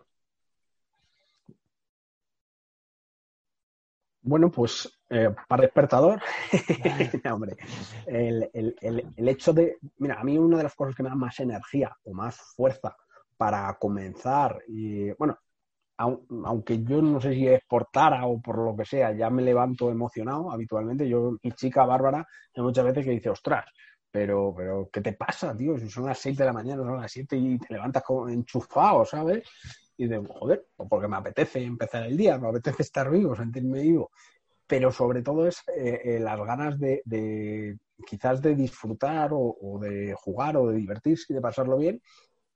Bueno, 4.25 4.51
pues 4.51 4.89
eh, 5.11 5.35
para 5.49 5.62
despertador, 5.62 6.20
hombre, 7.33 7.57
el, 8.07 9.29
hecho 9.29 9.53
de, 9.53 9.79
mira, 9.99 10.20
a 10.20 10.25
mí 10.25 10.39
una 10.39 10.59
de 10.59 10.62
las 10.62 10.75
cosas 10.77 10.95
que 10.95 11.03
me 11.03 11.09
da 11.09 11.16
más 11.16 11.41
energía 11.41 11.97
o 12.05 12.14
más 12.14 12.37
fuerza 12.55 12.97
para 13.37 13.77
comenzar, 13.81 14.62
y 14.68 15.11
bueno, 15.12 15.37
aunque 15.97 16.83
yo 16.85 17.03
no 17.03 17.20
sé 17.20 17.35
si 17.35 17.49
es 17.49 17.62
por 17.68 17.87
Tara 17.93 18.27
o 18.27 18.41
por 18.41 18.59
lo 18.59 18.77
que 18.77 18.85
sea, 18.85 19.12
ya 19.12 19.31
me 19.31 19.43
levanto 19.43 19.91
emocionado 19.91 20.51
habitualmente. 20.51 21.09
Yo, 21.09 21.37
mi 21.43 21.53
chica 21.53 21.85
Bárbara, 21.85 22.27
hay 22.55 22.62
muchas 22.62 22.85
veces 22.85 23.05
que 23.05 23.12
dice, 23.12 23.31
ostras, 23.31 23.66
pero, 24.11 24.55
pero, 24.57 24.89
¿qué 24.93 25.01
te 25.01 25.12
pasa, 25.14 25.57
tío? 25.57 25.79
Si 25.79 25.89
son 25.89 26.07
las 26.07 26.18
6 26.18 26.37
de 26.37 26.45
la 26.45 26.53
mañana, 26.53 26.83
son 26.83 27.01
las 27.01 27.12
7 27.12 27.37
y 27.37 27.59
te 27.59 27.75
levantas 27.75 28.03
como 28.03 28.29
enchufado, 28.29 29.05
¿sabes? 29.05 29.49
Y 30.03 30.09
de, 30.09 30.18
joder, 30.18 30.66
porque 30.88 31.07
me 31.07 31.16
apetece 31.16 31.62
empezar 31.62 32.05
el 32.05 32.16
día, 32.16 32.36
me 32.38 32.48
apetece 32.48 32.82
estar 32.82 33.09
vivo, 33.09 33.36
sentirme 33.36 33.82
vivo. 33.82 34.11
Pero 34.66 34.90
sobre 34.90 35.22
todo 35.22 35.46
es 35.46 35.62
eh, 35.76 36.00
eh, 36.05 36.20
las 36.20 36.38
ganas 36.40 36.78
de, 36.78 37.76
quizás 38.05 38.42
de 38.42 38.57
disfrutar 38.57 39.30
o, 39.32 39.78
de 39.80 40.14
jugar 40.14 40.57
o 40.57 40.68
de 40.68 40.76
divertirse 40.76 41.32
y 41.32 41.34
de 41.36 41.40
pasarlo 41.40 41.78
bien 41.78 42.03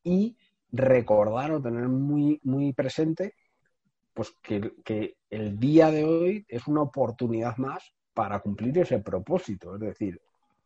y 0.02 0.36
recordar 0.72 1.52
o 1.52 1.62
tener 1.62 1.88
muy, 1.88 2.40
muy 2.42 2.72
presente 2.72 3.34
pues 4.12 4.34
que, 4.42 4.72
que 4.84 5.16
el 5.30 5.58
día 5.58 5.90
de 5.90 6.04
hoy 6.04 6.44
es 6.48 6.66
una 6.66 6.82
oportunidad 6.82 7.56
más 7.58 7.92
para 8.14 8.40
cumplir 8.40 8.78
ese 8.78 8.98
propósito, 8.98 9.74
es 9.74 9.80
decir, 9.80 10.20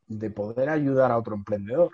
de 0.07 0.31
poder 0.31 0.68
ayudar 0.68 1.11
a 1.11 1.18
otro 1.18 1.35
emprendedor. 1.35 1.91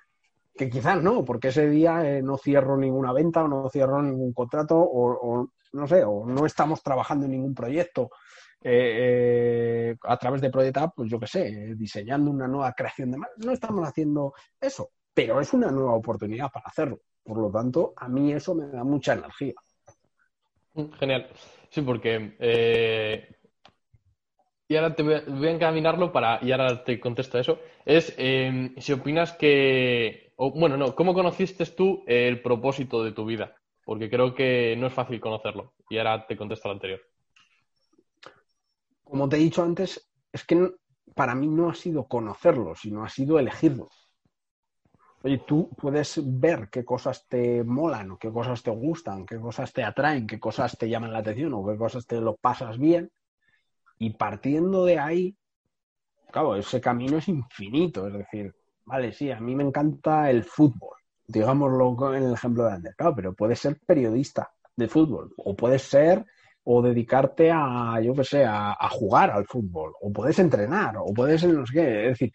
Que 0.57 0.71
quizás 0.71 1.03
no, 1.03 1.25
porque 1.25 1.49
ese 1.49 1.69
día 1.69 2.03
eh, 2.09 2.23
no 2.23 2.39
cierro 2.39 2.77
ninguna 2.77 3.13
venta 3.13 3.45
o 3.45 3.49
no 3.49 3.69
cierro 3.69 4.03
ningún 4.03 4.33
contrato 4.33 4.77
o, 4.79 5.51
no 5.73 5.87
sé, 5.87 6.03
o 6.05 6.25
no 6.27 6.47
estamos 6.47 6.83
trabajando 6.83 7.27
en 7.27 7.33
ningún 7.33 7.55
proyecto 7.55 8.11
eh, 8.63 9.91
eh, 9.93 9.97
a 10.03 10.17
través 10.17 10.41
de 10.41 10.51
Project 10.51 10.79
pues 10.97 11.11
yo 11.11 11.21
qué 11.21 11.27
sé, 11.27 11.75
diseñando 11.77 12.31
una 12.31 12.49
nueva 12.49 12.73
creación 12.73 13.11
de. 13.11 13.19
No 13.45 13.53
estamos 13.53 13.87
haciendo 13.87 14.33
eso, 14.61 14.91
pero 15.13 15.41
es 15.41 15.53
una 15.53 15.71
nueva 15.71 15.95
oportunidad 15.95 16.51
para 16.51 16.67
hacerlo. 16.67 17.01
Por 17.23 17.39
lo 17.39 17.51
tanto, 17.51 17.93
a 17.97 18.09
mí 18.09 18.33
eso 18.33 18.55
me 18.55 18.67
da 18.69 18.83
mucha 18.83 19.13
energía. 19.13 19.55
Genial. 20.99 21.29
Sí, 21.69 21.83
porque 21.83 22.37
y 24.69 24.77
ahora 24.77 24.95
te 24.95 25.03
voy 25.03 25.15
a, 25.15 25.51
encaminarlo 25.51 26.13
para, 26.13 26.41
y 26.43 26.51
ahora 26.51 26.83
te 26.83 26.99
contesto 26.99 27.39
eso, 27.39 27.61
es 27.85 28.13
em, 28.19 28.75
si 28.79 28.93
opinas 28.93 29.33
que, 29.33 30.33
bueno, 30.37 30.77
no, 30.77 30.95
¿cómo 30.95 31.15
conociste 31.15 31.65
tú 31.67 32.03
el 32.07 32.43
propósito 32.43 33.05
de 33.05 33.13
tu 33.13 33.25
vida? 33.25 33.55
Porque 33.85 34.11
creo 34.11 34.35
que 34.35 34.75
no 34.77 34.89
es 34.89 34.93
fácil 34.93 35.21
conocerlo. 35.21 35.75
Y 35.89 35.99
ahora 35.99 36.27
te 36.27 36.37
contesto 36.37 36.69
lo 36.69 36.75
anterior. 36.75 37.01
Como 39.05 39.29
te 39.29 39.37
he 39.37 39.39
dicho 39.39 39.63
antes, 39.63 40.11
es 40.33 40.45
que 40.45 40.73
para 41.15 41.37
mí 41.37 41.47
no 41.47 41.71
ha 41.71 41.75
sido 41.75 42.09
conocerlo, 42.09 42.75
sino 42.75 43.05
ha 43.05 43.09
sido 43.09 43.39
elegirlo. 43.39 43.89
Oye, 45.23 45.43
tú 45.47 45.71
puedes 45.77 46.21
ver 46.25 46.69
qué 46.71 46.85
cosas 46.85 47.27
te 47.29 47.63
molan, 47.63 48.13
o 48.13 48.19
qué 48.19 48.31
cosas 48.31 48.65
te 48.65 48.73
gustan, 48.73 49.25
qué 49.25 49.39
cosas 49.39 49.73
te 49.73 49.85
atraen, 49.85 50.27
qué 50.27 50.41
cosas 50.41 50.77
te 50.77 50.89
llaman 50.89 51.13
la 51.13 51.21
atención 51.21 51.55
o 51.55 51.65
qué 51.65 51.77
cosas 51.77 52.05
te 52.07 52.21
lo 52.21 52.35
pasas 52.35 52.79
bien 52.79 53.11
y 53.99 54.11
partiendo 54.11 54.85
de 54.85 54.99
ahí, 54.99 55.37
claro, 56.31 56.57
ese 56.57 56.81
camino 56.81 57.19
es 57.19 57.29
infinito. 57.29 58.07
Es 58.07 58.15
decir, 58.15 58.55
vale, 58.85 59.13
sí, 59.13 59.31
a 59.31 59.41
mí 59.41 59.55
me 59.55 59.65
encanta 59.65 60.31
el 60.31 60.45
fútbol, 60.45 60.97
digámoslo 61.27 62.15
en 62.15 62.25
el 62.25 62.35
ejemplo 62.35 62.65
de 62.65 62.73
Ander, 62.73 62.95
claro, 62.97 63.15
pero 63.15 63.35
puedes 63.35 63.59
ser 63.59 63.79
periodista 63.87 64.51
de 64.77 64.89
fútbol, 64.89 65.33
o 65.39 65.57
puedes 65.57 65.83
ser, 65.83 66.25
o 66.65 66.83
dedicarte 66.83 67.51
a, 67.53 68.01
yo 68.03 68.15
qué 68.15 68.25
sé, 68.25 68.45
a, 68.45 68.77
jugar 68.91 69.31
al 69.31 69.47
fútbol, 69.47 69.95
o 70.01 70.13
puedes 70.13 70.39
entrenar, 70.39 70.97
o 70.99 71.13
puedes, 71.15 71.45
no 71.45 71.65
sé 71.65 71.73
qué. 71.73 72.03
Es 72.03 72.19
decir, 72.19 72.33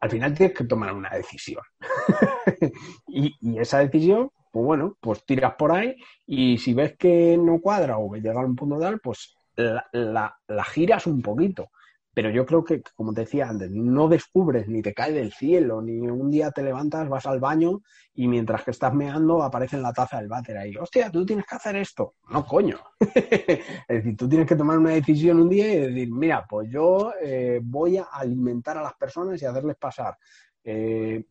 al 0.00 0.10
final 0.10 0.34
tienes 0.34 0.56
que 0.56 0.64
tomar 0.64 0.92
una 0.92 1.10
decisión. 1.10 1.62
y, 3.08 3.32
y, 3.40 3.58
esa 3.58 3.78
decisión, 3.78 4.30
pues 4.52 4.66
bueno, 4.66 4.96
pues 5.00 5.24
tiras 5.24 5.54
por 5.54 5.72
ahí 5.72 5.96
y 6.26 6.58
si 6.58 6.74
ves 6.74 6.96
que 6.98 7.36
no 7.38 7.60
cuadra 7.60 7.98
o 7.98 8.10
que 8.12 8.20
llega 8.20 8.40
a 8.40 8.44
un 8.44 8.54
punto 8.54 8.78
tal, 8.78 9.00
pues 9.00 9.34
la, 9.56 10.64
giras 10.64 11.06
un 11.06 11.22
poquito. 11.22 11.70
Pero 12.14 12.30
yo 12.30 12.46
creo 12.46 12.62
que, 12.62 12.80
como 12.94 13.12
te 13.12 13.22
decía 13.22 13.48
antes, 13.48 13.68
no 13.72 14.06
descubres 14.06 14.68
ni 14.68 14.82
te 14.82 14.94
cae 14.94 15.10
del 15.10 15.32
cielo, 15.32 15.82
ni 15.82 15.98
un 15.98 16.30
día 16.30 16.52
te 16.52 16.62
levantas, 16.62 17.08
vas 17.08 17.26
al 17.26 17.40
baño 17.40 17.82
y 18.14 18.28
mientras 18.28 18.62
que 18.62 18.70
estás 18.70 18.94
meando 18.94 19.42
aparece 19.42 19.74
en 19.74 19.82
la 19.82 19.92
taza 19.92 20.18
del 20.18 20.28
váter 20.28 20.56
ahí. 20.56 20.76
Hostia, 20.76 21.10
tú 21.10 21.26
tienes 21.26 21.44
que 21.44 21.56
hacer 21.56 21.74
esto. 21.74 22.14
No, 22.30 22.46
coño. 22.46 22.78
es 23.00 23.86
decir, 23.88 24.16
tú 24.16 24.28
tienes 24.28 24.46
que 24.46 24.54
tomar 24.54 24.78
una 24.78 24.90
decisión 24.90 25.40
un 25.40 25.48
día 25.48 25.74
y 25.74 25.80
decir, 25.80 26.08
mira, 26.12 26.46
pues 26.48 26.70
yo 26.70 27.12
eh, 27.20 27.58
voy 27.60 27.96
a 27.96 28.04
alimentar 28.04 28.78
a 28.78 28.82
las 28.82 28.94
personas 28.94 29.42
y 29.42 29.46
hacerles 29.46 29.76
pasar, 29.76 30.16
eh, 30.62 31.24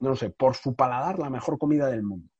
no 0.00 0.16
sé, 0.16 0.30
por 0.30 0.56
su 0.56 0.74
paladar 0.74 1.20
la 1.20 1.30
mejor 1.30 1.58
comida 1.58 1.86
del 1.86 2.02
mundo. 2.02 2.33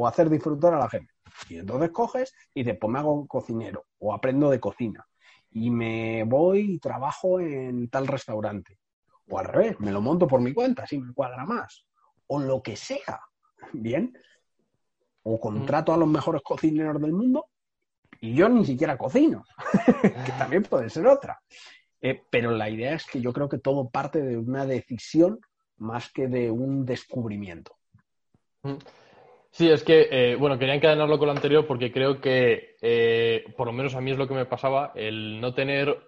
O 0.00 0.06
hacer 0.06 0.30
disfrutar 0.30 0.72
a 0.72 0.78
la 0.78 0.88
gente. 0.88 1.12
Y 1.50 1.58
entonces 1.58 1.90
coges 1.90 2.34
y 2.54 2.62
dices, 2.62 2.78
pues 2.80 2.90
me 2.90 2.98
hago 2.98 3.26
cocinero 3.26 3.84
o 3.98 4.14
aprendo 4.14 4.48
de 4.48 4.58
cocina 4.58 5.06
y 5.50 5.70
me 5.70 6.24
voy 6.24 6.74
y 6.74 6.78
trabajo 6.78 7.38
en 7.38 7.90
tal 7.90 8.06
restaurante. 8.06 8.78
O 9.28 9.38
al 9.38 9.44
revés, 9.44 9.78
me 9.78 9.92
lo 9.92 10.00
monto 10.00 10.26
por 10.26 10.40
mi 10.40 10.54
cuenta, 10.54 10.86
si 10.86 10.98
me 10.98 11.12
cuadra 11.12 11.44
más. 11.44 11.84
O 12.28 12.38
lo 12.38 12.62
que 12.62 12.76
sea. 12.76 13.20
Bien. 13.74 14.16
O 15.22 15.38
contrato 15.38 15.92
a 15.92 15.98
los 15.98 16.08
mejores 16.08 16.40
cocineros 16.42 17.00
del 17.02 17.12
mundo 17.12 17.46
y 18.22 18.34
yo 18.34 18.48
ni 18.48 18.64
siquiera 18.64 18.96
cocino, 18.96 19.44
que 20.02 20.32
también 20.38 20.62
puede 20.62 20.88
ser 20.88 21.06
otra. 21.06 21.42
Eh, 22.00 22.22
pero 22.30 22.52
la 22.52 22.70
idea 22.70 22.94
es 22.94 23.04
que 23.04 23.20
yo 23.20 23.34
creo 23.34 23.50
que 23.50 23.58
todo 23.58 23.90
parte 23.90 24.22
de 24.22 24.38
una 24.38 24.64
decisión 24.64 25.40
más 25.76 26.10
que 26.10 26.26
de 26.26 26.50
un 26.50 26.86
descubrimiento. 26.86 27.76
Sí, 29.52 29.68
es 29.68 29.82
que, 29.82 30.08
eh, 30.10 30.36
bueno, 30.36 30.58
quería 30.58 30.74
encadenarlo 30.74 31.18
con 31.18 31.26
lo 31.26 31.32
anterior 31.32 31.66
porque 31.66 31.92
creo 31.92 32.20
que, 32.20 32.76
eh, 32.80 33.44
por 33.56 33.66
lo 33.66 33.72
menos 33.72 33.94
a 33.94 34.00
mí 34.00 34.12
es 34.12 34.18
lo 34.18 34.28
que 34.28 34.34
me 34.34 34.46
pasaba, 34.46 34.92
el 34.94 35.40
no 35.40 35.54
tener 35.54 35.98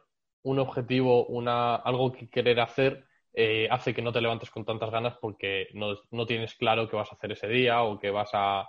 un 0.43 0.59
objetivo, 0.61 1.27
una, 1.27 1.75
algo 1.77 2.13
que 2.13 2.29
querer 2.31 2.61
hacer, 2.61 3.05
eh, 3.35 3.67
hace 3.71 3.95
que 3.95 4.03
no 4.03 4.13
te 4.13 4.21
levantes 4.21 4.51
con 4.51 4.65
tantas 4.65 4.91
ganas 4.91 5.17
porque 5.21 5.69
no, 5.75 5.95
no, 6.11 6.27
tienes 6.27 6.55
claro 6.55 6.89
qué 6.89 6.97
vas 6.97 7.11
a 7.11 7.17
hacer 7.17 7.33
ese 7.33 7.49
día 7.49 7.83
o 7.83 7.99
que 7.99 8.11
vas 8.11 8.31
a... 8.33 8.69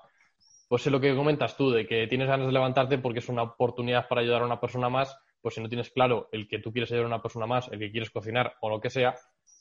Pues 0.67 0.86
es 0.88 0.91
lo 0.91 0.99
que 0.99 1.15
comentas 1.15 1.55
tú, 1.55 1.69
de 1.69 1.86
que 1.86 2.07
tienes 2.07 2.28
ganas 2.28 2.47
de 2.47 2.53
levantarte 2.53 2.97
porque 2.97 3.19
es 3.19 3.30
una 3.30 3.43
oportunidad 3.43 4.07
para 4.07 4.21
ayudar 4.21 4.41
a 4.41 4.45
una 4.45 4.59
persona 4.59 4.89
más, 4.89 5.15
pues 5.41 5.55
si 5.55 5.61
no 5.61 5.69
tienes 5.69 5.91
claro 5.91 6.30
el 6.32 6.47
que 6.47 6.59
tú 6.59 6.71
quieres 6.71 6.91
ayudar 6.91 7.05
a 7.05 7.15
una 7.15 7.21
persona 7.21 7.45
más, 7.45 7.67
el 7.71 7.80
que 7.80 7.91
quieres 7.91 8.09
cocinar 8.09 8.55
o 8.61 8.69
lo 8.69 8.82
que 8.82 8.89
sea, 8.89 9.15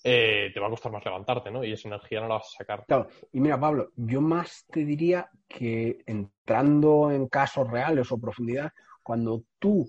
eh, 0.04 0.50
te 0.52 0.58
va 0.58 0.66
a 0.66 0.70
costar 0.70 0.90
más 0.90 1.04
levantarte, 1.04 1.50
¿no? 1.50 1.62
Y 1.62 1.72
esa 1.72 1.88
energía 1.88 2.20
no 2.20 2.28
la 2.28 2.34
vas 2.34 2.46
a 2.54 2.58
sacar. 2.58 2.84
Claro, 2.86 3.08
y 3.32 3.40
mira, 3.40 3.58
Pablo, 3.58 3.92
yo 3.96 4.20
más 4.20 4.66
te 4.70 4.84
diría 4.84 5.30
que 5.48 6.02
entrando 6.06 7.10
en 7.10 7.28
casos 7.28 7.70
reales 7.70 8.10
o 8.10 8.18
profundidad, 8.18 8.72
cuando 9.02 9.44
tú 9.58 9.88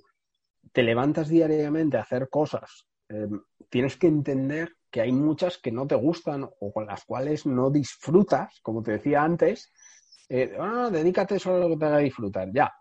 te 0.72 0.84
levantas 0.84 1.30
diariamente 1.30 1.98
a 1.98 2.02
hacer 2.02 2.30
cosas, 2.30 2.86
eh, 3.10 3.28
tienes 3.70 3.98
que 3.98 4.08
entender 4.08 4.74
que 4.92 5.02
hay 5.02 5.12
muchas 5.12 5.58
que 5.58 5.72
no 5.72 5.88
te 5.88 5.96
gustan 5.96 6.48
o 6.60 6.72
con 6.72 6.86
las 6.86 7.04
cuales 7.06 7.48
no 7.48 7.72
disfrutas, 7.72 8.60
como 8.62 8.84
te 8.84 8.92
decía 8.92 9.24
antes. 9.24 9.72
Eh, 10.30 10.56
ah, 10.60 10.90
dedícate 10.92 11.40
solo 11.40 11.58
a 11.58 11.60
lo 11.62 11.70
que 11.70 11.78
te 11.78 11.86
haga 11.86 11.98
disfrutar, 11.98 12.50
ya. 12.54 12.72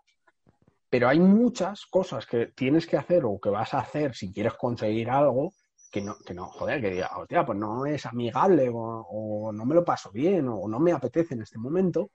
Pero 0.87 1.09
hay 1.09 1.19
muchas 1.19 1.87
cosas 1.87 2.27
que 2.27 2.47
tienes 2.55 2.85
que 2.85 2.97
hacer 2.97 3.25
o 3.25 3.39
que 3.39 3.49
vas 3.49 3.73
a 3.73 3.79
hacer 3.79 4.13
si 4.13 4.31
quieres 4.31 4.53
conseguir 4.53 5.09
algo 5.09 5.53
que 5.93 6.01
no, 6.01 6.17
que 6.17 6.33
no, 6.33 6.47
joder, 6.47 6.81
que 6.81 6.89
diga, 6.89 7.11
hostia, 7.15 7.45
pues 7.45 7.59
no 7.59 7.85
es 7.85 8.03
amigable 8.07 8.67
o, 8.73 9.51
no 9.53 9.63
me 9.63 9.75
lo 9.75 9.85
paso 9.85 10.11
bien 10.11 10.47
o 10.49 10.67
no 10.67 10.79
me 10.79 10.91
apetece 10.91 11.35
en 11.35 11.43
este 11.43 11.59
momento. 11.59 12.09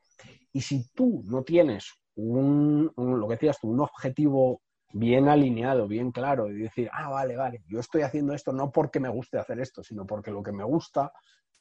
Y 0.52 0.60
si 0.60 0.88
tú 0.88 1.22
no 1.24 1.44
tienes 1.44 1.88
un, 2.16 2.92
lo 2.96 3.28
que 3.28 3.34
decías 3.34 3.60
tú, 3.60 3.68
un 3.70 3.78
objetivo 3.78 4.62
bien 4.92 5.28
alineado, 5.28 5.86
bien 5.86 6.10
claro, 6.10 6.50
y 6.50 6.54
decir, 6.54 6.90
ah, 6.92 7.08
vale, 7.08 7.36
vale, 7.36 7.62
yo 7.68 7.78
estoy 7.78 8.02
haciendo 8.02 8.34
esto 8.34 8.52
no 8.52 8.72
porque 8.72 8.98
me 8.98 9.10
guste 9.10 9.38
hacer 9.38 9.60
esto, 9.60 9.84
sino 9.84 10.04
porque 10.04 10.32
lo 10.32 10.42
que 10.42 10.50
me 10.50 10.64
gusta 10.64 11.12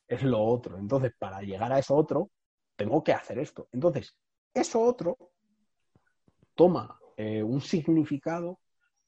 es 0.07 0.23
lo 0.23 0.41
otro. 0.41 0.79
Entonces, 0.79 1.13
para 1.19 1.41
llegar 1.43 1.71
a 1.71 1.77
eso 1.77 1.95
otro, 1.95 2.31
tengo 2.75 3.03
que 3.03 3.13
hacer 3.13 3.37
esto. 3.37 3.67
Entonces, 3.71 4.17
eso 4.51 4.81
otro 4.81 5.17
toma 6.55 6.97
eh, 7.15 7.43
un 7.43 7.61
significado 7.61 8.59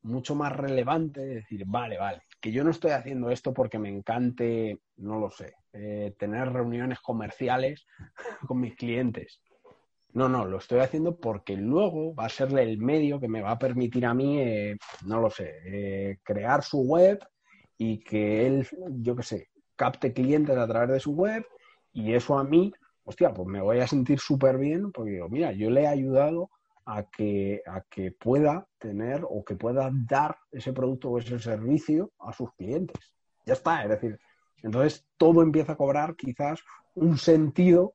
mucho 0.03 0.36
más 0.36 0.55
relevante, 0.55 1.22
de 1.22 1.36
decir, 1.36 1.64
vale, 1.66 1.97
vale, 1.97 2.22
que 2.40 2.52
yo 2.52 2.64
no 2.64 2.72
estoy 2.72 2.92
haciendo 2.92 3.30
esto 3.30 3.54
porque 3.54 3.80
me 3.80 3.90
encante, 3.90 4.80
no 4.98 5.20
lo 5.20 5.30
sé, 5.30 5.54
eh, 5.74 6.16
tener 6.18 6.52
reuniones 6.52 7.00
comerciales 7.00 7.86
con 8.48 8.60
mis 8.60 8.76
clientes. 8.76 9.42
No, 10.14 10.28
no, 10.28 10.46
lo 10.46 10.58
estoy 10.58 10.80
haciendo 10.80 11.18
porque 11.18 11.56
luego 11.56 12.16
va 12.16 12.26
a 12.26 12.30
ser 12.30 12.58
el 12.58 12.80
medio 12.80 13.20
que 13.20 13.28
me 13.28 13.42
va 13.42 13.52
a 13.52 13.60
permitir 13.60 14.06
a 14.06 14.14
mí, 14.14 14.40
eh, 14.40 14.76
no 15.06 15.20
lo 15.20 15.30
sé, 15.30 15.54
eh, 15.66 16.18
crear 16.24 16.64
su 16.64 16.82
web 16.82 17.20
y 17.78 18.00
que 18.00 18.48
él, 18.48 18.68
yo 19.02 19.16
qué 19.16 19.24
sé, 19.24 19.48
capte 19.76 20.12
clientes 20.12 20.58
a 20.58 20.68
través 20.68 20.90
de 20.90 21.00
su 21.00 21.14
web 21.14 21.46
y 21.94 22.14
eso 22.14 22.40
a 22.40 22.44
mí, 22.44 22.74
hostia, 23.04 23.34
pues 23.34 23.48
me 23.48 23.62
voy 23.62 23.80
a 23.80 23.88
sentir 23.88 24.20
súper 24.20 24.58
bien 24.58 24.92
porque 24.92 25.12
digo, 25.12 25.30
mira, 25.30 25.52
yo 25.52 25.70
le 25.70 25.84
he 25.84 25.88
ayudado 25.88 26.50
a 26.92 27.04
que, 27.04 27.62
a 27.68 27.82
que 27.82 28.12
pueda 28.12 28.68
tener 28.80 29.22
o 29.24 29.46
que 29.46 29.56
pueda 29.56 29.92
dar 29.94 30.40
ese 30.52 30.74
producto 30.74 31.12
o 31.12 31.20
ese 31.20 31.38
servicio 31.38 32.12
a 32.18 32.34
sus 32.34 32.52
clientes. 32.56 33.14
Ya 33.46 33.54
está, 33.54 33.84
es 33.84 33.90
decir, 33.90 34.20
entonces 34.64 35.06
todo 35.16 35.44
empieza 35.44 35.74
a 35.74 35.78
cobrar 35.78 36.16
quizás 36.16 36.64
un 36.96 37.20
sentido 37.20 37.94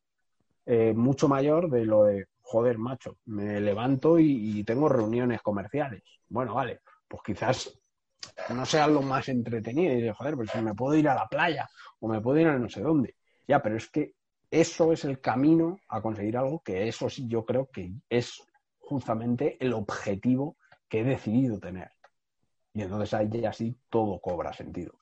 eh, 0.65 0.95
mucho 0.95 1.27
mayor 1.27 1.71
de 1.71 1.85
lo 1.85 2.05
de, 2.05 2.27
joder, 2.41 2.79
macho, 2.79 3.19
me 3.25 3.61
levanto 3.61 4.21
y, 4.21 4.63
tengo 4.63 4.89
reuniones 4.89 5.43
comerciales. 5.43 6.05
Bueno, 6.29 6.55
vale, 6.55 6.81
pues 7.09 7.23
quizás 7.25 7.77
no 8.51 8.65
sea 8.65 8.87
lo 8.87 9.03
más 9.03 9.29
entretenido 9.29 9.93
y 9.93 10.03
de, 10.03 10.13
joder, 10.13 10.37
pues 10.37 10.55
me 10.63 10.75
puedo 10.75 10.95
ir 10.95 11.09
a 11.09 11.17
la 11.17 11.27
playa 11.27 11.69
o 11.99 12.07
me 12.07 12.21
puedo 12.21 12.39
ir 12.39 12.47
a 12.47 12.59
no 12.59 12.69
sé 12.69 12.81
dónde. 12.81 13.17
Ya, 13.49 13.61
pero 13.61 13.77
es 13.77 13.91
que 13.91 14.15
eso 14.53 14.93
es 14.93 15.05
el 15.05 15.21
camino 15.21 15.81
a 15.89 16.01
conseguir 16.01 16.37
algo 16.37 16.63
que 16.63 16.87
eso 16.87 17.11
sí 17.11 17.27
yo 17.27 17.45
creo 17.45 17.69
que 17.73 17.93
es 18.09 18.41
justamente 18.87 19.57
el 19.61 19.73
objetivo 19.73 20.57
que 20.89 21.01
he 21.01 21.05
decidido 21.05 21.59
tener. 21.59 21.91
Y 22.73 22.83
entonces 22.83 23.15
ahí 23.15 23.29
ya 23.31 23.53
sí 23.53 23.77
todo 23.89 24.21
cobra 24.21 24.53
sentido. 24.53 24.99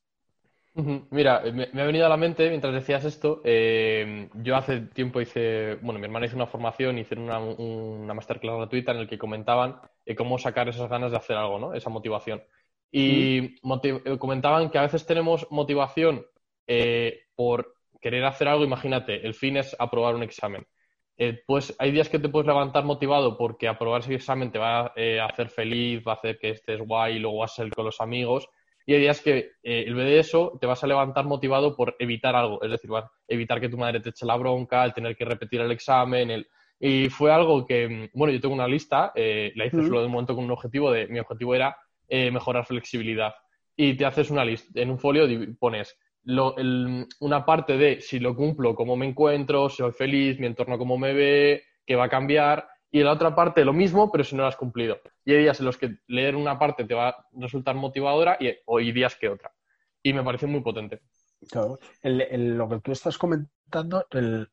Mira, 0.75 1.43
me, 1.53 1.83
ha 1.83 1.85
venido 1.85 2.07
a 2.07 2.09
la 2.09 2.17
mente 2.17 2.49
mientras 2.49 2.73
decías 2.73 3.05
esto. 3.05 3.43
Eh, 3.45 4.31
yo 4.37 4.57
hace 4.57 4.81
tiempo 4.81 5.21
hice, 5.21 5.75
bueno, 5.83 5.99
mi 5.99 6.07
hermana 6.07 6.27
hizo 6.27 6.37
una 6.37 6.47
formación, 6.47 6.99
hicieron 6.99 7.27
una, 7.27 7.39
una 7.39 8.15
masterclass 8.15 8.57
gratuita 8.57 8.93
en 8.93 8.99
el 8.99 9.09
que 9.09 9.19
comentaban 9.19 9.77
eh, 10.07 10.15
cómo 10.15 10.39
sacar 10.39 10.69
esas 10.71 10.89
ganas 10.89 11.11
de 11.11 11.19
hacer 11.19 11.37
algo, 11.37 11.59
¿no? 11.59 11.75
Esa 11.75 11.91
motivación. 11.91 12.43
Y 12.91 13.39
eh, 13.39 14.19
comentaban 14.19 14.71
que 14.71 14.79
a 14.79 14.83
veces 14.83 15.05
tenemos 15.05 15.47
motivación 15.51 16.25
por 17.35 17.75
querer 18.01 18.25
hacer 18.25 18.49
algo. 18.49 18.65
Imagínate, 18.65 19.27
el 19.27 19.35
fin 19.35 19.59
es 19.59 19.77
aprobar 19.79 20.15
un 20.15 20.23
examen. 20.23 20.67
Pues 21.47 21.75
hay 21.79 21.93
días 21.93 22.09
que 22.09 22.19
te 22.19 22.29
puedes 22.29 22.47
levantar 22.47 22.85
motivado 22.85 23.37
porque 23.37 23.69
aprobar 23.69 24.01
ese 24.01 24.15
examen 24.15 24.51
te 24.51 24.59
va 24.59 24.87
a 24.87 25.27
hacer 25.29 25.49
feliz, 25.51 26.03
va 26.07 26.13
a 26.13 26.17
hacer 26.17 26.39
que 26.39 26.51
estés 26.51 26.81
guay, 26.81 27.17
y 27.17 27.19
luego 27.21 27.39
vas 27.39 27.53
a 27.53 27.57
salir 27.57 27.73
con 27.73 27.85
los 27.85 28.01
amigos. 28.01 28.49
Y 28.87 28.95
hay 28.95 29.01
días 29.01 29.21
que 29.21 29.53
eh, 29.63 29.85
el 29.87 29.95
de 29.95 30.19
eso 30.19 30.59
te 30.61 30.67
vas 30.67 30.83
a 30.83 30.87
levantar 30.87 31.25
motivado 31.25 31.77
por 31.77 31.95
evitar 31.99 32.35
algo, 32.35 32.63
es 32.63 32.71
decir, 32.71 32.91
evitar 33.29 33.61
que 33.61 33.69
tu 33.69 33.79
madre 33.79 34.01
te 34.01 34.11
eche 34.11 34.27
la 34.27 34.37
bronca, 34.37 34.85
el 34.85 34.93
tener 34.93 35.17
que 35.17 35.25
repetir 35.25 35.61
el 35.61 35.71
examen, 35.71 36.31
el... 36.31 36.49
y 36.81 37.09
fue 37.09 37.33
algo 37.33 37.65
que, 37.65 37.89
mm, 37.89 38.19
bueno, 38.19 38.33
yo 38.33 38.41
tengo 38.41 38.55
una 38.55 38.67
lista, 38.67 39.13
eh, 39.15 39.53
la 39.55 39.67
hice 39.67 39.83
solo 39.83 40.03
de 40.03 40.09
momento 40.09 40.35
con 40.35 40.45
un 40.45 40.51
objetivo 40.51 40.91
de, 40.91 41.07
mi 41.07 41.21
objetivo 41.21 41.55
era 41.55 41.77
eh, 42.09 42.31
mejorar 42.31 42.67
flexibilidad. 42.67 43.35
Y 43.77 43.95
te 43.95 44.05
haces 44.05 44.31
una 44.31 44.45
lista, 44.45 44.81
en 44.81 44.91
un 44.91 44.99
folio 44.99 45.27
pones 45.59 45.97
una 46.25 47.45
parte 47.45 47.77
de 47.77 48.01
si 48.01 48.21
lo 48.21 48.37
cumplo, 48.37 48.75
cómo 48.75 48.97
me 48.97 49.07
encuentro, 49.07 49.69
si 49.69 49.79
soy 49.79 49.93
feliz, 49.93 50.39
mi 50.39 50.47
entorno 50.47 50.79
cómo 50.79 50.99
me 50.99 51.13
ve, 51.13 51.63
qué 51.85 51.97
va 51.97 52.05
a 52.05 52.09
cambiar, 52.09 52.69
y 52.91 53.03
la 53.03 53.13
otra 53.13 53.35
parte 53.35 53.65
lo 53.65 53.73
mismo, 53.73 54.13
pero 54.13 54.23
si 54.23 54.37
no 54.37 54.43
lo 54.43 54.49
has 54.49 54.57
cumplido. 54.57 54.99
Y 55.25 55.33
hay 55.33 55.43
días 55.43 55.59
en 55.61 55.67
los 55.67 55.79
que 55.79 55.97
leer 56.09 56.37
una 56.37 56.59
parte 56.59 56.85
te 56.85 56.95
va 56.95 57.09
a 57.09 57.27
resultar 57.33 57.75
motivadora 57.75 58.37
y 58.39 58.49
hay 58.49 58.93
días 58.93 59.17
que 59.17 59.31
otra. 59.31 59.51
Y 60.03 60.13
me 60.13 60.23
parece 60.23 60.47
muy 60.47 60.61
potente. 60.61 61.01
Claro. 61.51 61.79
lo 62.03 62.69
que 62.69 62.81
tú 62.81 62.93
estás 62.93 63.19
comentando 63.19 64.07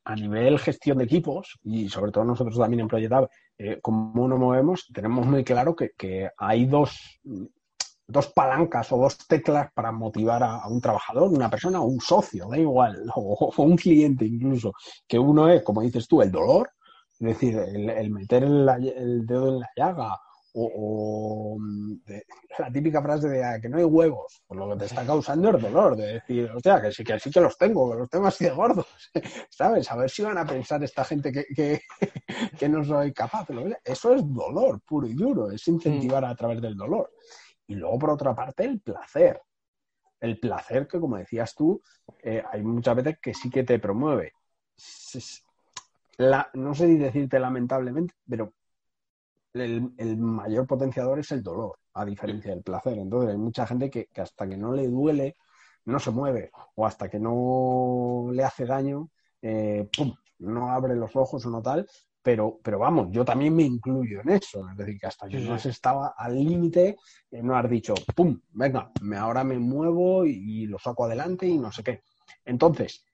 a 0.04 0.16
nivel 0.16 0.58
gestión 0.58 0.98
de 0.98 1.04
equipos 1.04 1.60
y 1.64 1.90
sobre 1.90 2.12
todo 2.12 2.24
nosotros 2.24 2.58
también 2.58 2.80
en 2.80 2.88
Proyectab, 2.88 3.30
eh, 3.58 3.80
como 3.82 4.28
nos 4.28 4.40
movemos, 4.40 4.88
tenemos 4.94 5.26
muy 5.26 5.44
claro 5.44 5.76
que, 5.76 6.30
hay 6.38 6.66
dos, 6.66 7.20
dos 8.10 8.28
palancas 8.34 8.92
o 8.92 8.98
dos 8.98 9.18
teclas 9.28 9.72
para 9.74 9.92
motivar 9.92 10.44
a, 10.44 10.68
un 10.68 10.82
trabajador, 10.82 11.32
una 11.32 11.50
persona 11.50 11.80
o 11.80 11.86
un 11.86 12.02
socio, 12.02 12.48
da 12.50 12.58
igual, 12.58 13.06
o, 13.16 13.54
un 13.58 13.78
cliente 13.78 14.26
incluso, 14.26 14.74
que 15.08 15.20
uno 15.20 15.50
es, 15.50 15.64
como 15.64 15.82
dices 15.82 16.08
tú, 16.08 16.22
el 16.22 16.32
dolor 16.32 16.70
es 17.20 17.28
decir, 17.28 17.58
el, 17.58 18.12
meter 18.12 18.44
el, 18.44 19.26
dedo 19.26 19.50
en 19.50 19.60
la 19.60 19.70
llaga 19.76 20.18
o, 20.54 21.58
la 22.58 22.72
típica 22.72 23.02
frase 23.02 23.28
de 23.28 23.44
ah, 23.44 23.60
que 23.62 23.68
no 23.68 23.78
hay 23.78 23.84
huevos, 23.84 24.42
por 24.48 24.58
lo 24.58 24.70
que 24.70 24.78
te 24.78 24.86
está 24.86 25.06
causando 25.06 25.50
el 25.50 25.62
dolor, 25.62 25.98
de 25.98 26.14
decir, 26.14 26.50
o 26.52 26.60
sea, 26.60 26.82
que 26.82 26.92
sí 26.92 27.04
que 27.04 27.20
sí 27.20 27.30
que 27.30 27.42
los 27.42 27.58
tengo, 27.58 27.92
que 27.92 27.98
los 27.98 28.10
tengo 28.10 28.28
así 28.28 28.46
de 28.46 28.52
gordos, 28.52 28.88
¿sabes? 29.50 29.92
A 29.92 29.98
ver 29.98 30.10
si 30.10 30.22
van 30.22 30.38
a 30.38 30.46
pensar 30.46 30.82
esta 30.82 31.04
gente 31.04 31.32
que, 31.32 31.46
que, 31.54 32.70
no 32.70 32.84
soy 32.84 33.12
capaz. 33.12 33.48
Eso 33.84 34.16
es 34.16 34.22
dolor 34.26 34.82
puro 34.82 35.06
y 35.06 35.14
duro, 35.14 35.52
es 35.52 35.68
incentivar 35.68 36.24
a 36.24 36.36
través 36.36 36.62
del 36.62 36.76
dolor. 36.76 37.12
Y 37.70 37.76
luego, 37.76 37.98
por 38.00 38.10
otra 38.10 38.36
parte, 38.36 38.66
el 38.66 38.82
placer. 38.82 39.42
El 40.20 40.38
placer 40.40 40.88
que, 40.88 41.00
como 41.00 41.16
decías 41.16 41.56
tú, 41.56 41.82
eh, 42.22 42.44
hay 42.52 42.62
muchas 42.62 42.98
veces 42.98 43.20
que 43.22 43.34
sí 43.34 43.50
que 43.50 43.64
te 43.64 43.80
promueve 43.80 44.34
no 46.54 46.76
sé 46.76 46.88
decirte 46.88 47.40
lamentablemente, 47.40 48.14
pero 48.28 48.54
el, 49.54 50.18
mayor 50.18 50.68
potenciador 50.68 51.20
es 51.20 51.32
el 51.32 51.42
dolor, 51.42 51.80
a 51.94 52.06
diferencia 52.06 52.52
del 52.52 52.64
placer. 52.64 52.98
Entonces 52.98 53.32
hay 53.32 53.38
mucha 53.38 53.66
gente 53.66 53.90
que, 53.90 54.10
hasta 54.18 54.48
que 54.48 54.58
no 54.58 54.74
le 54.74 54.88
duele, 54.88 55.38
no 55.86 56.00
se 56.00 56.12
mueve, 56.12 56.52
o 56.76 56.86
hasta 56.86 57.10
que 57.10 57.20
no 57.20 58.30
le 58.32 58.44
hace 58.44 58.66
daño, 58.66 59.10
eh, 59.42 59.90
¡pum! 59.96 60.14
no 60.40 60.72
abre 60.72 60.96
los 60.96 61.16
ojos 61.16 61.46
o 61.46 61.50
no 61.50 61.62
tal, 61.62 61.88
pero, 62.22 62.60
pero 62.64 62.80
vamos, 62.80 63.08
yo 63.12 63.24
también 63.24 63.56
me 63.56 63.64
incluyo 63.64 64.22
en 64.22 64.30
eso. 64.30 64.70
Es 64.70 64.78
decir, 64.78 65.00
que 65.00 65.08
hasta 65.08 65.28
que 65.28 65.40
no 65.40 65.54
has 65.54 65.66
estaba 65.66 66.14
al 66.18 66.36
límite, 66.36 66.98
eh, 67.32 67.42
no 67.42 67.56
has 67.56 67.70
dicho, 67.70 67.94
¡pum! 68.16 68.40
Venga, 68.52 68.92
me, 69.02 69.18
ahora 69.18 69.44
me 69.44 69.58
muevo 69.58 70.26
y, 70.26 70.66
lo 70.68 70.78
saco 70.78 71.06
adelante 71.06 71.48
y 71.48 71.58
no 71.58 71.72
sé 71.72 71.84
qué. 71.84 72.02
Entonces, 72.46 73.06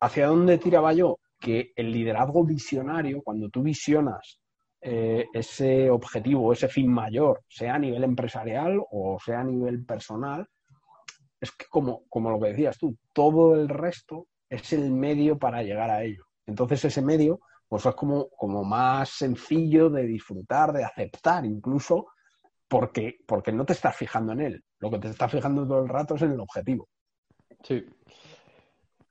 ¿hacia 0.00 0.26
dónde 0.26 0.58
tiraba 0.58 0.92
yo? 0.92 1.18
que 1.42 1.72
el 1.74 1.90
liderazgo 1.90 2.44
visionario, 2.44 3.20
cuando 3.20 3.50
tú 3.50 3.62
visionas 3.64 4.40
eh, 4.80 5.26
ese 5.34 5.90
objetivo, 5.90 6.52
ese 6.52 6.68
fin 6.68 6.88
mayor, 6.88 7.42
sea 7.48 7.74
a 7.74 7.78
nivel 7.80 8.04
empresarial 8.04 8.80
o 8.92 9.18
sea 9.22 9.40
a 9.40 9.44
nivel 9.44 9.84
personal, 9.84 10.46
es 11.40 11.50
que 11.50 11.66
como, 11.68 12.04
como 12.08 12.30
lo 12.30 12.38
que 12.38 12.50
decías 12.50 12.78
tú, 12.78 12.96
todo 13.12 13.56
el 13.56 13.68
resto 13.68 14.28
es 14.48 14.72
el 14.72 14.92
medio 14.92 15.36
para 15.36 15.64
llegar 15.64 15.90
a 15.90 16.04
ello. 16.04 16.24
Entonces 16.52 16.84
ese 16.84 17.02
medio 17.02 17.40
pues 17.68 17.86
es 17.86 17.94
como, 17.94 18.28
más 18.64 19.08
sencillo 19.08 19.88
de 19.88 20.04
disfrutar, 20.04 20.72
de 20.72 20.84
aceptar 20.84 21.46
incluso, 21.46 22.08
porque, 22.68 23.16
no 23.52 23.64
te 23.64 23.72
estás 23.72 23.96
fijando 23.96 24.32
en 24.32 24.40
él. 24.42 24.64
Lo 24.78 24.90
que 24.90 24.98
te 24.98 25.08
estás 25.08 25.32
fijando 25.32 25.66
todo 25.66 25.82
el 25.82 25.88
rato 25.88 26.16
es 26.16 26.22
en 26.22 26.32
el 26.32 26.40
objetivo. 26.40 26.86
Sí, 27.62 27.82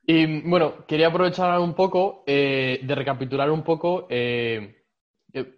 y 0.06 0.42
bueno, 0.42 0.86
quería 0.86 1.08
aprovechar 1.08 1.60
un 1.60 1.74
poco 1.74 2.24
eh, 2.26 2.82
de 2.84 2.96
recapitular 2.96 3.50
un 3.50 3.64
poco 3.64 4.08
eh, 4.10 4.84
eh, 5.34 5.56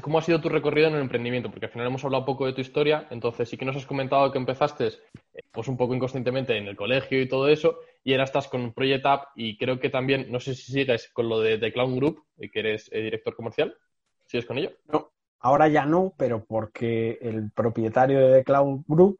cómo 0.00 0.18
ha 0.18 0.22
sido 0.22 0.40
tu 0.40 0.48
recorrido 0.48 0.88
en 0.88 0.94
el 0.94 1.02
emprendimiento, 1.02 1.50
porque 1.50 1.66
al 1.66 1.72
final 1.72 1.86
hemos 1.86 2.04
hablado 2.04 2.22
un 2.22 2.26
poco 2.26 2.46
de 2.46 2.54
tu 2.54 2.60
historia, 2.60 3.06
entonces 3.10 3.48
sí 3.48 3.56
que 3.56 3.64
nos 3.64 3.76
has 3.76 3.86
comentado 3.86 4.30
que 4.32 4.38
empezaste 4.38 4.90
pues 5.50 5.68
un 5.68 5.76
poco 5.76 5.94
inconscientemente 5.94 6.56
en 6.56 6.66
el 6.66 6.76
colegio 6.76 7.20
y 7.20 7.28
todo 7.28 7.48
eso, 7.48 7.78
y 8.04 8.12
ahora 8.12 8.24
estás 8.24 8.48
con 8.48 8.72
Project 8.72 9.06
App 9.06 9.24
y 9.34 9.56
creo 9.56 9.80
que 9.80 9.90
también, 9.90 10.30
no 10.30 10.38
sé 10.38 10.54
si 10.54 10.70
sigues 10.70 11.10
con 11.12 11.28
lo 11.28 11.40
de 11.40 11.58
The 11.58 11.72
Clown 11.72 11.96
Group, 11.96 12.24
que 12.52 12.60
eres 12.60 12.88
director 12.90 13.34
comercial, 13.34 13.76
¿sigues 14.26 14.46
con 14.46 14.58
ello? 14.58 14.70
No, 14.92 15.10
ahora 15.40 15.68
ya 15.68 15.86
no, 15.86 16.14
pero 16.16 16.44
porque 16.44 17.18
el 17.20 17.50
propietario 17.50 18.20
de 18.20 18.38
The 18.38 18.44
Clown 18.44 18.84
Group 18.86 19.18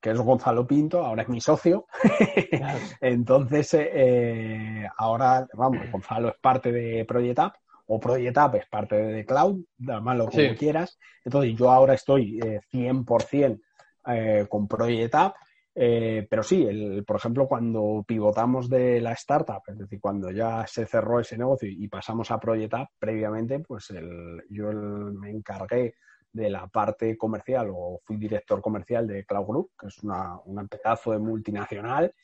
que 0.00 0.10
es 0.10 0.20
Gonzalo 0.20 0.66
Pinto, 0.66 1.04
ahora 1.04 1.22
es 1.22 1.28
mi 1.28 1.40
socio. 1.40 1.86
Entonces, 3.00 3.74
eh, 3.74 3.90
eh, 3.92 4.88
ahora, 4.98 5.46
vamos, 5.54 5.90
Gonzalo 5.90 6.28
es 6.28 6.36
parte 6.40 6.70
de 6.70 7.04
Project 7.04 7.38
App 7.40 7.56
o 7.86 7.98
Project 7.98 8.38
App 8.38 8.54
es 8.56 8.66
parte 8.66 8.96
de 8.96 9.14
The 9.14 9.26
Cloud, 9.26 9.64
llamarlo 9.78 10.26
como 10.26 10.54
quieras. 10.56 10.98
Entonces, 11.24 11.56
yo 11.56 11.70
ahora 11.70 11.94
estoy 11.94 12.38
100% 12.38 13.60
eh, 14.06 14.46
con 14.48 14.68
Project 14.68 15.14
App. 15.14 15.34
Pero 15.78 16.42
sí, 16.42 16.64
el, 16.64 17.04
por 17.04 17.16
ejemplo, 17.16 17.46
cuando 17.46 18.02
pivotamos 18.06 18.68
de 18.70 18.98
la 19.00 19.12
startup, 19.12 19.62
es 19.66 19.76
decir, 19.76 20.00
cuando 20.00 20.30
ya 20.30 20.66
se 20.66 20.86
cerró 20.86 21.20
ese 21.20 21.36
negocio 21.36 21.68
y 21.68 21.86
pasamos 21.88 22.30
a 22.30 22.40
Project 22.40 22.74
App, 22.74 22.88
previamente, 22.98 23.58
pues 23.60 23.90
el, 23.90 24.42
yo 24.48 24.72
me 24.72 25.30
encargué 25.30 25.96
de 26.32 26.50
la 26.50 26.66
parte 26.66 27.16
comercial 27.16 27.68
o 27.74 28.00
fui 28.04 28.16
director 28.16 28.60
comercial 28.60 29.06
de 29.06 29.24
Cloud 29.24 29.46
Group, 29.46 29.70
que 29.78 29.88
es 29.88 30.02
una, 30.02 30.38
un 30.44 30.66
pedazo 30.68 31.12
de 31.12 31.18
multinacional. 31.18 32.14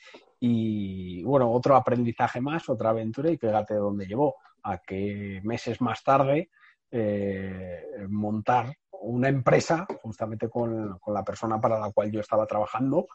Y 0.40 1.22
bueno, 1.24 1.50
otro 1.50 1.76
aprendizaje 1.76 2.40
más, 2.40 2.68
otra 2.68 2.90
aventura 2.90 3.30
y 3.30 3.36
fíjate 3.36 3.74
dónde 3.74 4.06
llevó, 4.06 4.36
a 4.62 4.78
que 4.78 5.40
meses 5.44 5.80
más 5.80 6.02
tarde 6.04 6.50
eh, 6.90 8.06
montar 8.08 8.76
una 9.02 9.28
empresa 9.28 9.86
justamente 10.02 10.48
con, 10.48 10.98
con, 10.98 11.14
la 11.14 11.24
persona 11.24 11.60
para 11.60 11.78
la 11.78 11.90
cual 11.90 12.12
yo 12.12 12.20
estaba 12.20 12.46
trabajando 12.46 13.06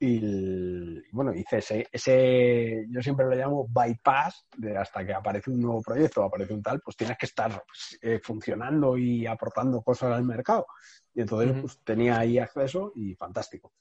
y, 0.00 1.00
bueno, 1.12 1.32
hice 1.32 1.58
ese, 1.58 1.86
ese, 1.90 2.86
yo 2.90 3.00
siempre 3.00 3.26
lo 3.26 3.34
llamo 3.34 3.66
bypass, 3.68 4.46
de 4.56 4.76
hasta 4.76 5.04
que 5.06 5.14
aparece 5.14 5.50
un 5.50 5.60
nuevo 5.60 5.80
proyecto, 5.82 6.22
aparece 6.22 6.52
un 6.52 6.62
tal, 6.62 6.80
pues 6.80 6.96
tienes 6.96 7.16
que 7.16 7.26
estar 7.26 7.50
pues, 7.50 7.98
eh, 8.02 8.20
funcionando 8.22 8.96
y 8.98 9.26
aportando 9.26 9.82
cosas 9.82 10.12
al 10.12 10.24
mercado. 10.24 10.66
Y 11.14 11.20
entonces 11.20 11.60
pues, 11.60 11.80
tenía 11.84 12.18
ahí 12.18 12.38
acceso 12.38 12.92
y 12.94 13.14
fantástico. 13.14 13.72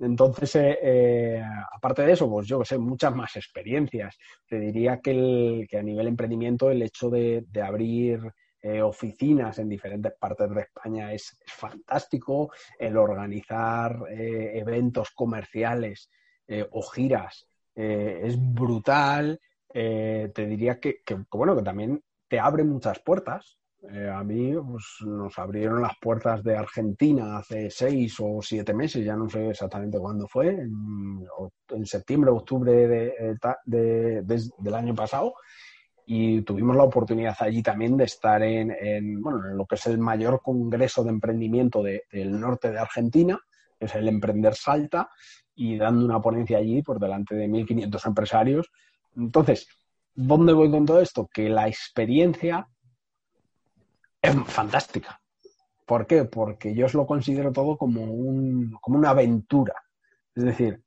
Entonces, 0.00 0.56
eh, 0.56 0.78
eh, 0.82 1.42
aparte 1.72 2.02
de 2.02 2.12
eso, 2.12 2.28
pues 2.28 2.48
yo 2.48 2.58
que 2.58 2.64
sé, 2.64 2.78
muchas 2.78 3.14
más 3.14 3.36
experiencias. 3.36 4.18
Te 4.46 4.58
diría 4.58 5.00
que, 5.00 5.12
el, 5.12 5.66
que 5.68 5.78
a 5.78 5.82
nivel 5.82 6.08
emprendimiento 6.08 6.70
el 6.70 6.82
hecho 6.82 7.10
de, 7.10 7.44
de 7.48 7.62
abrir 7.62 8.20
eh, 8.66 8.80
oficinas 8.80 9.58
en 9.58 9.68
diferentes 9.68 10.14
partes 10.18 10.48
de 10.48 10.62
España 10.62 11.12
es, 11.12 11.38
fantástico, 11.44 12.50
el 12.78 12.96
organizar 12.96 14.06
eh, 14.08 14.52
eventos 14.54 15.10
comerciales 15.10 16.08
eh, 16.48 16.66
o 16.70 16.80
giras 16.80 17.46
es 17.76 18.36
brutal, 18.38 19.40
te 19.68 20.46
diría 20.46 20.78
que, 20.78 21.02
bueno, 21.32 21.56
que 21.56 21.62
también 21.62 22.00
te 22.28 22.38
abre 22.38 22.62
muchas 22.62 23.00
puertas, 23.00 23.58
a 24.12 24.22
mí 24.22 24.54
pues, 24.54 24.84
nos 25.00 25.36
abrieron 25.38 25.82
las 25.82 25.98
puertas 26.00 26.42
de 26.42 26.56
Argentina 26.56 27.38
hace 27.38 27.70
seis 27.70 28.16
o 28.20 28.40
siete 28.40 28.72
meses, 28.72 29.04
ya 29.04 29.16
no 29.16 29.28
sé 29.28 29.50
exactamente 29.50 29.98
cuándo 29.98 30.26
fue, 30.28 30.48
en, 30.48 31.86
septiembre, 31.86 32.30
octubre 32.30 33.12
eh, 33.18 33.36
del 33.66 34.74
año 34.74 34.94
pasado, 34.94 35.34
y 36.06 36.42
tuvimos 36.42 36.76
la 36.76 36.84
oportunidad 36.84 37.36
allí 37.40 37.62
también 37.62 37.96
de 37.96 38.04
estar 38.04 38.42
en, 38.42 39.22
bueno, 39.22 39.46
en 39.46 39.56
lo 39.56 39.66
que 39.66 39.76
es 39.76 39.86
el 39.86 39.98
mayor 39.98 40.42
congreso 40.42 41.02
de 41.02 41.10
emprendimiento 41.10 41.82
del 41.82 42.38
norte 42.38 42.70
de 42.70 42.78
Argentina, 42.78 43.38
que 43.78 43.86
es 43.86 43.94
el 43.94 44.08
Emprender 44.08 44.54
Salta, 44.54 45.08
y 45.54 45.78
dando 45.78 46.04
una 46.04 46.20
ponencia 46.20 46.58
allí 46.58 46.82
por 46.82 46.98
delante 46.98 47.34
de 47.34 47.48
1.500 47.48 48.06
empresarios. 48.06 48.70
Entonces, 49.16 49.68
¿dónde 50.14 50.52
voy 50.52 50.70
con 50.70 50.84
todo 50.84 51.00
esto? 51.00 51.28
Que 51.32 51.48
la 51.48 51.68
experiencia 51.68 52.68
es 54.20 54.34
fantástica. 54.46 55.20
¿Por 55.86 56.06
qué? 56.06 56.24
Porque 56.24 56.74
yo 56.74 56.86
os 56.86 56.94
lo 56.94 57.06
considero 57.06 57.52
todo 57.52 57.76
como, 57.76 58.02
un, 58.02 58.76
como 58.80 58.98
una 58.98 59.10
aventura. 59.10 59.74
Es 60.34 60.44
decir, 60.44 60.82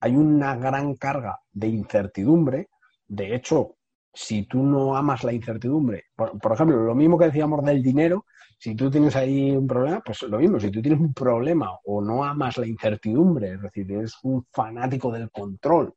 hay 0.00 0.16
una 0.16 0.56
gran 0.56 0.94
carga 0.94 1.38
de 1.52 1.68
incertidumbre. 1.68 2.68
De 3.06 3.34
hecho, 3.34 3.77
si 4.12 4.44
tú 4.44 4.62
no 4.62 4.96
amas 4.96 5.24
la 5.24 5.32
incertidumbre, 5.32 6.06
por, 6.16 6.52
ejemplo, 6.52 6.76
lo 6.82 6.94
mismo 6.94 7.18
que 7.18 7.26
decíamos 7.26 7.64
del 7.64 7.82
dinero, 7.82 8.26
si 8.58 8.74
tú 8.74 8.90
tienes 8.90 9.14
ahí 9.14 9.52
un 9.52 9.66
problema, 9.66 10.02
pues 10.04 10.22
lo 10.22 10.38
mismo, 10.38 10.58
si 10.58 10.70
tú 10.70 10.82
tienes 10.82 11.00
un 11.00 11.14
problema 11.14 11.78
o 11.84 12.00
no 12.00 12.24
amas 12.24 12.58
la 12.58 12.66
incertidumbre, 12.66 13.52
es 13.54 13.62
decir, 13.62 13.90
eres 13.92 14.16
un 14.22 14.44
fanático 14.50 15.12
del 15.12 15.30
control, 15.30 15.94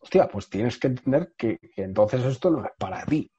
hostia, 0.00 0.28
pues 0.28 0.48
tienes 0.48 0.78
que 0.78 0.88
entender 0.88 1.34
que, 1.36 1.58
entonces 1.76 2.24
esto 2.24 2.50
no 2.50 2.64
es 2.64 2.70
para 2.78 3.04
ti. 3.04 3.30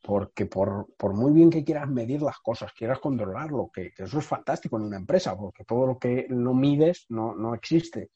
Porque 0.00 0.46
por, 0.46 0.86
muy 1.14 1.32
bien 1.32 1.50
que 1.50 1.64
quieras 1.64 1.88
medir 1.88 2.22
las 2.22 2.38
cosas, 2.38 2.72
quieras 2.72 3.00
controlarlo, 3.00 3.70
que, 3.72 3.92
que, 3.92 4.04
eso 4.04 4.20
es 4.20 4.24
fantástico 4.24 4.76
en 4.76 4.84
una 4.84 4.98
empresa, 4.98 5.36
porque 5.36 5.64
todo 5.64 5.84
lo 5.84 5.98
que 5.98 6.26
no 6.28 6.54
mides 6.54 7.06
no, 7.08 7.34
no 7.34 7.54
existe. 7.54 8.10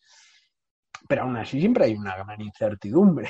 Pero 1.08 1.22
aún 1.22 1.36
así 1.36 1.58
siempre 1.58 1.86
hay 1.86 1.94
una 1.94 2.16
gran 2.16 2.40
incertidumbre. 2.40 3.28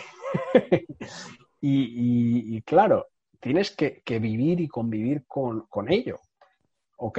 y, 1.60 2.62
claro, 2.62 3.08
tienes 3.38 3.72
que, 3.72 4.02
vivir 4.18 4.60
y 4.60 4.68
convivir 4.68 5.24
con, 5.26 5.66
ello. 5.88 6.18
¿Ok? 6.98 7.18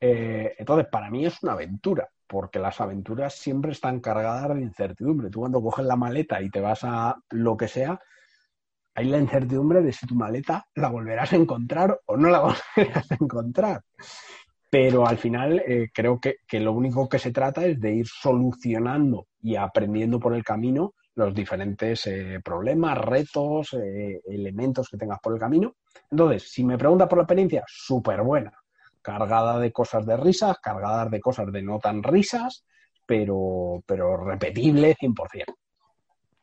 Eh, 0.00 0.54
entonces, 0.58 0.86
para 0.90 1.10
mí 1.10 1.26
es 1.26 1.42
una 1.42 1.52
aventura 1.52 2.08
porque 2.28 2.58
las 2.58 2.80
aventuras 2.80 3.34
siempre 3.34 3.72
están 3.72 4.00
cargadas 4.00 4.54
de 4.54 4.62
incertidumbre. 4.62 5.30
Tú 5.30 5.40
cuando 5.40 5.62
coges 5.62 5.86
la 5.86 5.96
maleta 5.96 6.40
y 6.42 6.50
te 6.50 6.60
vas 6.60 6.80
a 6.84 7.16
lo 7.30 7.56
que 7.56 7.68
sea, 7.68 7.98
hay 8.94 9.06
la 9.06 9.18
incertidumbre 9.18 9.80
de 9.80 9.92
si 9.92 10.06
tu 10.06 10.14
maleta 10.14 10.66
la 10.74 10.88
volverás 10.88 11.32
a 11.32 11.36
encontrar 11.36 12.00
o 12.06 12.16
no 12.16 12.28
la 12.28 12.40
volverás 12.76 13.10
a 13.10 13.14
encontrar. 13.18 13.82
Pero 14.70 15.06
al 15.06 15.16
final 15.16 15.62
eh, 15.66 15.88
creo 15.94 16.20
que, 16.20 16.36
lo 16.60 16.72
único 16.72 17.08
que 17.08 17.18
se 17.18 17.30
trata 17.32 17.64
es 17.64 17.80
de 17.80 17.94
ir 17.94 18.06
solucionando 18.06 19.28
y 19.40 19.56
aprendiendo 19.56 20.20
por 20.20 20.34
el 20.34 20.44
camino 20.44 20.94
los 21.18 21.34
diferentes 21.34 22.06
eh, 22.06 22.40
problemas, 22.44 22.96
retos, 22.96 23.74
eh, 23.74 24.20
elementos 24.24 24.88
que 24.88 24.96
tengas 24.96 25.18
por 25.18 25.34
el 25.34 25.40
camino. 25.40 25.74
Entonces, 26.10 26.44
si 26.48 26.62
me 26.62 26.78
preguntas 26.78 27.08
por 27.08 27.18
la 27.18 27.24
experiencia, 27.24 27.64
súper 27.66 28.22
buena 28.22 28.52
cargada 29.02 29.58
de 29.58 29.72
cosas 29.72 30.06
de 30.06 30.16
risas, 30.16 30.58
cargada 30.60 31.06
de 31.06 31.20
cosas 31.20 31.50
de 31.50 31.62
no 31.62 31.80
tan 31.80 32.04
risas, 32.04 32.64
pero, 33.04 33.82
pero 33.84 34.16
repetible 34.16 34.94
100%. 34.94 35.44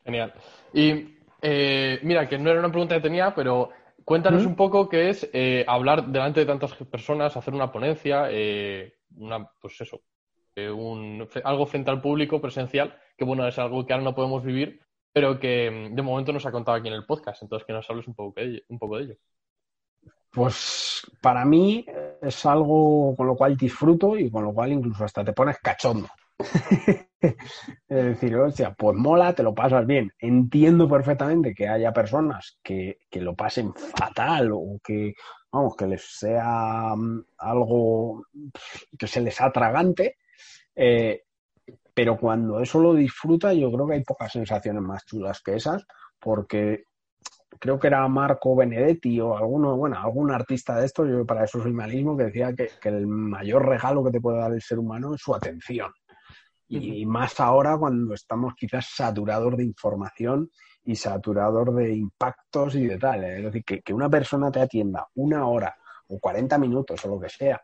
Genial. 0.04 0.34
Y 0.74 1.20
eh, 1.42 2.00
mira, 2.04 2.28
que 2.28 2.38
no 2.38 2.50
era 2.50 2.60
una 2.60 2.72
pregunta 2.72 2.96
que 2.96 3.02
tenía, 3.02 3.34
pero 3.34 3.70
cuéntanos 4.04 4.44
¿Mm? 4.44 4.48
un 4.48 4.56
poco 4.56 4.90
qué 4.90 5.10
es 5.10 5.30
hablar 5.68 6.08
delante 6.08 6.42
de 6.42 6.48
tantas 6.48 6.74
personas, 6.74 7.38
hacer 7.38 7.54
una 7.54 7.72
ponencia, 7.72 8.30
una, 9.16 9.48
pues 9.62 9.80
eso, 9.80 10.02
algo 11.44 11.66
frente 11.66 11.92
al 11.92 12.02
público 12.02 12.42
presencial, 12.42 12.98
que 13.18 13.26
bueno, 13.26 13.48
es 13.48 13.58
algo 13.60 13.86
que 13.86 13.94
ahora 13.94 14.06
no 14.06 14.16
podemos 14.16 14.44
vivir, 14.44 14.82
pero 15.12 15.40
que 15.40 15.72
mm, 15.72 15.96
de 15.96 16.02
momento 16.02 16.34
nos 16.34 16.46
ha 16.46 16.52
contado 16.52 16.78
aquí 16.78 16.88
en 16.88 16.94
el 16.94 17.06
podcast, 17.06 17.42
entonces 17.42 17.66
que 17.66 17.74
nos 17.74 17.90
hables 17.90 18.08
un 18.08 18.16
poco 18.16 18.42
un 18.70 18.80
poco 18.80 18.98
de 18.98 19.04
ello. 19.04 19.16
Pues 20.32 21.10
para 21.22 21.46
mí 21.46 21.86
es 22.22 22.46
algo 22.46 23.16
con 23.16 23.28
lo 23.28 23.36
cual 23.36 23.56
disfruto 23.56 24.18
y 24.18 24.30
con 24.30 24.44
lo 24.44 24.54
cual 24.54 24.74
incluso 24.74 25.06
hasta 25.06 25.24
te 25.24 25.32
pones 25.32 25.58
cachondo. 25.60 26.10
es 27.22 27.36
decir, 27.88 28.36
o 28.36 28.52
pues 28.78 28.98
mola, 28.98 29.34
te 29.34 29.44
lo 29.44 29.56
pasas 29.56 29.86
bien. 29.88 30.12
Entiendo 30.20 30.90
perfectamente 30.90 31.54
que 31.56 31.70
haya 31.70 31.94
personas 31.94 32.60
que, 32.62 33.00
lo 33.14 33.34
pasen 33.34 33.74
fatal 33.74 34.52
o 34.52 34.80
que, 34.84 35.14
vamos, 35.50 35.76
que 35.78 35.88
les 35.88 36.04
sea 36.04 36.94
mm, 36.96 37.26
algo 37.38 38.26
que 39.00 39.08
se 39.08 39.22
les 39.22 39.40
atragante, 39.40 40.18
eh, 40.76 41.24
pero 41.94 42.18
cuando 42.18 42.60
eso 42.60 42.80
lo 42.80 42.94
disfruta, 42.94 43.54
yo 43.54 43.72
creo 43.72 43.88
que 43.88 43.94
hay 43.94 44.04
pocas 44.04 44.32
sensaciones 44.32 44.82
más 44.82 45.06
chulas 45.06 45.42
que 45.42 45.56
esas, 45.56 45.86
porque 46.20 46.84
creo 47.60 47.80
que 47.80 47.88
era 47.88 48.08
Marco 48.08 48.56
Benedetti 48.56 49.20
o 49.22 49.38
alguno, 49.38 49.78
bueno, 49.78 49.98
algún 49.98 50.32
artista 50.32 50.78
de 50.78 50.86
esto, 50.86 51.06
yo 51.06 51.26
para 51.26 51.46
eso 51.46 51.62
soy 51.62 51.72
malismo, 51.72 52.18
que 52.18 52.26
decía 52.26 52.54
que, 52.54 52.70
el 52.84 53.08
mayor 53.08 53.66
regalo 53.66 54.04
que 54.04 54.12
te 54.12 54.20
puede 54.20 54.40
dar 54.40 54.52
el 54.52 54.62
ser 54.62 54.80
humano 54.80 55.16
es 55.16 55.22
su 55.22 55.34
atención. 55.34 55.92
Y, 56.68 57.06
más 57.06 57.40
ahora 57.40 57.78
cuando 57.78 58.14
estamos 58.14 58.54
quizás 58.56 58.88
saturados 58.94 59.56
de 59.56 59.64
información 59.64 60.50
y 60.84 60.96
saturados 60.96 61.74
de 61.76 61.96
impactos 61.96 62.76
y 62.76 62.88
de 62.88 62.98
tal. 62.98 63.24
¿eh? 63.24 63.38
Es 63.38 63.44
decir, 63.46 63.64
que, 63.64 63.82
que 63.82 63.94
una 63.94 64.10
persona 64.10 64.52
te 64.52 64.62
atienda 64.62 65.08
una 65.16 65.48
hora 65.48 65.76
o 66.08 66.20
40 66.20 66.58
minutos 66.58 67.06
o 67.06 67.08
lo 67.08 67.20
que 67.20 67.30
sea 67.30 67.62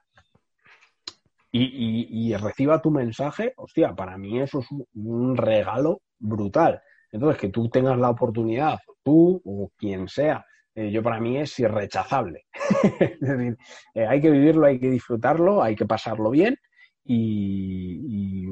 y, 1.52 2.30
y, 2.32 2.36
reciba 2.38 2.82
tu 2.82 2.92
mensaje, 2.92 3.54
hostia, 3.58 3.94
para 3.94 4.18
mí 4.18 4.40
eso 4.40 4.60
es 4.60 4.68
un 4.94 5.36
regalo 5.36 6.02
brutal. 6.18 6.82
Entonces, 7.12 7.42
que 7.42 7.50
tú 7.50 7.70
tengas 7.70 7.98
la 7.98 8.10
oportunidad 8.10 8.80
tú 9.04 9.42
o 9.44 9.72
quien 9.78 10.08
sea, 10.08 10.46
eh, 10.76 10.92
yo 10.92 11.04
para 11.04 11.20
mí 11.20 11.38
es 11.38 11.58
irrechazable. 11.60 12.46
es 13.00 13.20
decir, 13.20 13.58
eh, 13.94 14.06
hay 14.06 14.22
que 14.22 14.32
vivirlo, 14.32 14.66
hay 14.68 14.80
que 14.80 14.90
disfrutarlo, 14.90 15.62
hay 15.62 15.76
que 15.76 15.86
pasarlo 15.86 16.30
bien 16.30 16.56
y, 17.04 18.46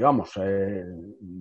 vamos, 0.00 0.32
eh, 0.42 0.84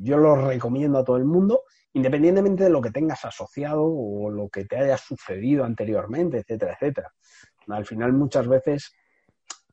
yo 0.01 0.17
lo 0.17 0.35
recomiendo 0.35 0.99
a 0.99 1.03
todo 1.03 1.17
el 1.17 1.25
mundo, 1.25 1.61
independientemente 1.93 2.65
de 2.65 2.69
lo 2.69 2.81
que 2.81 2.91
tengas 2.91 3.25
asociado 3.25 3.83
o 3.83 4.29
lo 4.29 4.49
que 4.49 4.65
te 4.65 4.77
haya 4.77 4.97
sucedido 4.97 5.65
anteriormente, 5.65 6.39
etcétera, 6.39 6.73
etcétera. 6.73 7.11
Al 7.67 7.85
final 7.85 8.13
muchas 8.13 8.47
veces 8.47 8.93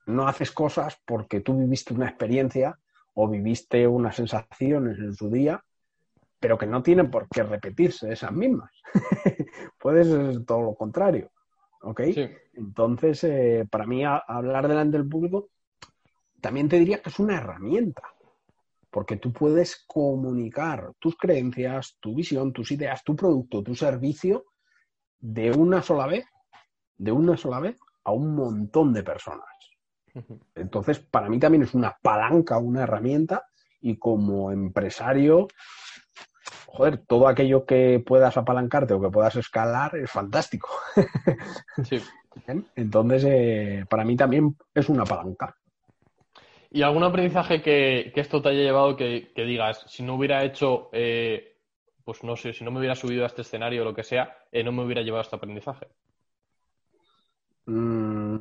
no 0.07 0.27
haces 0.27 0.51
cosas 0.51 1.01
porque 1.05 1.41
tú 1.41 1.59
viviste 1.59 1.95
una 1.95 2.09
experiencia 2.09 2.79
o 3.15 3.29
viviste 3.29 3.87
unas 3.87 4.17
sensaciones 4.17 4.99
en 4.99 5.15
su 5.15 5.31
día 5.31 5.63
pero 6.43 6.59
que 6.59 6.67
no 6.67 6.83
tienen 6.83 7.09
por 7.09 7.29
qué 7.29 7.45
repetirse 7.45 8.13
esas 8.13 8.33
mismas. 8.33 8.69
Puede 9.81 10.03
ser 10.03 10.45
todo 10.45 10.61
lo 10.63 10.75
contrario. 10.75 11.31
¿Ok? 11.83 12.01
Entonces, 12.55 13.23
eh, 13.23 13.65
para 13.71 13.87
mí, 13.87 14.03
hablar 14.05 14.67
delante 14.67 14.99
del 14.99 15.09
público 15.09 15.51
también 16.41 16.69
te 16.69 16.81
diría 16.81 17.01
que 17.01 17.11
es 17.11 17.21
una 17.21 17.37
herramienta, 17.37 18.03
porque 18.91 19.17
tú 19.17 19.33
puedes 19.33 19.85
comunicar 19.87 20.91
tus 20.99 21.17
creencias, 21.17 21.97
tu 22.01 22.17
visión, 22.17 22.53
tus 22.53 22.73
ideas, 22.73 23.05
tu 23.05 23.15
producto, 23.15 23.63
tu 23.63 23.77
servicio 23.77 24.47
de 25.21 25.53
una 25.53 25.81
sola 25.81 26.09
vez, 26.09 26.27
de 26.97 27.13
una 27.13 27.37
sola 27.37 27.61
vez 27.61 27.79
a 28.03 28.11
un 28.11 28.35
montón 28.35 28.93
de 28.93 29.05
personas. 29.05 29.47
Entonces, 30.55 30.99
para 30.99 31.29
mí 31.29 31.39
también 31.39 31.63
es 31.63 31.75
una 31.75 31.97
palanca, 32.03 32.59
una 32.59 32.83
herramienta, 32.83 33.47
y 33.83 33.97
como 33.97 34.53
empresario, 34.53 35.49
joder, 36.67 36.99
todo 37.07 37.29
aquello 37.29 37.67
que 37.67 38.03
puedas 38.05 38.37
apalancarte 38.37 38.95
o 38.95 39.01
que 39.01 39.11
puedas 39.11 39.37
escalar 39.37 39.97
es 39.97 40.11
fantástico. 40.11 40.69
Sí. 41.85 42.01
Entonces, 42.77 43.25
eh, 43.27 43.85
para 43.91 44.05
mí 44.05 44.17
también 44.17 44.57
es 44.75 44.89
una 44.89 45.05
palanca. 45.05 45.55
¿Y 46.71 46.81
algún 46.81 47.03
aprendizaje 47.03 47.61
que, 47.61 48.11
esto 48.17 48.41
te 48.41 48.49
haya 48.49 48.63
llevado 48.63 48.97
que, 48.97 49.31
digas, 49.37 49.85
si 49.87 50.03
no 50.03 50.15
hubiera 50.15 50.43
hecho, 50.43 50.89
eh, 50.93 51.59
pues 52.05 52.25
no 52.25 52.35
sé, 52.37 52.55
si 52.55 52.65
no 52.65 52.71
me 52.71 52.79
hubiera 52.79 52.95
subido 52.95 53.25
a 53.25 53.27
este 53.27 53.43
escenario 53.43 53.83
o 53.83 53.85
lo 53.85 53.95
que 53.95 54.03
sea, 54.03 54.39
eh, 54.51 54.65
no 54.65 54.73
me 54.73 54.83
hubiera 54.83 55.03
llevado 55.03 55.21
a 55.21 55.25
este 55.25 55.37
aprendizaje? 55.37 55.89
Mm, 57.67 58.37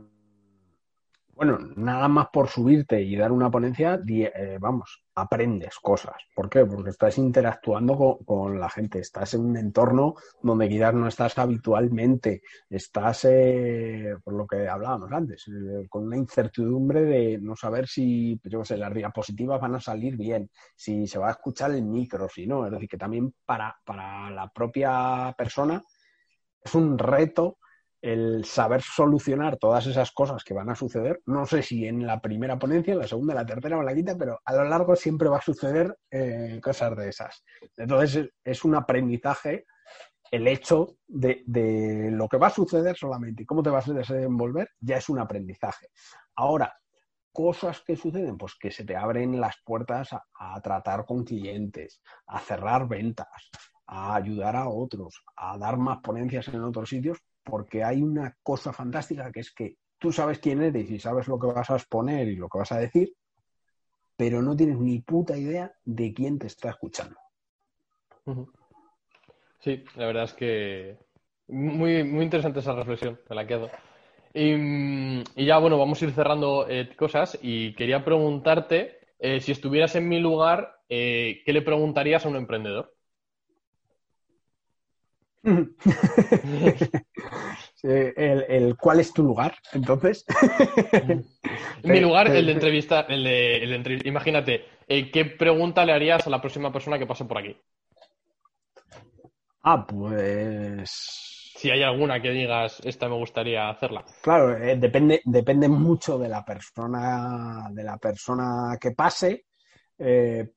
bueno, 1.41 1.57
nada 1.75 2.07
más 2.07 2.27
por 2.31 2.49
subirte 2.49 3.01
y 3.01 3.15
dar 3.15 3.31
una 3.31 3.49
ponencia, 3.49 3.99
eh, 4.07 4.59
vamos, 4.61 5.03
aprendes 5.15 5.79
cosas. 5.81 6.13
¿Por 6.35 6.47
qué? 6.47 6.67
Porque 6.67 6.91
estás 6.91 7.17
interactuando 7.17 8.19
con, 8.23 8.59
la 8.59 8.69
gente, 8.69 8.99
estás 8.99 9.33
en 9.33 9.45
un 9.45 9.57
entorno 9.57 10.13
donde 10.43 10.69
quizás 10.69 10.93
no 10.93 11.07
estás 11.07 11.35
habitualmente, 11.39 12.43
estás, 12.69 13.25
eh, 13.25 14.13
por 14.23 14.35
lo 14.35 14.45
que 14.45 14.67
hablábamos 14.67 15.11
antes, 15.11 15.47
eh, 15.47 15.87
con 15.89 16.05
una 16.05 16.17
incertidumbre 16.17 17.01
de 17.01 17.39
no 17.39 17.55
saber 17.55 17.87
si, 17.87 18.39
yo 18.43 18.63
sé, 18.63 18.77
las 18.77 18.93
diapositivas 18.93 19.59
van 19.59 19.73
a 19.73 19.79
salir 19.79 20.17
bien, 20.17 20.47
si 20.75 21.07
se 21.07 21.17
va 21.17 21.29
a 21.29 21.31
escuchar 21.31 21.71
el 21.71 21.81
micro, 21.81 22.29
si 22.29 22.45
no. 22.45 22.67
Es 22.67 22.71
decir, 22.71 22.87
que 22.87 22.97
también 22.97 23.33
para, 23.43 23.75
para 23.83 24.29
la 24.29 24.47
propia 24.49 25.33
persona 25.35 25.81
es 26.63 26.75
un 26.75 26.99
reto 26.99 27.57
el 28.01 28.45
saber 28.45 28.81
solucionar 28.81 29.57
todas 29.57 29.85
esas 29.85 30.11
cosas 30.11 30.43
que 30.43 30.53
van 30.53 30.69
a 30.69 30.75
suceder. 30.75 31.21
No 31.25 31.45
sé 31.45 31.61
si 31.61 31.85
en 31.85 32.05
la 32.07 32.19
primera 32.19 32.57
ponencia, 32.57 32.93
en 32.93 32.99
la 32.99 33.07
segunda, 33.07 33.33
en 33.33 33.39
la 33.39 33.45
tercera 33.45 33.77
o 33.77 33.83
la 33.83 33.93
quinta, 33.93 34.17
pero 34.17 34.39
a 34.43 34.55
lo 34.55 34.63
largo 34.63 34.95
siempre 34.95 35.29
va 35.29 35.37
a 35.37 35.41
suceder 35.41 35.95
eh, 36.09 36.59
cosas 36.63 36.95
de 36.97 37.09
esas. 37.09 37.43
Entonces 37.77 38.29
es 38.43 38.65
un 38.65 38.75
aprendizaje 38.75 39.65
el 40.31 40.47
hecho 40.47 40.95
de, 41.07 41.43
lo 42.11 42.27
que 42.27 42.37
va 42.37 42.47
a 42.47 42.51
suceder 42.51 42.95
solamente 42.95 43.43
y 43.43 43.45
cómo 43.45 43.61
te 43.61 43.69
vas 43.69 43.87
a 43.89 43.93
desenvolver 43.93 44.69
ya 44.79 44.97
es 44.97 45.09
un 45.09 45.19
aprendizaje. 45.19 45.87
Ahora, 46.35 46.73
cosas 47.33 47.81
que 47.85 47.97
suceden, 47.97 48.37
pues 48.37 48.55
que 48.59 48.71
se 48.71 48.85
te 48.85 48.95
abren 48.95 49.39
las 49.39 49.57
puertas 49.63 50.09
a 50.13 50.61
tratar 50.61 51.05
con 51.05 51.25
clientes, 51.25 52.01
a 52.27 52.39
cerrar 52.39 52.87
ventas, 52.87 53.27
a 53.87 54.15
ayudar 54.15 54.55
a 54.55 54.69
otros, 54.69 55.21
a 55.35 55.57
dar 55.57 55.77
más 55.77 55.99
ponencias 55.99 56.47
en 56.47 56.63
otros 56.63 56.89
sitios, 56.89 57.19
porque 57.43 57.83
hay 57.83 58.01
una 58.01 58.37
cosa 58.43 58.73
fantástica 58.73 59.31
que 59.31 59.41
es 59.41 59.51
que 59.51 59.77
tú 59.97 60.11
sabes 60.11 60.39
quién 60.39 60.61
eres 60.61 60.89
y 60.89 60.99
sabes 60.99 61.27
lo 61.27 61.39
que 61.39 61.47
vas 61.47 61.69
a 61.69 61.75
exponer 61.75 62.27
y 62.27 62.35
lo 62.35 62.49
que 62.49 62.59
vas 62.59 62.71
a 62.71 62.79
decir, 62.79 63.13
pero 64.15 64.41
no 64.41 64.55
tienes 64.55 64.77
ni 64.77 64.99
puta 64.99 65.37
idea 65.37 65.71
de 65.83 66.13
quién 66.13 66.39
te 66.39 66.47
está 66.47 66.69
escuchando. 66.69 67.15
Sí, 69.59 69.83
la 69.95 70.07
verdad 70.07 70.23
es 70.23 70.33
que 70.33 70.97
muy, 71.47 72.03
muy 72.03 72.23
interesante 72.23 72.59
esa 72.59 72.73
reflexión, 72.73 73.19
me 73.29 73.35
la 73.35 73.45
quedo. 73.45 73.69
Y, 74.33 75.23
ya, 75.45 75.57
bueno, 75.57 75.77
vamos 75.77 76.01
a 76.01 76.05
ir 76.05 76.11
cerrando 76.11 76.65
eh, 76.69 76.95
cosas 76.95 77.37
y 77.41 77.73
quería 77.75 78.05
preguntarte, 78.05 78.99
eh, 79.19 79.39
si 79.41 79.51
estuvieras 79.51 79.95
en 79.95 80.07
mi 80.07 80.19
lugar, 80.19 80.79
eh, 80.89 81.41
¿qué 81.45 81.53
le 81.53 81.61
preguntarías 81.61 82.25
a 82.25 82.29
un 82.29 82.37
emprendedor? 82.37 82.93
el, 87.83 88.77
¿Cuál 88.77 88.99
es 88.99 89.13
tu 89.13 89.23
lugar? 89.23 89.55
Entonces. 89.73 90.25
Mi 91.83 91.99
lugar, 91.99 92.27
el 92.27 92.45
de 92.45 92.51
entrevista, 92.51 93.01
el 93.09 93.23
de, 93.23 94.01
Imagínate, 94.05 94.65
eh, 94.87 95.09
¿qué 95.09 95.25
pregunta 95.25 95.83
le 95.85 95.93
harías 95.93 96.27
a 96.27 96.29
la 96.29 96.39
próxima 96.39 96.71
persona 96.71 96.99
que 96.99 97.07
pase 97.07 97.25
por 97.25 97.39
aquí? 97.39 97.57
Ah, 99.63 99.85
pues. 99.85 100.91
Si 101.55 101.69
hay 101.69 101.83
alguna 101.83 102.21
que 102.21 102.31
digas, 102.31 102.81
esta 102.83 103.07
me 103.07 103.15
gustaría 103.15 103.69
hacerla. 103.69 104.03
Claro, 104.21 104.57
eh, 104.57 104.75
depende, 104.77 105.21
depende 105.25 105.67
mucho 105.67 106.17
de 106.17 106.27
la 106.27 106.43
persona, 106.43 107.69
de 107.71 107.83
la 107.83 107.97
persona 107.97 108.77
que 108.79 108.91
pase. 108.91 109.45
Eh, 109.99 110.49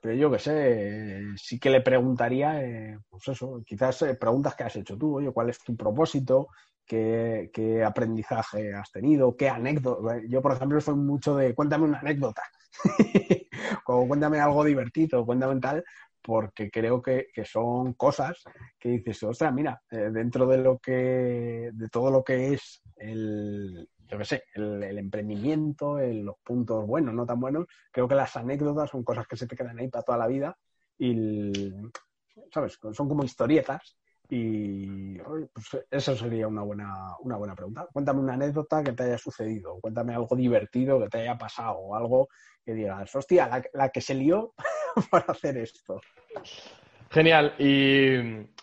pero 0.00 0.14
yo 0.14 0.30
qué 0.30 0.38
sé, 0.38 1.22
sí 1.36 1.58
que 1.58 1.70
le 1.70 1.80
preguntaría, 1.80 2.62
eh, 2.62 2.98
pues 3.08 3.28
eso, 3.28 3.62
quizás 3.64 4.02
eh, 4.02 4.14
preguntas 4.14 4.54
que 4.54 4.64
has 4.64 4.76
hecho 4.76 4.96
tú, 4.96 5.16
oye, 5.16 5.30
¿cuál 5.30 5.50
es 5.50 5.58
tu 5.58 5.76
propósito? 5.76 6.48
¿Qué, 6.84 7.82
aprendizaje 7.86 8.74
has 8.74 8.90
tenido? 8.90 9.36
¿Qué 9.36 9.48
anécdota? 9.48 10.20
Yo, 10.28 10.42
por 10.42 10.52
ejemplo, 10.52 10.80
soy 10.80 10.96
mucho 10.96 11.36
de 11.36 11.54
cuéntame 11.54 11.84
una 11.84 12.00
anécdota, 12.00 12.42
o 13.86 14.06
cuéntame 14.06 14.40
algo 14.40 14.64
divertido, 14.64 15.24
cuéntame 15.24 15.60
tal, 15.60 15.84
porque 16.20 16.70
creo 16.70 17.00
que, 17.00 17.28
son 17.44 17.94
cosas 17.94 18.42
que 18.78 18.90
dices, 18.90 19.22
ostras, 19.22 19.52
mira, 19.52 19.80
eh, 19.90 20.10
dentro 20.12 20.46
de 20.46 20.58
lo 20.58 20.78
que, 20.78 21.70
de 21.72 21.88
todo 21.88 22.10
lo 22.10 22.22
que 22.22 22.54
es 22.54 22.82
el, 22.96 23.88
yo 24.12 24.18
qué 24.18 24.24
sé, 24.26 24.44
el, 24.54 24.98
emprendimiento, 24.98 25.98
los 25.98 26.36
puntos 26.44 26.86
buenos, 26.86 27.14
no 27.14 27.24
tan 27.24 27.40
buenos, 27.40 27.66
creo 27.90 28.06
que 28.06 28.14
las 28.14 28.36
anécdotas 28.36 28.90
son 28.90 29.02
cosas 29.02 29.26
que 29.26 29.36
se 29.36 29.46
te 29.46 29.56
quedan 29.56 29.78
ahí 29.78 29.88
para 29.88 30.04
toda 30.04 30.18
la 30.18 30.26
vida 30.26 30.54
y, 30.98 31.72
¿sabes? 32.52 32.78
Son 32.92 33.08
como 33.08 33.24
historietas 33.24 33.96
y 34.28 35.16
pues 35.18 35.86
eso 35.90 36.14
sería 36.14 36.46
una 36.46 36.62
buena, 36.62 37.16
una 37.20 37.36
buena 37.38 37.54
pregunta. 37.54 37.88
Cuéntame 37.90 38.20
una 38.20 38.34
anécdota 38.34 38.82
que 38.82 38.92
te 38.92 39.04
haya 39.04 39.16
sucedido, 39.16 39.80
cuéntame 39.80 40.14
algo 40.14 40.36
divertido 40.36 41.00
que 41.00 41.08
te 41.08 41.20
haya 41.20 41.38
pasado, 41.38 41.78
o 41.78 41.96
algo 41.96 42.28
que 42.62 42.74
digas, 42.74 43.14
hostia, 43.14 43.48
la, 43.48 43.62
la 43.72 43.88
que 43.88 44.02
se 44.02 44.14
lió 44.14 44.52
para 45.10 45.24
hacer 45.28 45.56
esto. 45.56 46.02
Genial. 47.10 47.54
Y 47.58 48.16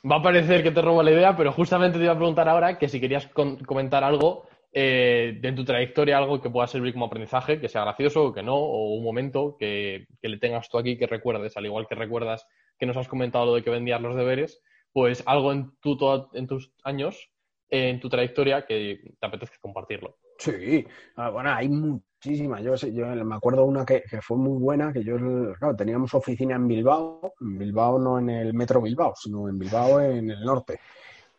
va 0.08 0.18
a 0.18 0.22
parecer 0.22 0.62
que 0.62 0.72
te 0.72 0.82
robo 0.82 1.02
la 1.02 1.12
idea, 1.12 1.36
pero 1.36 1.52
justamente 1.54 1.98
te 1.98 2.04
iba 2.04 2.14
a 2.14 2.18
preguntar 2.18 2.48
ahora 2.48 2.78
que 2.78 2.88
si 2.88 3.00
querías 3.00 3.28
comentar 3.28 4.04
algo 4.04 4.48
eh, 4.72 5.40
en 5.42 5.56
tu 5.56 5.66
trayectoria 5.66 6.18
algo 6.18 6.42
que 6.42 6.50
pueda 6.50 6.68
servir 6.68 6.94
como 6.94 7.06
aprendizaje, 7.06 7.60
que 7.60 7.70
sea 7.70 7.84
gracioso 7.84 8.26
o 8.26 8.34
que 8.34 8.44
no, 8.44 8.56
o 8.56 8.94
un 8.94 9.04
momento 9.04 9.56
que, 9.58 10.08
le 10.22 10.38
tengas 10.38 10.70
tú 10.70 10.78
aquí 10.78 10.98
que 10.98 11.08
recuerdes, 11.08 11.58
al 11.58 11.66
igual 11.66 11.88
que 11.88 11.96
recuerdas 11.96 12.46
que 12.78 12.86
nos 12.86 12.98
has 12.98 13.08
comentado 13.08 13.48
lo 13.48 13.56
de 13.56 13.64
que 13.64 13.72
vendías 13.72 14.02
los 14.02 14.16
deberes, 14.16 14.62
pues 14.94 15.24
algo 15.26 15.52
en, 15.52 15.72
tu, 15.82 15.98
en 16.34 16.48
tus 16.48 16.72
años, 16.84 17.32
en 17.70 18.00
tu 18.00 18.10
trayectoria, 18.10 18.66
que 18.66 19.16
te 19.20 19.26
apetezca 19.26 19.58
compartirlo. 19.60 20.18
Sí, 20.40 20.86
ah, 21.18 21.30
bueno, 21.32 21.52
hay 21.52 21.68
muchísimas. 21.68 22.64
Yo, 22.64 22.74
yo 22.76 23.08
me 23.08 23.36
acuerdo 23.36 23.66
una 23.66 23.86
que, 23.86 24.04
fue 24.22 24.38
muy 24.38 24.58
buena, 24.58 24.94
que 24.94 25.04
yo, 25.04 25.18
claro, 25.58 25.76
teníamos 25.76 26.14
oficina 26.14 26.56
en 26.56 26.68
Bilbao, 26.68 27.34
en 27.42 27.58
Bilbao 27.58 28.00
no 28.00 28.20
en 28.20 28.30
el 28.30 28.54
metro 28.54 28.82
Bilbao, 28.82 29.14
sino 29.16 29.50
en 29.50 29.60
Bilbao 29.60 30.00
en 30.00 30.32
el 30.32 30.42
norte. 30.42 30.80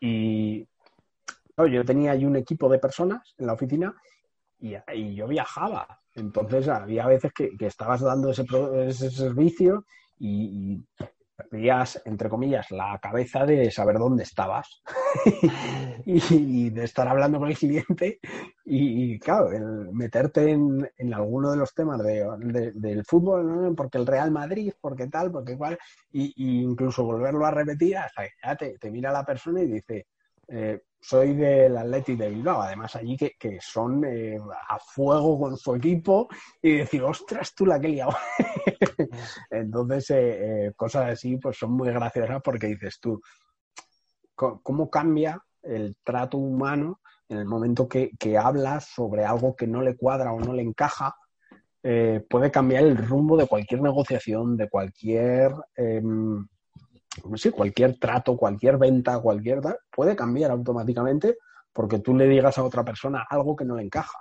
Y 0.01 0.66
yo 1.66 1.84
tenía 1.84 2.12
ahí 2.12 2.24
un 2.24 2.36
equipo 2.36 2.68
de 2.68 2.78
personas 2.78 3.34
en 3.38 3.46
la 3.46 3.54
oficina 3.54 3.94
y, 4.58 5.14
yo 5.14 5.26
viajaba. 5.26 6.00
Entonces 6.14 6.68
había 6.68 7.06
veces 7.06 7.32
que, 7.32 7.50
estabas 7.61 8.00
dando 8.00 8.30
ese, 8.30 8.44
ese 8.86 9.11
servicio 9.11 9.84
y, 10.18 10.84
perdías, 11.48 12.00
entre 12.04 12.28
comillas, 12.28 12.70
la 12.70 12.98
cabeza 13.00 13.46
de 13.46 13.70
saber 13.70 13.98
dónde 13.98 14.24
estabas 14.24 14.82
y, 16.04 16.70
de 16.70 16.84
estar 16.84 17.08
hablando 17.08 17.38
con 17.38 17.48
el 17.48 17.56
cliente 17.56 18.20
y, 18.64 19.18
claro, 19.18 19.48
meterte 19.92 20.50
en, 20.50 21.14
alguno 21.14 21.50
de 21.50 21.56
los 21.56 21.74
temas 21.74 22.00
del 22.02 23.04
fútbol, 23.04 23.74
porque 23.76 23.98
el 23.98 24.06
Real 24.06 24.30
Madrid, 24.30 24.72
porque 24.80 25.08
tal, 25.08 25.30
porque 25.30 25.56
cual, 25.56 25.78
y, 26.12 26.32
incluso 26.62 27.04
volverlo 27.04 27.44
a 27.46 27.50
repetir 27.50 27.96
hasta 27.96 28.24
que 28.24 28.30
ya 28.44 28.56
te, 28.56 28.90
mira 28.90 29.12
la 29.12 29.24
persona 29.24 29.62
y 29.62 29.66
dice, 29.66 30.06
eh, 30.53 30.82
soy 31.01 31.34
del 31.34 31.76
Athletic 31.76 32.18
de 32.18 32.28
Bilbao, 32.28 32.61
además 32.61 32.96
allí 32.96 33.16
que, 33.16 33.59
son 33.61 34.05
eh, 34.05 34.36
a 34.68 34.78
fuego 34.80 35.38
con 35.38 35.57
su 35.57 35.76
equipo 35.76 36.28
y 36.61 36.78
decir, 36.78 37.03
ostras, 37.05 37.55
tú 37.55 37.64
la 37.64 37.80
que 37.80 37.96
he. 37.96 38.05
Entonces, 39.51 40.11
eh, 40.11 40.72
cosas 40.76 41.12
así 41.12 41.36
pues 41.36 41.57
son 41.57 41.72
muy 41.72 41.90
graciosas 41.90 42.42
porque 42.42 42.66
dices 42.66 42.98
tú, 43.01 43.20
¿cómo 44.34 44.90
cambia 44.90 45.40
el 45.62 45.96
trato 46.03 46.36
humano 46.36 47.01
en 47.28 47.38
el 47.38 47.46
momento 47.46 47.88
que, 47.88 48.11
que 48.18 48.36
hablas 48.36 48.86
sobre 48.86 49.24
algo 49.24 49.55
que 49.55 49.68
no 49.68 49.82
le 49.82 49.96
cuadra 49.96 50.32
o 50.32 50.40
no 50.40 50.53
le 50.53 50.62
encaja? 50.62 51.14
puede 51.82 52.51
cambiar 52.51 52.84
el 52.84 52.94
rumbo 52.94 53.38
de 53.38 53.46
cualquier 53.46 53.80
negociación, 53.80 54.55
de 54.55 54.68
cualquier 54.68 55.55
em, 55.74 56.46
sí, 57.36 57.50
cualquier 57.50 57.98
trato, 57.98 58.36
cualquier 58.36 58.78
venta, 58.78 59.20
cualquier 59.20 59.61
puede 59.90 60.14
cambiar 60.14 60.50
automáticamente 60.50 61.38
porque 61.72 61.98
tú 62.00 62.14
le 62.14 62.26
digas 62.26 62.58
a 62.58 62.64
otra 62.64 62.84
persona 62.84 63.26
algo 63.28 63.56
que 63.56 63.64
no 63.64 63.76
le 63.76 63.82
encaja. 63.82 64.18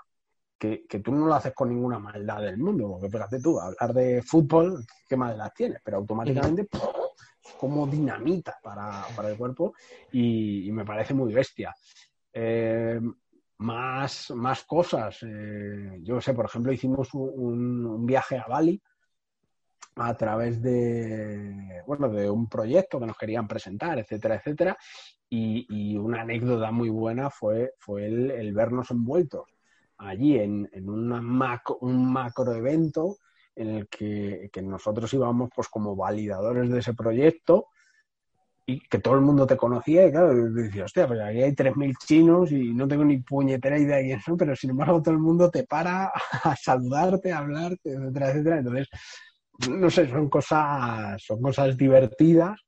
Que, 0.58 0.86
tú 1.02 1.14
no 1.14 1.26
lo 1.26 1.34
haces 1.34 1.54
con 1.54 1.70
ninguna 1.70 2.00
maldad 2.00 2.42
del 2.42 2.58
mundo, 2.58 2.90
porque 2.90 3.10
fíjate 3.10 3.40
tú, 3.40 3.58
hablar 3.58 3.94
de 3.94 4.22
fútbol, 4.22 4.86
qué 5.08 5.16
maldad 5.16 5.54
tienes, 5.56 5.80
pero 5.82 5.98
automáticamente 5.98 6.64
es 6.64 7.54
como 7.58 7.88
dinamita 7.88 8.60
para, 8.62 9.06
el 9.30 9.38
cuerpo 9.38 9.74
y, 10.12 10.70
me 10.74 10.84
parece 10.84 11.14
muy 11.14 11.34
bestia. 11.34 11.74
Eh, 12.34 13.00
más, 13.60 14.32
más 14.32 14.64
cosas. 14.64 15.20
Eh, 15.24 16.00
yo 16.02 16.20
sé, 16.20 16.34
por 16.34 16.46
ejemplo, 16.46 16.72
hicimos 16.72 17.14
un, 17.14 18.06
viaje 18.06 18.38
a 18.38 18.48
Bali 18.48 18.82
a 20.02 20.16
través 20.16 20.62
de, 20.62 21.84
bueno, 21.86 22.10
de 22.10 22.30
un 22.30 22.48
proyecto 22.48 23.00
que 23.00 23.06
nos 23.06 23.18
querían 23.18 23.48
presentar, 23.48 24.00
etcétera, 24.00 24.36
etcétera. 24.36 24.78
Y, 25.30 25.98
una 25.98 26.22
anécdota 26.22 26.72
muy 26.72 26.90
buena 26.90 27.30
fue, 27.30 27.74
fue 27.78 28.06
el, 28.06 28.54
vernos 28.54 28.90
envueltos 28.92 29.44
allí 29.98 30.40
en, 30.40 30.70
en 30.72 30.90
una 30.90 31.22
un 31.82 32.12
macro 32.12 32.54
evento 32.54 33.18
en 33.56 33.70
el 33.70 33.90
que, 33.90 34.50
nosotros 34.64 35.14
íbamos 35.14 35.50
pues 35.54 35.68
como 35.68 35.96
validadores 35.96 36.70
de 36.70 36.80
ese 36.80 36.94
proyecto 36.94 37.68
y 38.66 38.80
que 38.80 39.00
todo 39.00 39.16
el 39.16 39.22
mundo 39.22 39.46
te 39.46 39.58
conocía 39.58 40.08
y 40.08 40.12
claro, 40.12 40.34
decía, 40.52 40.86
hostia, 40.86 41.08
pues 41.08 41.20
aquí 41.20 41.42
hay 41.42 41.54
3.000 41.54 41.94
chinos 41.98 42.52
y 42.52 42.74
no 42.74 42.88
tengo 42.88 43.04
ni 43.04 43.18
puñetera 43.18 43.78
idea 43.78 43.98
de 43.98 44.22
son, 44.22 44.38
pero 44.38 44.56
sin 44.56 44.70
embargo 44.70 45.02
todo 45.02 45.14
el 45.14 45.20
mundo 45.20 45.50
te 45.50 45.66
para 45.66 46.12
a 46.44 46.56
saludarte, 46.56 47.34
a 47.34 47.40
hablarte, 47.40 47.92
etcétera, 47.92 48.30
etcétera. 48.30 48.58
Entonces, 48.60 48.88
no 49.68 49.90
sé, 49.90 50.08
son 50.08 50.30
cosas, 50.30 51.22
son 51.22 51.42
cosas 51.42 51.76
divertidas 51.76 52.60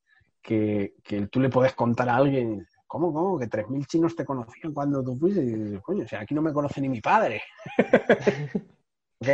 que, 0.41 0.93
tú 1.31 1.39
le 1.39 1.49
puedes 1.49 1.73
contar 1.73 2.09
a 2.09 2.17
alguien. 2.17 2.65
¿Cómo, 2.87 3.13
cómo? 3.13 3.39
Que 3.39 3.47
3.000 3.47 3.85
chinos 3.85 4.15
te 4.15 4.25
conocían 4.25 4.73
cuando 4.73 5.03
tú 5.03 5.15
fuiste. 5.15 5.41
Y 5.41 5.53
dices, 5.53 5.81
coño, 5.81 6.03
o 6.03 6.07
sea, 6.07 6.21
aquí 6.21 6.33
no 6.33 6.41
me 6.41 6.51
conoce 6.51 6.81
ni 6.81 6.89
mi 6.89 6.99
padre. 6.99 7.41
¿Ok? 9.21 9.27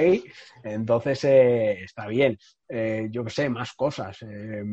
Entonces, 0.64 1.24
eh, 1.24 1.84
está 1.84 2.08
bien. 2.08 2.38
Eh, 2.68 3.08
yo 3.10 3.24
qué 3.24 3.30
sé, 3.30 3.50
más 3.50 3.74
cosas. 3.74 4.22
Eh, 4.22 4.64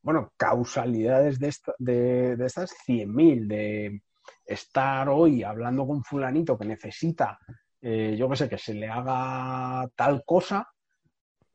bueno, 0.00 0.32
causalidades 0.36 1.38
de, 1.38 1.54
de, 1.78 2.36
de 2.36 2.46
estas 2.46 2.72
100.000, 2.86 3.46
de 3.48 4.02
estar 4.46 5.08
hoy 5.08 5.42
hablando 5.42 5.86
con 5.86 6.02
fulanito 6.04 6.56
que 6.56 6.64
necesita, 6.64 7.38
yo 7.80 8.28
qué 8.28 8.36
sé, 8.36 8.48
que 8.48 8.58
se 8.58 8.74
le 8.74 8.88
haga 8.88 9.88
tal 9.96 10.22
cosa 10.24 10.68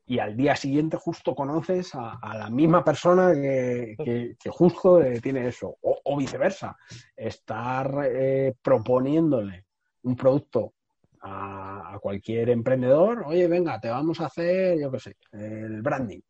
y 0.08 0.18
al 0.20 0.34
día 0.34 0.56
siguiente 0.56 0.96
justo 0.96 1.34
conoces 1.34 1.94
a, 1.94 2.18
la 2.34 2.48
misma 2.48 2.82
persona 2.82 3.34
que, 3.34 4.36
justo 4.48 5.02
eh, 5.02 5.20
tiene 5.20 5.46
eso, 5.46 5.76
o, 5.82 6.16
viceversa, 6.16 6.76
estar 7.14 8.06
eh, 8.10 8.54
proponiéndole 8.62 9.66
un 10.04 10.16
producto 10.16 10.72
a, 11.20 11.98
cualquier 12.00 12.48
emprendedor, 12.48 13.24
oye, 13.26 13.46
venga, 13.48 13.78
te 13.78 13.90
vamos 13.90 14.20
a 14.20 14.26
hacer, 14.26 14.78
yo 14.80 14.90
qué 14.90 14.98
sé, 14.98 15.16
el 15.32 15.82
branding. 15.82 16.20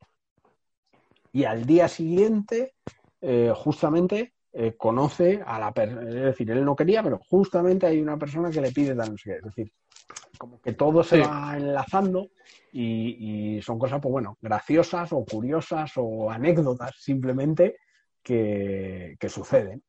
Y 1.32 1.44
al 1.44 1.64
día 1.64 1.86
siguiente, 1.86 2.74
eh, 3.20 3.52
justamente, 3.54 4.34
conoce 4.76 5.40
a 5.46 5.60
la 5.60 5.72
persona, 5.72 6.08
es 6.08 6.14
decir, 6.14 6.50
él 6.50 6.64
no 6.64 6.74
quería, 6.74 7.00
pero 7.00 7.20
justamente 7.30 7.86
hay 7.86 8.00
una 8.00 8.18
persona 8.18 8.50
que 8.50 8.60
le 8.60 8.72
pide 8.72 8.96
tal. 8.96 9.14
Es 9.14 9.44
decir, 9.44 9.72
como 10.38 10.60
que 10.60 10.72
todo 10.72 11.02
se 11.02 11.20
va 11.20 11.56
enlazando 11.56 12.30
y, 12.72 13.60
son 13.62 13.78
cosas, 13.78 14.00
pues 14.00 14.12
bueno, 14.12 14.38
graciosas 14.40 15.12
o 15.12 15.24
curiosas 15.24 15.92
o 15.96 16.30
anécdotas 16.30 16.94
simplemente 16.96 17.76
que, 18.22 19.16
suceden. 19.28 19.82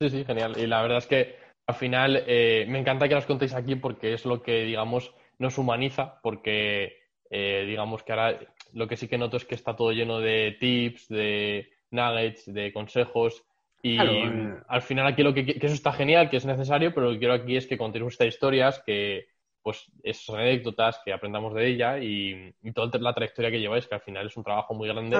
Sí, 0.00 0.10
sí, 0.10 0.24
genial. 0.24 0.54
Y 0.58 0.66
la 0.66 0.82
verdad 0.82 0.98
es 0.98 1.06
que 1.06 1.36
al 1.66 1.74
final 1.74 2.24
eh, 2.26 2.66
me 2.68 2.78
encanta 2.78 3.08
que 3.08 3.14
las 3.14 3.26
contéis 3.26 3.54
aquí 3.54 3.76
porque 3.76 4.12
es 4.12 4.24
lo 4.24 4.42
que, 4.42 4.64
digamos, 4.64 5.14
nos 5.38 5.58
humaniza, 5.58 6.20
porque 6.22 6.98
eh, 7.30 7.64
digamos 7.66 8.02
que 8.02 8.12
ahora 8.12 8.38
lo 8.72 8.88
que 8.88 8.96
sí 8.96 9.08
que 9.08 9.18
noto 9.18 9.36
es 9.36 9.44
que 9.44 9.54
está 9.54 9.76
todo 9.76 9.92
lleno 9.92 10.20
de 10.20 10.56
tips, 10.58 11.08
de 11.08 11.70
nuggets, 11.90 12.52
de 12.52 12.72
consejos. 12.72 13.44
Y 13.82 13.98
eh. 14.00 14.54
al 14.68 14.82
final 14.82 15.06
aquí 15.06 15.22
lo 15.22 15.32
que, 15.32 15.44
que, 15.44 15.66
eso 15.66 15.74
está 15.74 15.92
genial, 15.92 16.30
que 16.30 16.38
es 16.38 16.46
necesario, 16.46 16.92
pero 16.94 17.06
lo 17.06 17.12
que 17.12 17.18
quiero 17.18 17.34
aquí 17.34 17.56
es 17.56 17.66
que 17.66 17.78
contéis 17.78 18.04
estas 18.06 18.28
historias, 18.28 18.82
que, 18.84 19.28
pues 19.66 19.90
esas 20.04 20.36
anécdotas, 20.36 21.00
que 21.04 21.12
aprendamos 21.12 21.52
de 21.52 21.66
ella 21.66 21.98
y, 21.98 22.54
toda 22.72 23.00
la 23.00 23.12
trayectoria 23.12 23.50
que 23.50 23.58
lleváis, 23.58 23.88
que 23.88 23.96
al 23.96 24.00
final 24.00 24.28
es 24.28 24.36
un 24.36 24.44
trabajo 24.44 24.74
muy 24.74 24.86
grande. 24.86 25.16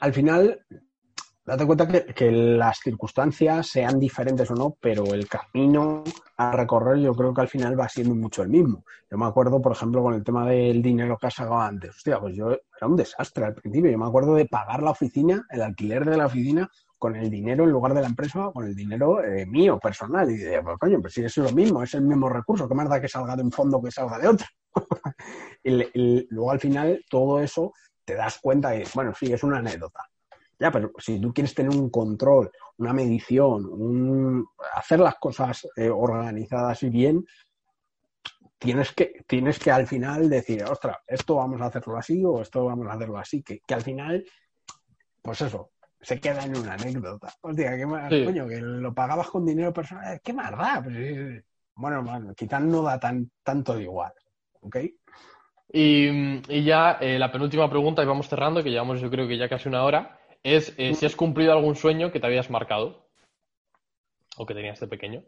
al 0.00 0.12
final, 0.12 0.60
date 1.44 1.66
cuenta 1.66 1.86
que, 1.86 2.32
las 2.32 2.80
circunstancias 2.80 3.68
sean 3.68 4.00
diferentes 4.00 4.50
o 4.50 4.54
no, 4.56 4.76
pero 4.80 5.14
el 5.14 5.28
camino 5.28 6.02
a 6.36 6.50
recorrer 6.50 6.98
yo 6.98 7.14
creo 7.14 7.32
que 7.32 7.42
al 7.42 7.48
final 7.48 7.78
va 7.78 7.88
siendo 7.88 8.16
mucho 8.16 8.42
el 8.42 8.48
mismo. 8.48 8.84
Yo 9.08 9.18
me 9.18 9.26
acuerdo, 9.26 9.62
por 9.62 9.70
ejemplo, 9.70 10.02
con 10.02 10.14
el 10.14 10.24
tema 10.24 10.48
del 10.48 10.82
dinero 10.82 11.16
que 11.16 11.28
has 11.28 11.34
sacado 11.34 11.60
antes. 11.60 11.90
Hostia, 11.90 12.18
pues 12.18 12.34
yo 12.34 12.50
era 12.50 12.88
un 12.88 12.96
desastre 12.96 13.44
al 13.44 13.54
principio. 13.54 13.92
Yo 13.92 13.98
me 13.98 14.06
acuerdo 14.08 14.34
de 14.34 14.46
pagar 14.46 14.82
la 14.82 14.90
oficina, 14.90 15.46
el 15.48 15.62
alquiler 15.62 16.04
de 16.04 16.16
la 16.16 16.26
oficina, 16.26 16.68
con 16.98 17.16
el 17.16 17.30
dinero 17.30 17.64
en 17.64 17.70
lugar 17.70 17.94
de 17.94 18.00
la 18.00 18.06
empresa, 18.06 18.50
con 18.52 18.66
el 18.66 18.74
dinero 18.74 19.22
eh, 19.22 19.46
mío, 19.46 19.78
personal. 19.78 20.30
Y 20.30 20.38
decía, 20.38 20.62
pues 20.62 20.78
coño, 20.78 21.00
pues 21.00 21.12
si 21.12 21.24
es 21.24 21.36
lo 21.36 21.52
mismo, 21.52 21.82
es 21.82 21.94
el 21.94 22.02
mismo 22.02 22.28
recurso, 22.28 22.68
¿qué 22.68 22.74
más 22.74 22.88
da 22.88 23.00
que 23.00 23.08
salga 23.08 23.36
de 23.36 23.42
un 23.42 23.52
fondo 23.52 23.82
que 23.82 23.90
salga 23.90 24.18
de 24.18 24.28
otro? 24.28 24.46
y, 25.64 26.26
luego 26.30 26.50
al 26.50 26.60
final 26.60 27.04
todo 27.08 27.40
eso 27.40 27.72
te 28.04 28.14
das 28.14 28.38
cuenta 28.38 28.74
y, 28.76 28.84
bueno, 28.94 29.12
sí, 29.18 29.32
es 29.32 29.42
una 29.42 29.58
anécdota. 29.58 30.00
Ya, 30.58 30.70
pero 30.70 30.90
si 30.98 31.20
tú 31.20 31.34
quieres 31.34 31.54
tener 31.54 31.76
un 31.76 31.90
control, 31.90 32.50
una 32.78 32.94
medición, 32.94 33.66
un... 33.66 34.46
hacer 34.74 35.00
las 35.00 35.16
cosas 35.16 35.68
eh, 35.76 35.90
organizadas 35.90 36.82
y 36.82 36.88
bien, 36.88 37.26
tienes 38.58 38.92
que, 38.92 39.22
tienes 39.26 39.58
que 39.58 39.70
al 39.70 39.86
final 39.86 40.30
decir, 40.30 40.64
ostras, 40.64 40.96
esto 41.06 41.34
vamos 41.34 41.60
a 41.60 41.66
hacerlo 41.66 41.98
así 41.98 42.24
o 42.24 42.40
esto 42.40 42.64
vamos 42.64 42.86
a 42.86 42.94
hacerlo 42.94 43.18
así, 43.18 43.42
que, 43.42 43.60
que 43.66 43.74
al 43.74 43.82
final, 43.82 44.24
pues 45.20 45.42
eso, 45.42 45.72
se 46.00 46.20
queda 46.20 46.44
en 46.44 46.56
una 46.56 46.74
anécdota. 46.74 47.32
Hostia, 47.40 47.76
qué 47.76 47.86
más, 47.86 48.08
coño, 48.08 48.46
que 48.46 48.60
lo 48.60 48.94
pagabas 48.94 49.28
con 49.28 49.44
dinero 49.44 49.72
personal, 49.72 50.20
¿qué 50.22 50.32
más 50.32 50.50
da? 50.52 50.80
Pues, 50.82 51.44
bueno, 51.74 52.34
quizás 52.36 52.62
no 52.62 52.82
da 52.82 52.98
tan, 52.98 53.30
tanto 53.42 53.74
de 53.74 53.82
igual, 53.82 54.12
¿ok? 54.60 54.76
Y, 55.72 56.64
ya 56.64 56.98
eh, 57.00 57.18
la 57.18 57.32
penúltima 57.32 57.68
pregunta, 57.68 58.02
y 58.02 58.06
vamos 58.06 58.28
cerrando, 58.28 58.62
que 58.62 58.70
llevamos 58.70 59.00
yo 59.00 59.10
creo 59.10 59.26
que 59.26 59.36
ya 59.36 59.48
casi 59.48 59.68
una 59.68 59.84
hora, 59.84 60.18
es 60.42 60.72
eh, 60.78 60.94
si 60.94 61.06
has 61.06 61.16
cumplido 61.16 61.52
algún 61.52 61.74
sueño 61.74 62.12
que 62.12 62.20
te 62.20 62.26
habías 62.26 62.50
marcado 62.50 63.08
o 64.36 64.46
que 64.46 64.54
tenías 64.54 64.78
de 64.78 64.86
pequeño. 64.86 65.24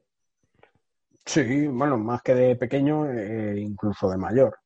Sí, 1.25 1.67
bueno, 1.67 1.99
más 1.99 2.23
que 2.23 2.35
de 2.35 2.57
pequeño, 2.57 3.11
eh, 3.11 3.61
incluso 3.61 4.09
de 4.09 4.17
mayor. 4.17 4.59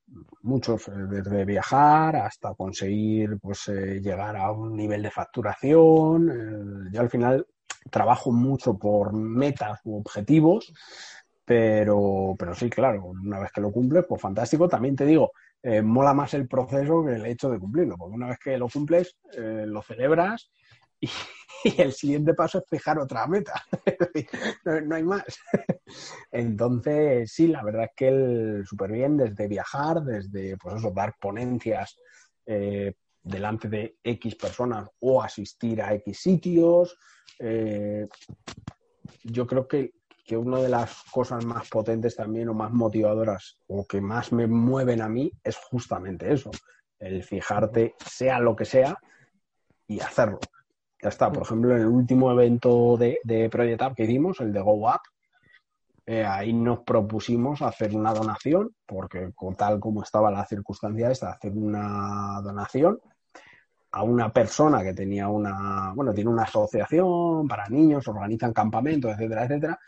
Muchos, 0.43 0.89
eh, 0.89 0.93
desde 1.09 1.45
viajar 1.45 2.17
hasta 2.17 2.55
conseguir 2.55 3.39
pues, 3.41 3.69
eh, 3.69 4.01
llegar 4.01 4.37
a 4.37 4.51
un 4.51 4.77
nivel 4.77 5.03
de 5.03 5.11
facturación. 5.11 6.91
yo 6.93 7.01
al 7.01 7.11
final 7.11 7.47
trabajo 7.91 8.31
mucho 8.33 8.79
por 8.79 9.13
metas 9.13 9.81
u 9.85 9.99
objetivos, 9.99 10.73
pero, 11.45 12.35
pero 12.39 12.55
sí, 12.55 12.71
claro, 12.71 13.07
una 13.07 13.41
vez 13.41 13.51
que 13.53 13.61
lo 13.61 13.73
cumples, 13.73 14.05
pues 14.09 14.21
fantástico. 14.21 14.69
También 14.69 14.97
te 14.97 15.07
digo, 15.07 15.33
mola 15.83 16.15
más 16.15 16.35
el 16.35 16.49
proceso 16.49 17.05
que 17.05 17.15
el 17.15 17.27
hecho 17.27 17.51
de 17.51 17.59
cumplirlo, 17.59 17.97
porque 17.97 18.15
una 18.15 18.29
vez 18.29 18.39
que 18.39 18.59
lo 18.59 18.69
cumples, 18.69 19.17
lo 19.37 19.83
celebras 19.83 20.51
y, 21.65 21.81
el 21.81 21.93
siguiente 21.93 22.35
paso 22.35 22.59
es 22.59 22.65
fijar 22.69 22.99
otra 22.99 23.27
meta. 23.27 23.63
no, 24.65 24.95
hay 24.95 25.03
más. 25.03 25.25
Entonces, 26.31 27.33
sí, 27.33 27.49
la 27.49 27.63
verdad 27.63 27.85
es 27.85 27.91
que 27.95 28.09
él 28.09 28.63
súper 28.67 28.93
bien 28.93 29.17
desde 29.17 29.49
viajar, 29.49 30.03
desde 30.03 30.57
pues 30.57 30.77
eso, 30.77 30.91
dar 30.91 31.15
ponencias 31.21 31.97
eh, 32.47 32.95
delante 33.23 33.69
de 33.69 33.97
X 34.03 34.35
personas 34.35 34.89
o 35.01 35.23
asistir 35.23 35.83
a 35.83 35.95
X 35.95 36.19
sitios. 36.21 36.97
Eh, 37.39 38.09
yo 39.25 39.47
creo 39.47 39.69
que, 39.69 39.93
que 40.25 40.37
una 40.37 40.61
de 40.61 40.69
las 40.69 41.03
cosas 41.13 41.45
más 41.45 41.69
potentes 41.69 42.17
también 42.17 42.49
o 42.49 42.55
más 42.55 42.73
motivadoras 42.73 43.59
o 43.69 43.87
que 43.87 44.01
más 44.01 44.33
me 44.33 44.47
mueven 44.47 45.01
a 45.01 45.09
mí 45.09 45.33
es 45.45 45.57
justamente 45.57 46.33
eso, 46.33 46.51
el 46.99 47.23
fijarte, 47.23 47.95
sea 48.05 48.41
lo 48.41 48.57
que 48.57 48.65
sea, 48.65 48.97
y 49.87 50.01
hacerlo. 50.01 50.41
Ya 51.03 51.09
está, 51.09 51.33
por 51.33 51.43
ejemplo, 51.43 51.75
en 51.75 51.83
el 51.83 51.89
último 51.89 52.31
evento 52.31 52.97
de, 52.97 53.19
de 53.25 53.51
Project 53.51 53.83
Up 53.83 53.95
que 53.97 54.05
hicimos, 54.05 54.41
el 54.41 54.53
de 54.53 54.61
Go 54.61 54.89
Up, 54.89 55.01
eh, 56.07 56.25
ahí 56.25 56.53
nos 56.53 56.81
propusimos 56.81 57.63
hacer 57.63 57.95
una 57.95 58.13
donación, 58.13 58.75
porque 58.87 59.33
tal 59.57 59.81
como 59.81 60.03
estaba 60.03 60.31
la 60.31 60.45
circunstancia 60.47 61.11
esta, 61.11 61.33
hacer 61.33 61.53
una 61.53 62.41
donación 62.43 63.01
a 63.93 64.03
una 64.03 64.33
persona 64.33 64.83
que 64.83 64.95
tenía 64.95 65.29
una, 65.29 65.93
bueno, 65.95 66.15
tiene 66.15 66.31
una 66.31 66.45
asociación 66.45 67.47
para 67.47 67.69
niños, 67.69 68.09
organizan 68.09 68.53
campamentos, 68.53 69.13
etcétera, 69.13 69.45
etcétera. 69.45 69.79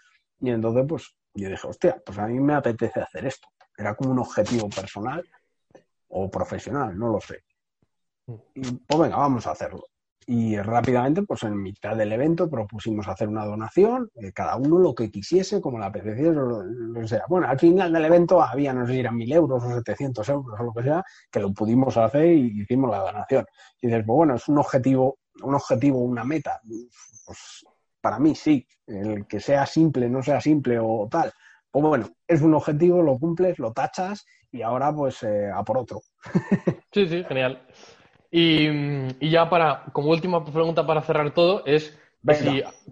Y 0.41 0.51
entonces, 0.51 0.85
pues, 0.87 1.17
yo 1.33 1.49
dije, 1.49 1.67
hostia, 1.67 2.03
pues 2.05 2.19
a 2.19 2.27
mí 2.27 2.39
me 2.39 2.55
apetece 2.55 3.01
hacer 3.01 3.27
esto. 3.27 3.49
Era 3.77 3.95
como 3.95 4.11
un 4.11 4.19
objetivo 4.19 4.69
personal 4.69 5.27
o 6.09 6.31
profesional, 6.31 6.97
no 6.97 7.09
lo 7.09 7.21
sé. 7.21 7.43
Mm. 8.27 8.35
Y 8.55 8.73
pues 8.73 9.01
venga, 9.01 9.17
vamos 9.17 9.47
a 9.47 9.53
hacerlo. 9.53 9.85
Y 10.27 10.57
rápidamente, 10.57 11.23
pues 11.23 11.43
en 11.43 11.61
mitad 11.61 11.97
del 11.97 12.13
evento 12.13 12.49
propusimos 12.49 13.09
hacer 13.09 13.29
una 13.29 13.45
donación, 13.45 14.11
eh, 14.15 14.33
cada 14.33 14.57
uno 14.57 14.79
lo 14.79 14.95
que 14.95 15.11
quisiese, 15.11 15.61
como 15.61 15.79
la 15.79 15.87
apeteciese, 15.87 16.33
lo, 16.33 16.63
que 16.95 17.09
sea. 17.09 17.25
Bueno, 17.29 17.49
al 17.49 17.59
final 17.59 17.93
del 17.93 18.05
evento 18.05 18.41
había, 18.41 18.73
no 18.73 18.87
sé 18.87 18.95
si 18.95 19.01
eran 19.01 19.17
mil 19.17 19.31
euros 19.33 19.63
o 19.63 19.75
700 19.75 20.29
euros 20.31 20.59
o 20.59 20.63
lo 20.65 20.73
que 20.73 20.83
sea, 20.83 21.05
que 21.31 21.41
lo 21.41 21.53
pudimos 21.53 21.97
hacer 21.97 22.27
y 22.33 22.63
hicimos 22.63 22.91
la 22.91 23.01
donación. 23.01 23.45
Y 23.81 23.89
dices, 23.89 24.05
pues 24.07 24.17
bueno, 24.17 24.35
es 24.37 24.49
un 24.49 24.59
objetivo, 24.59 25.19
un 25.43 25.55
objetivo, 25.55 25.99
una 26.01 26.25
meta. 26.25 26.61
Pues 27.27 27.65
para 28.01 28.19
mí 28.19 28.35
sí, 28.35 28.67
el 28.87 29.27
que 29.27 29.41
sea 29.41 29.67
simple, 29.67 30.09
no 30.09 30.23
sea 30.23 30.41
simple 30.41 30.79
o 30.81 31.07
tal. 31.11 31.33
Pues 31.71 31.85
bueno, 31.85 32.09
es 32.27 32.41
un 32.41 32.55
objetivo, 32.55 33.03
lo 33.03 33.19
cumples, 33.19 33.59
lo 33.59 33.73
tachas 33.73 34.25
y 34.53 34.63
ahora 34.63 34.95
pues 34.95 35.23
eh, 35.25 35.51
a 35.53 35.65
por 35.65 35.79
otro. 35.79 36.01
Sí, 36.93 37.09
sí, 37.09 37.25
genial. 37.25 37.61
Y, 38.37 39.31
ya 39.31 39.49
para, 39.49 39.85
como 39.93 40.11
última 40.11 40.45
pregunta 40.45 40.85
para 40.85 41.03
cerrar 41.03 41.33
todo, 41.33 41.65
es 41.67 41.97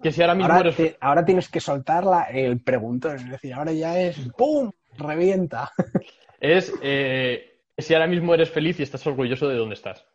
que 0.01 0.13
si 0.13 0.21
ahora 0.21 0.35
mismo 0.35 0.55
eres... 0.55 0.95
ahora 1.01 1.25
tienes 1.25 1.49
que 1.49 1.59
soltarla 1.59 2.29
el 2.31 2.61
preguntón, 2.61 3.17
es 3.17 3.29
decir, 3.29 3.53
ahora 3.53 3.73
ya 3.73 3.99
es 3.99 4.17
¡pum! 4.37 4.71
revienta. 4.97 5.71
Es 6.39 6.73
eh, 6.81 7.61
si 7.77 7.93
ahora 7.93 8.05
mismo 8.05 8.33
eres 8.33 8.49
feliz 8.49 8.77
y 8.77 8.83
estás 8.83 9.07
orgulloso 9.07 9.47
de 9.47 9.55
dónde 9.55 9.75
estás. 9.75 10.05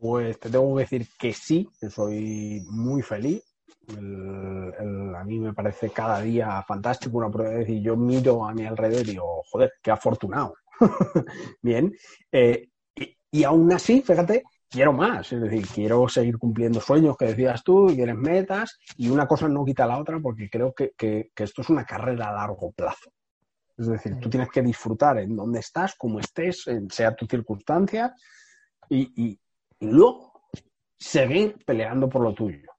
Pues 0.00 0.40
te 0.40 0.50
tengo 0.50 0.74
que 0.74 0.82
decir 0.82 1.06
que 1.16 1.32
sí, 1.32 1.68
que 1.80 1.88
soy 1.88 2.64
muy 2.68 3.00
feliz. 3.00 3.44
a 3.88 5.24
mí 5.24 5.38
me 5.38 5.52
parece 5.52 5.90
cada 5.90 6.20
día 6.20 6.60
fantástico 6.66 7.18
una 7.18 7.30
prueba. 7.30 7.54
decir, 7.54 7.80
yo 7.80 7.96
miro 7.96 8.44
a 8.44 8.52
mi 8.52 8.66
alrededor 8.66 9.06
y 9.06 9.10
digo, 9.12 9.44
joder, 9.52 9.74
qué 9.80 9.92
afortunado. 9.92 10.56
Bien. 11.62 11.94
Eh, 12.32 12.71
y 13.34 13.44
aún 13.44 13.72
así, 13.72 14.02
fíjate, 14.02 14.44
quiero 14.68 14.92
más, 14.92 15.32
es 15.32 15.40
decir, 15.40 15.66
quiero 15.66 16.06
seguir 16.06 16.36
cumpliendo 16.38 16.80
sueños 16.80 17.16
que 17.16 17.24
decías 17.24 17.64
tú, 17.64 17.90
y 17.90 17.96
quieres 17.96 18.16
metas, 18.16 18.78
y 18.98 19.08
una 19.08 19.26
cosa 19.26 19.48
no 19.48 19.64
quita 19.64 19.86
la 19.86 19.98
otra 19.98 20.20
porque 20.20 20.50
creo 20.50 20.74
que, 20.74 20.92
esto 21.34 21.62
es 21.62 21.70
una 21.70 21.86
carrera 21.86 22.28
a 22.28 22.32
largo 22.32 22.70
plazo. 22.72 23.10
Es 23.76 23.86
decir, 23.86 24.20
tú 24.20 24.28
tienes 24.28 24.50
que 24.50 24.60
disfrutar 24.60 25.18
en 25.18 25.34
donde 25.34 25.60
estás, 25.60 25.94
como 25.94 26.20
estés, 26.20 26.66
sea 26.90 27.16
tu 27.16 27.26
circunstancia, 27.26 28.14
y, 28.88 29.38
luego 29.80 30.42
seguir 30.98 31.56
peleando 31.64 32.08
por 32.08 32.22
lo 32.22 32.34
tuyo. 32.34 32.70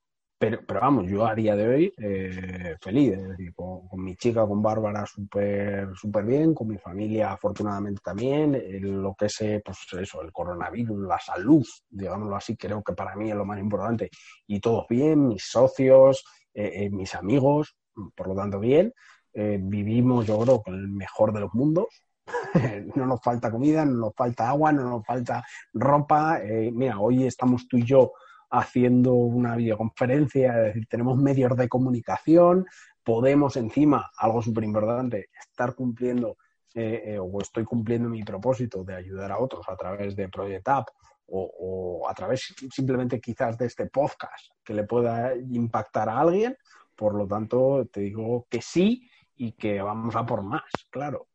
Pero, 0.44 0.60
pero 0.68 0.82
vamos, 0.82 1.06
yo 1.08 1.26
a 1.26 1.34
día 1.34 1.56
de 1.56 1.68
hoy 1.70 1.94
eh, 1.98 2.76
feliz, 2.82 3.14
es 3.14 3.30
decir, 3.30 3.54
con, 3.56 3.88
mi 3.94 4.18
chica, 4.18 4.46
con 4.46 4.62
Bárbara, 4.62 5.06
súper 5.06 5.96
súper 5.96 6.26
bien, 6.26 6.54
con 6.54 6.68
mi 6.68 6.78
familia 6.78 7.32
afortunadamente 7.32 8.02
también, 8.04 8.62
lo 9.02 9.16
que 9.16 9.28
es 9.28 9.38
pues 9.64 9.78
eso, 10.02 10.22
el 10.22 10.34
coronavirus, 10.34 11.08
la 11.08 11.18
salud, 11.18 11.66
digámoslo 11.90 12.36
así, 12.36 12.58
creo 12.58 12.84
que 12.84 12.92
para 12.92 13.16
mí 13.16 13.30
es 13.30 13.38
lo 13.38 13.46
más 13.46 13.58
importante, 13.58 14.10
y 14.46 14.60
todos 14.60 14.86
bien, 14.90 15.30
mis 15.30 15.46
socios, 15.50 16.26
eh, 16.54 16.72
eh, 16.74 16.90
mis 16.90 17.16
amigos, 17.16 17.78
por 18.14 18.28
lo 18.28 18.36
tanto 18.36 18.60
bien, 18.60 18.94
vivimos 19.34 20.28
yo 20.28 20.38
creo 20.40 20.62
con 20.62 20.76
el 20.76 20.90
mejor 20.90 21.32
de 21.32 21.40
los 21.40 21.54
mundos, 21.54 21.88
no 22.96 23.06
nos 23.06 23.22
falta 23.22 23.50
comida, 23.50 23.86
no 23.86 23.94
nos 23.94 24.14
falta 24.14 24.50
agua, 24.50 24.74
no 24.74 24.84
nos 24.84 25.06
falta 25.06 25.42
ropa, 25.74 26.42
mira, 26.74 27.00
hoy 27.00 27.28
estamos 27.28 27.66
tú 27.70 27.78
y 27.78 27.84
yo 27.84 28.12
haciendo 28.54 29.14
una 29.14 29.56
videoconferencia, 29.56 30.56
es 30.58 30.64
decir, 30.66 30.88
tenemos 30.88 31.18
medios 31.18 31.58
de 31.58 31.68
comunicación, 31.68 32.68
podemos 33.04 33.58
encima, 33.58 34.12
algo 34.16 34.44
súper 34.44 34.64
importante, 34.64 35.30
estar 35.40 35.74
cumpliendo 35.74 36.38
eh, 36.76 37.02
eh, 37.06 37.20
o 37.20 37.42
estoy 37.42 37.64
cumpliendo 37.64 38.10
mi 38.10 38.24
propósito 38.24 38.84
de 38.84 38.96
ayudar 38.96 39.32
a 39.32 39.40
otros 39.40 39.68
a 39.68 39.76
través 39.76 40.16
de 40.16 40.30
Project 40.30 40.68
App 40.68 40.88
o, 41.28 42.06
a 42.08 42.14
través 42.14 42.54
simplemente 42.70 43.20
quizás 43.20 43.58
de 43.58 43.66
este 43.66 43.88
podcast 43.88 44.52
que 44.64 44.76
le 44.76 44.84
pueda 44.84 45.34
impactar 45.36 46.08
a 46.10 46.20
alguien. 46.20 46.56
Por 46.96 47.16
lo 47.16 47.26
tanto, 47.26 47.88
te 47.92 48.02
digo 48.02 48.46
que 48.52 48.62
sí 48.62 49.10
y 49.36 49.54
que 49.54 49.82
vamos 49.82 50.16
a 50.16 50.28
por 50.28 50.44
más, 50.44 50.64
claro. 50.92 51.28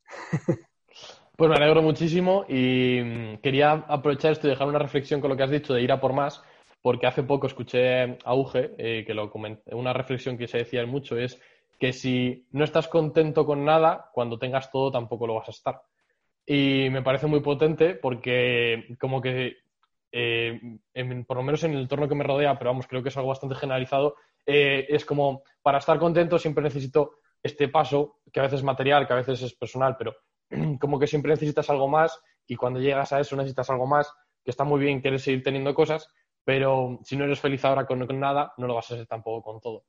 Pues 1.39 1.51
me 1.51 1.55
alegro 1.55 1.83
muchísimo 1.83 2.45
y 2.49 3.01
mm, 3.01 3.37
quería 3.39 3.71
aprovechar 3.71 4.33
esto 4.33 4.49
y 4.49 4.51
dejar 4.51 4.66
una 4.66 4.81
reflexión 4.81 5.21
con 5.21 5.31
lo 5.31 5.37
que 5.37 5.45
has 5.45 5.51
dicho 5.51 5.73
de 5.73 5.83
ir 5.83 5.93
a 5.93 6.01
por 6.01 6.12
más, 6.12 6.43
porque 6.83 7.07
hace 7.07 7.22
poco 7.22 7.47
escuché 7.47 8.18
a 8.24 8.35
Uge, 8.35 8.74
eh, 8.79 9.05
que 9.07 9.14
lo 9.14 9.31
comenté, 9.31 9.74
una 9.74 9.93
reflexión 9.93 10.39
que 10.39 10.49
se 10.49 10.59
decía 10.59 10.85
mucho 10.87 11.16
es 11.16 11.41
que 11.79 11.93
si 11.93 12.47
no 12.51 12.64
estás 12.64 12.89
contento 12.89 13.47
con 13.47 13.64
nada, 13.64 14.11
cuando 14.12 14.39
tengas 14.39 14.70
todo 14.70 14.91
tampoco 14.91 15.26
lo 15.26 15.35
vas 15.35 15.49
a 15.49 15.53
estar. 15.53 15.83
Y 16.45 16.89
me 16.91 17.03
parece 17.03 17.26
muy 17.26 17.41
potente 17.41 17.95
porque 17.95 18.97
como 18.99 19.20
que, 19.20 19.59
eh, 20.11 20.61
por 21.26 21.37
lo 21.37 21.43
menos 21.43 21.62
en 21.64 21.72
el 21.72 21.83
entorno 21.83 22.09
que 22.09 22.14
me 22.14 22.24
rodea, 22.24 22.59
pero 22.59 22.70
vamos, 22.70 22.87
creo 22.87 23.03
que 23.03 23.11
es 23.11 23.16
algo 23.16 23.29
bastante 23.29 23.55
generalizado, 23.55 24.16
eh, 24.47 24.87
es 24.89 25.05
como, 25.05 25.43
para 25.62 25.79
estar 25.79 25.99
contento 25.99 26.39
siempre 26.39 26.64
necesito 26.64 27.18
este 27.43 27.68
paso, 27.68 28.20
que 28.33 28.41
a 28.41 28.45
veces 28.45 28.61
es 28.61 28.64
material, 28.64 29.07
que 29.07 29.12
a 29.12 29.16
veces 29.16 29.43
es 29.43 29.55
personal, 29.55 29.97
pero 29.97 30.16
como 30.81 30.99
que 30.99 31.07
siempre 31.07 31.31
necesitas 31.31 31.68
algo 31.70 31.87
más 31.87 32.18
y 32.47 32.57
cuando 32.57 32.81
llegas 32.81 33.12
a 33.12 33.20
eso 33.20 33.37
necesitas 33.37 33.68
algo 33.70 33.87
más, 33.87 34.11
que 34.43 34.51
está 34.51 34.64
muy 34.64 34.81
bien 34.81 35.03
querer 35.03 35.20
seguir 35.20 35.43
teniendo 35.43 35.74
cosas, 35.74 36.09
pero 36.49 36.99
si 37.05 37.14
no 37.14 37.24
eres 37.24 37.40
feliz 37.40 37.62
ahora 37.66 37.84
con, 37.84 37.99
nada, 38.18 38.55
no 38.57 38.66
lo 38.66 38.74
vas 38.74 38.90
a 38.90 38.96
ser 38.96 39.07
tampoco 39.07 39.42
con 39.42 39.61
todo. 39.61 39.84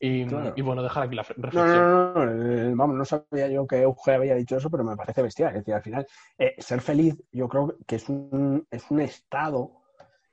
Y, 0.00 0.24
bueno, 0.60 0.82
dejar 0.82 1.04
aquí 1.04 1.14
la 1.14 1.22
reflexión. 1.22 1.68
No, 1.68 2.12
no, 2.14 2.26
no, 2.26 2.52
eh, 2.52 2.72
vamos, 2.74 2.96
no 2.96 3.04
sabía 3.04 3.46
yo 3.46 3.64
que 3.64 3.82
Euge 3.82 4.12
había 4.12 4.34
dicho 4.34 4.56
eso, 4.56 4.68
pero 4.68 4.82
me 4.82 4.96
parece 4.96 5.22
bestial. 5.22 5.50
Es 5.50 5.60
decir, 5.60 5.72
al 5.72 5.82
final, 5.82 6.04
eh, 6.36 6.56
ser 6.58 6.80
feliz 6.80 7.14
yo 7.30 7.48
creo 7.48 7.76
que 7.86 7.94
es 7.94 8.08
un, 8.08 8.66
es 8.68 8.90
un 8.90 9.02
estado, 9.02 9.82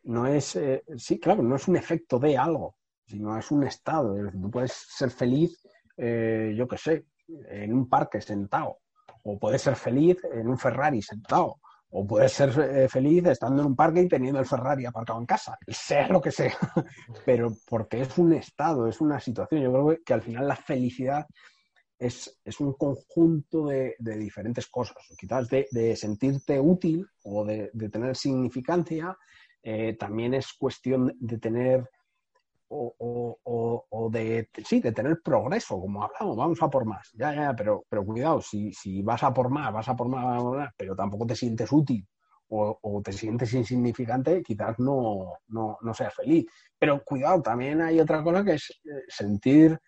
no 0.05 0.26
es, 0.26 0.55
eh, 0.55 0.84
sí, 0.97 1.20
claro, 1.20 1.43
no 1.43 1.55
es 1.57 1.68
un 1.68 1.76
efecto 1.76 2.18
de 2.18 2.36
algo, 2.39 2.78
sino 3.05 3.38
es 3.38 3.51
un 3.51 3.64
estado. 3.64 4.16
tú 4.32 4.49
puedes 4.49 4.72
ser 4.72 5.12
feliz, 5.12 5.62
yo 5.95 6.68
qué 6.68 6.78
sé, 6.80 7.05
en 7.28 7.72
un 7.72 7.88
parque 7.88 8.20
sentado, 8.20 8.80
o 9.26 9.38
puedes 9.38 9.62
ser 9.62 9.76
feliz 9.76 10.18
en 10.24 10.47
un 10.47 10.57
Ferrari 10.57 11.03
sentado, 11.03 11.59
o 11.92 12.08
puedes 12.08 12.32
ser 12.32 12.50
eh, 12.60 12.88
feliz 12.88 13.26
estando 13.26 13.62
en 13.62 13.68
un 13.68 13.76
parque 13.76 14.02
y 14.02 14.08
teniendo 14.08 14.39
el 14.39 14.46
Ferrari 14.46 14.86
aparcado 14.86 15.20
en 15.20 15.26
casa, 15.26 15.58
sea 15.68 16.08
lo 16.08 16.22
que 16.22 16.32
sea. 16.32 16.54
Pero 17.26 17.54
porque 17.68 18.02
es 18.02 18.18
un 18.18 18.34
estado, 18.34 18.88
es 18.88 19.02
una 19.02 19.20
situación. 19.20 19.62
Yo 19.62 19.72
creo 19.72 19.98
que, 20.06 20.14
al 20.14 20.22
final 20.22 20.48
la 20.48 20.56
felicidad 20.56 21.26
es, 22.00 22.34
un 22.60 22.74
conjunto 22.74 23.68
de, 23.68 23.96
diferentes 24.00 24.68
cosas. 24.68 24.98
Quizás 25.18 25.50
de, 25.50 25.96
sentirte 25.96 26.60
útil 26.60 27.06
o 27.24 27.46
de, 27.46 27.70
tener 27.92 28.16
significancia, 28.16 29.18
eh, 29.62 29.96
también 29.98 30.34
es 30.34 30.54
cuestión 30.54 31.14
de 31.20 31.38
tener 31.38 31.89
de, 34.12 34.49
sí, 34.66 34.80
de 34.82 34.91
tener 34.91 35.22
progreso, 35.22 35.80
como 35.80 36.03
hablamos, 36.03 36.38
vamos 36.38 36.62
a 36.62 36.70
por 36.70 36.86
más, 36.86 37.09
ya, 37.14 37.34
ya, 37.34 37.55
pero, 37.55 37.86
pero 37.89 38.05
cuidado, 38.05 38.41
si, 38.41 38.74
si 38.74 39.01
vas 39.01 39.24
a 39.24 39.34
por 39.34 39.49
más, 39.49 39.72
vas 39.74 39.89
a 39.89 39.95
por 39.95 40.07
más, 40.07 40.70
pero 40.78 40.95
tampoco 40.95 41.26
te 41.26 41.36
sientes 41.36 41.72
útil 41.72 42.05
o, 42.53 43.01
te 43.03 43.14
sientes 43.14 43.53
insignificante, 43.53 44.43
quizás 44.43 44.78
no, 44.80 45.38
no, 45.47 45.78
no, 45.82 45.93
seas 45.93 46.14
feliz. 46.14 46.45
Pero 46.78 47.01
cuidado, 47.03 47.41
también 47.41 47.82
hay 47.82 47.99
otra 47.99 48.22
cosa 48.24 48.43
que 48.43 48.55
es 48.55 48.82
eh, 48.84 49.05
sentir 49.07 49.80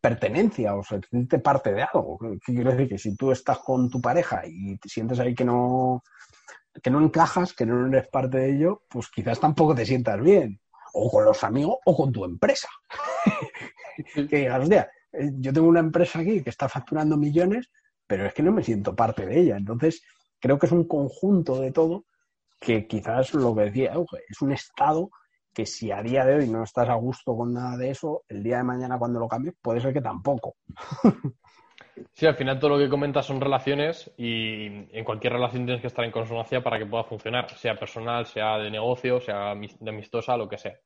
pertenencia 0.00 0.74
o 0.76 0.84
sentirte 0.84 1.40
parte 1.40 1.72
de 1.72 1.82
algo. 1.82 2.18
¿Qué 2.44 2.54
quiero 2.54 2.70
decir? 2.70 2.88
Que 2.88 2.98
si 2.98 3.16
tú 3.16 3.32
estás 3.32 3.58
con 3.58 3.90
tu 3.90 4.00
pareja 4.00 4.42
y 4.46 4.78
te 4.78 4.88
sientes 4.88 5.18
ahí 5.18 5.34
que 5.34 5.44
no, 5.44 6.02
que 6.80 6.90
no 6.90 7.00
encajas, 7.02 7.52
que 7.54 7.66
no 7.66 7.86
eres 7.88 8.08
parte 8.08 8.38
de 8.38 8.54
ello, 8.54 8.82
pues 8.88 9.08
quizás 9.08 9.40
tampoco 9.40 9.74
te 9.74 9.84
sientas 9.84 10.20
bien 10.20 10.60
o 10.92 11.10
con 11.10 11.24
los 11.24 11.42
amigos 11.44 11.78
o 11.84 11.96
con 11.96 12.12
tu 12.12 12.24
empresa. 12.24 12.68
que 14.28 14.36
digas, 14.36 14.62
hostia, 14.62 14.90
eh, 15.12 15.30
yo 15.38 15.52
tengo 15.52 15.68
una 15.68 15.80
empresa 15.80 16.20
aquí 16.20 16.42
que 16.42 16.50
está 16.50 16.68
facturando 16.68 17.16
millones, 17.16 17.70
pero 18.06 18.26
es 18.26 18.34
que 18.34 18.42
no 18.42 18.52
me 18.52 18.62
siento 18.62 18.94
parte 18.94 19.26
de 19.26 19.40
ella. 19.40 19.56
Entonces, 19.56 20.02
creo 20.40 20.58
que 20.58 20.66
es 20.66 20.72
un 20.72 20.86
conjunto 20.86 21.60
de 21.60 21.72
todo 21.72 22.04
que 22.60 22.86
quizás 22.86 23.34
lo 23.34 23.54
que 23.54 23.62
decía 23.62 23.94
es 24.28 24.40
un 24.40 24.52
estado 24.52 25.10
que 25.52 25.66
si 25.66 25.90
a 25.90 26.02
día 26.02 26.24
de 26.24 26.36
hoy 26.36 26.48
no 26.48 26.62
estás 26.62 26.88
a 26.88 26.94
gusto 26.94 27.36
con 27.36 27.54
nada 27.54 27.76
de 27.76 27.90
eso, 27.90 28.24
el 28.28 28.42
día 28.42 28.58
de 28.58 28.64
mañana 28.64 28.98
cuando 28.98 29.18
lo 29.18 29.28
cambies 29.28 29.54
puede 29.60 29.80
ser 29.80 29.92
que 29.92 30.02
tampoco. 30.02 30.56
Sí, 32.12 32.26
al 32.26 32.36
final 32.36 32.58
todo 32.58 32.70
lo 32.70 32.78
que 32.78 32.90
comentas 32.90 33.24
son 33.24 33.40
relaciones 33.40 34.10
y 34.18 34.66
en 34.66 35.04
cualquier 35.04 35.32
relación 35.34 35.64
tienes 35.64 35.80
que 35.80 35.86
estar 35.86 36.04
en 36.04 36.10
consonancia 36.10 36.62
para 36.62 36.78
que 36.78 36.86
pueda 36.86 37.04
funcionar, 37.04 37.50
sea 37.56 37.78
personal, 37.78 38.26
sea 38.26 38.58
de 38.58 38.70
negocio, 38.70 39.20
sea 39.20 39.54
de 39.54 39.90
amistosa, 39.90 40.36
lo 40.36 40.48
que 40.48 40.58
sea. 40.58 40.78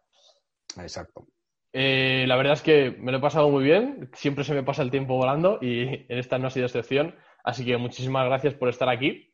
Exacto. 0.79 1.27
Eh, 1.73 2.25
la 2.27 2.37
verdad 2.37 2.55
es 2.55 2.63
que 2.63 2.97
me 2.99 3.13
lo 3.13 3.19
he 3.19 3.21
pasado 3.21 3.49
muy 3.49 3.63
bien, 3.63 4.11
siempre 4.13 4.45
se 4.45 4.55
me 4.55 4.63
pasa 4.63 4.83
el 4.83 4.91
tiempo 4.91 5.17
volando 5.17 5.59
y 5.61 5.83
en 6.09 6.19
esta 6.19 6.39
no 6.39 6.49
ha 6.49 6.51
sido 6.51 6.67
excepción, 6.67 7.15
así 7.45 7.65
que 7.65 7.77
muchísimas 7.77 8.27
gracias 8.27 8.55
por 8.55 8.69
estar 8.69 8.89
aquí. 8.89 9.27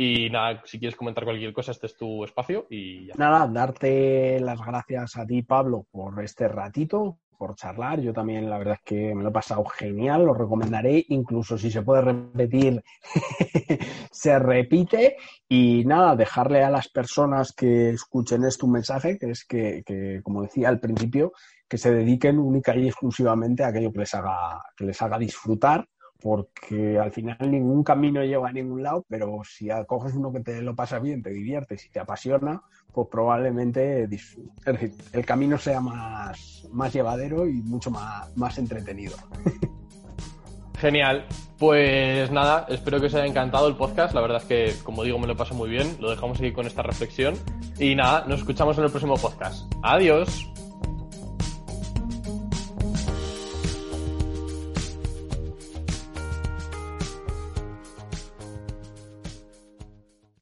Y 0.00 0.30
nada, 0.30 0.62
si 0.64 0.78
quieres 0.78 0.94
comentar 0.94 1.24
cualquier 1.24 1.52
cosa, 1.52 1.72
este 1.72 1.86
es 1.86 1.96
tu 1.96 2.22
espacio 2.22 2.66
y 2.70 3.06
ya. 3.06 3.14
Nada, 3.16 3.48
darte 3.48 4.38
las 4.38 4.60
gracias 4.60 5.16
a 5.16 5.26
ti, 5.26 5.42
Pablo, 5.42 5.86
por 5.90 6.22
este 6.22 6.46
ratito, 6.46 7.18
por 7.36 7.56
charlar. 7.56 8.00
Yo 8.00 8.12
también, 8.12 8.48
la 8.48 8.58
verdad 8.58 8.74
es 8.74 8.82
que 8.84 9.14
me 9.14 9.24
lo 9.24 9.30
he 9.30 9.32
pasado 9.32 9.64
genial, 9.64 10.24
lo 10.24 10.34
recomendaré. 10.34 11.04
Incluso 11.08 11.58
si 11.58 11.70
se 11.70 11.82
puede 11.82 12.02
repetir, 12.02 12.80
se 14.12 14.38
repite. 14.38 15.16
Y 15.48 15.84
nada, 15.84 16.14
dejarle 16.14 16.62
a 16.62 16.70
las 16.70 16.88
personas 16.88 17.52
que 17.52 17.90
escuchen 17.90 18.44
esto 18.44 18.66
un 18.66 18.72
mensaje, 18.72 19.18
que 19.18 19.30
es 19.30 19.44
que, 19.44 20.20
como 20.22 20.42
decía 20.42 20.68
al 20.68 20.78
principio, 20.78 21.32
que 21.68 21.78
se 21.78 21.92
dediquen 21.92 22.38
única 22.38 22.74
y 22.76 22.88
exclusivamente 22.88 23.62
a 23.62 23.68
aquello 23.68 23.92
que 23.92 24.00
les 24.00 24.14
haga, 24.14 24.62
que 24.76 24.84
les 24.84 25.00
haga 25.02 25.18
disfrutar 25.18 25.86
porque 26.20 26.98
al 26.98 27.12
final 27.12 27.36
ningún 27.40 27.84
camino 27.84 28.24
lleva 28.24 28.48
a 28.48 28.52
ningún 28.52 28.82
lado, 28.82 29.04
pero 29.08 29.40
si 29.44 29.68
coges 29.86 30.14
uno 30.14 30.32
que 30.32 30.40
te 30.40 30.60
lo 30.62 30.74
pasa 30.74 30.98
bien, 30.98 31.22
te 31.22 31.30
diviertes 31.30 31.86
y 31.86 31.90
te 31.90 32.00
apasiona, 32.00 32.60
pues 32.92 33.06
probablemente 33.10 34.08
el 35.12 35.24
camino 35.24 35.58
sea 35.58 35.80
más, 35.80 36.66
más 36.72 36.92
llevadero 36.92 37.46
y 37.46 37.62
mucho 37.62 37.90
más, 37.90 38.36
más 38.36 38.58
entretenido. 38.58 39.16
Genial. 40.78 41.26
Pues 41.58 42.30
nada, 42.30 42.66
espero 42.68 43.00
que 43.00 43.06
os 43.06 43.14
haya 43.14 43.26
encantado 43.26 43.66
el 43.66 43.74
podcast. 43.74 44.14
La 44.14 44.20
verdad 44.20 44.38
es 44.38 44.44
que, 44.44 44.74
como 44.84 45.02
digo, 45.02 45.18
me 45.18 45.26
lo 45.26 45.36
paso 45.36 45.52
muy 45.52 45.68
bien. 45.68 45.96
Lo 45.98 46.08
dejamos 46.10 46.38
aquí 46.38 46.52
con 46.52 46.68
esta 46.68 46.82
reflexión. 46.82 47.34
Y 47.80 47.96
nada, 47.96 48.26
nos 48.28 48.38
escuchamos 48.38 48.78
en 48.78 48.84
el 48.84 48.90
próximo 48.90 49.16
podcast. 49.16 49.68
Adiós. 49.82 50.48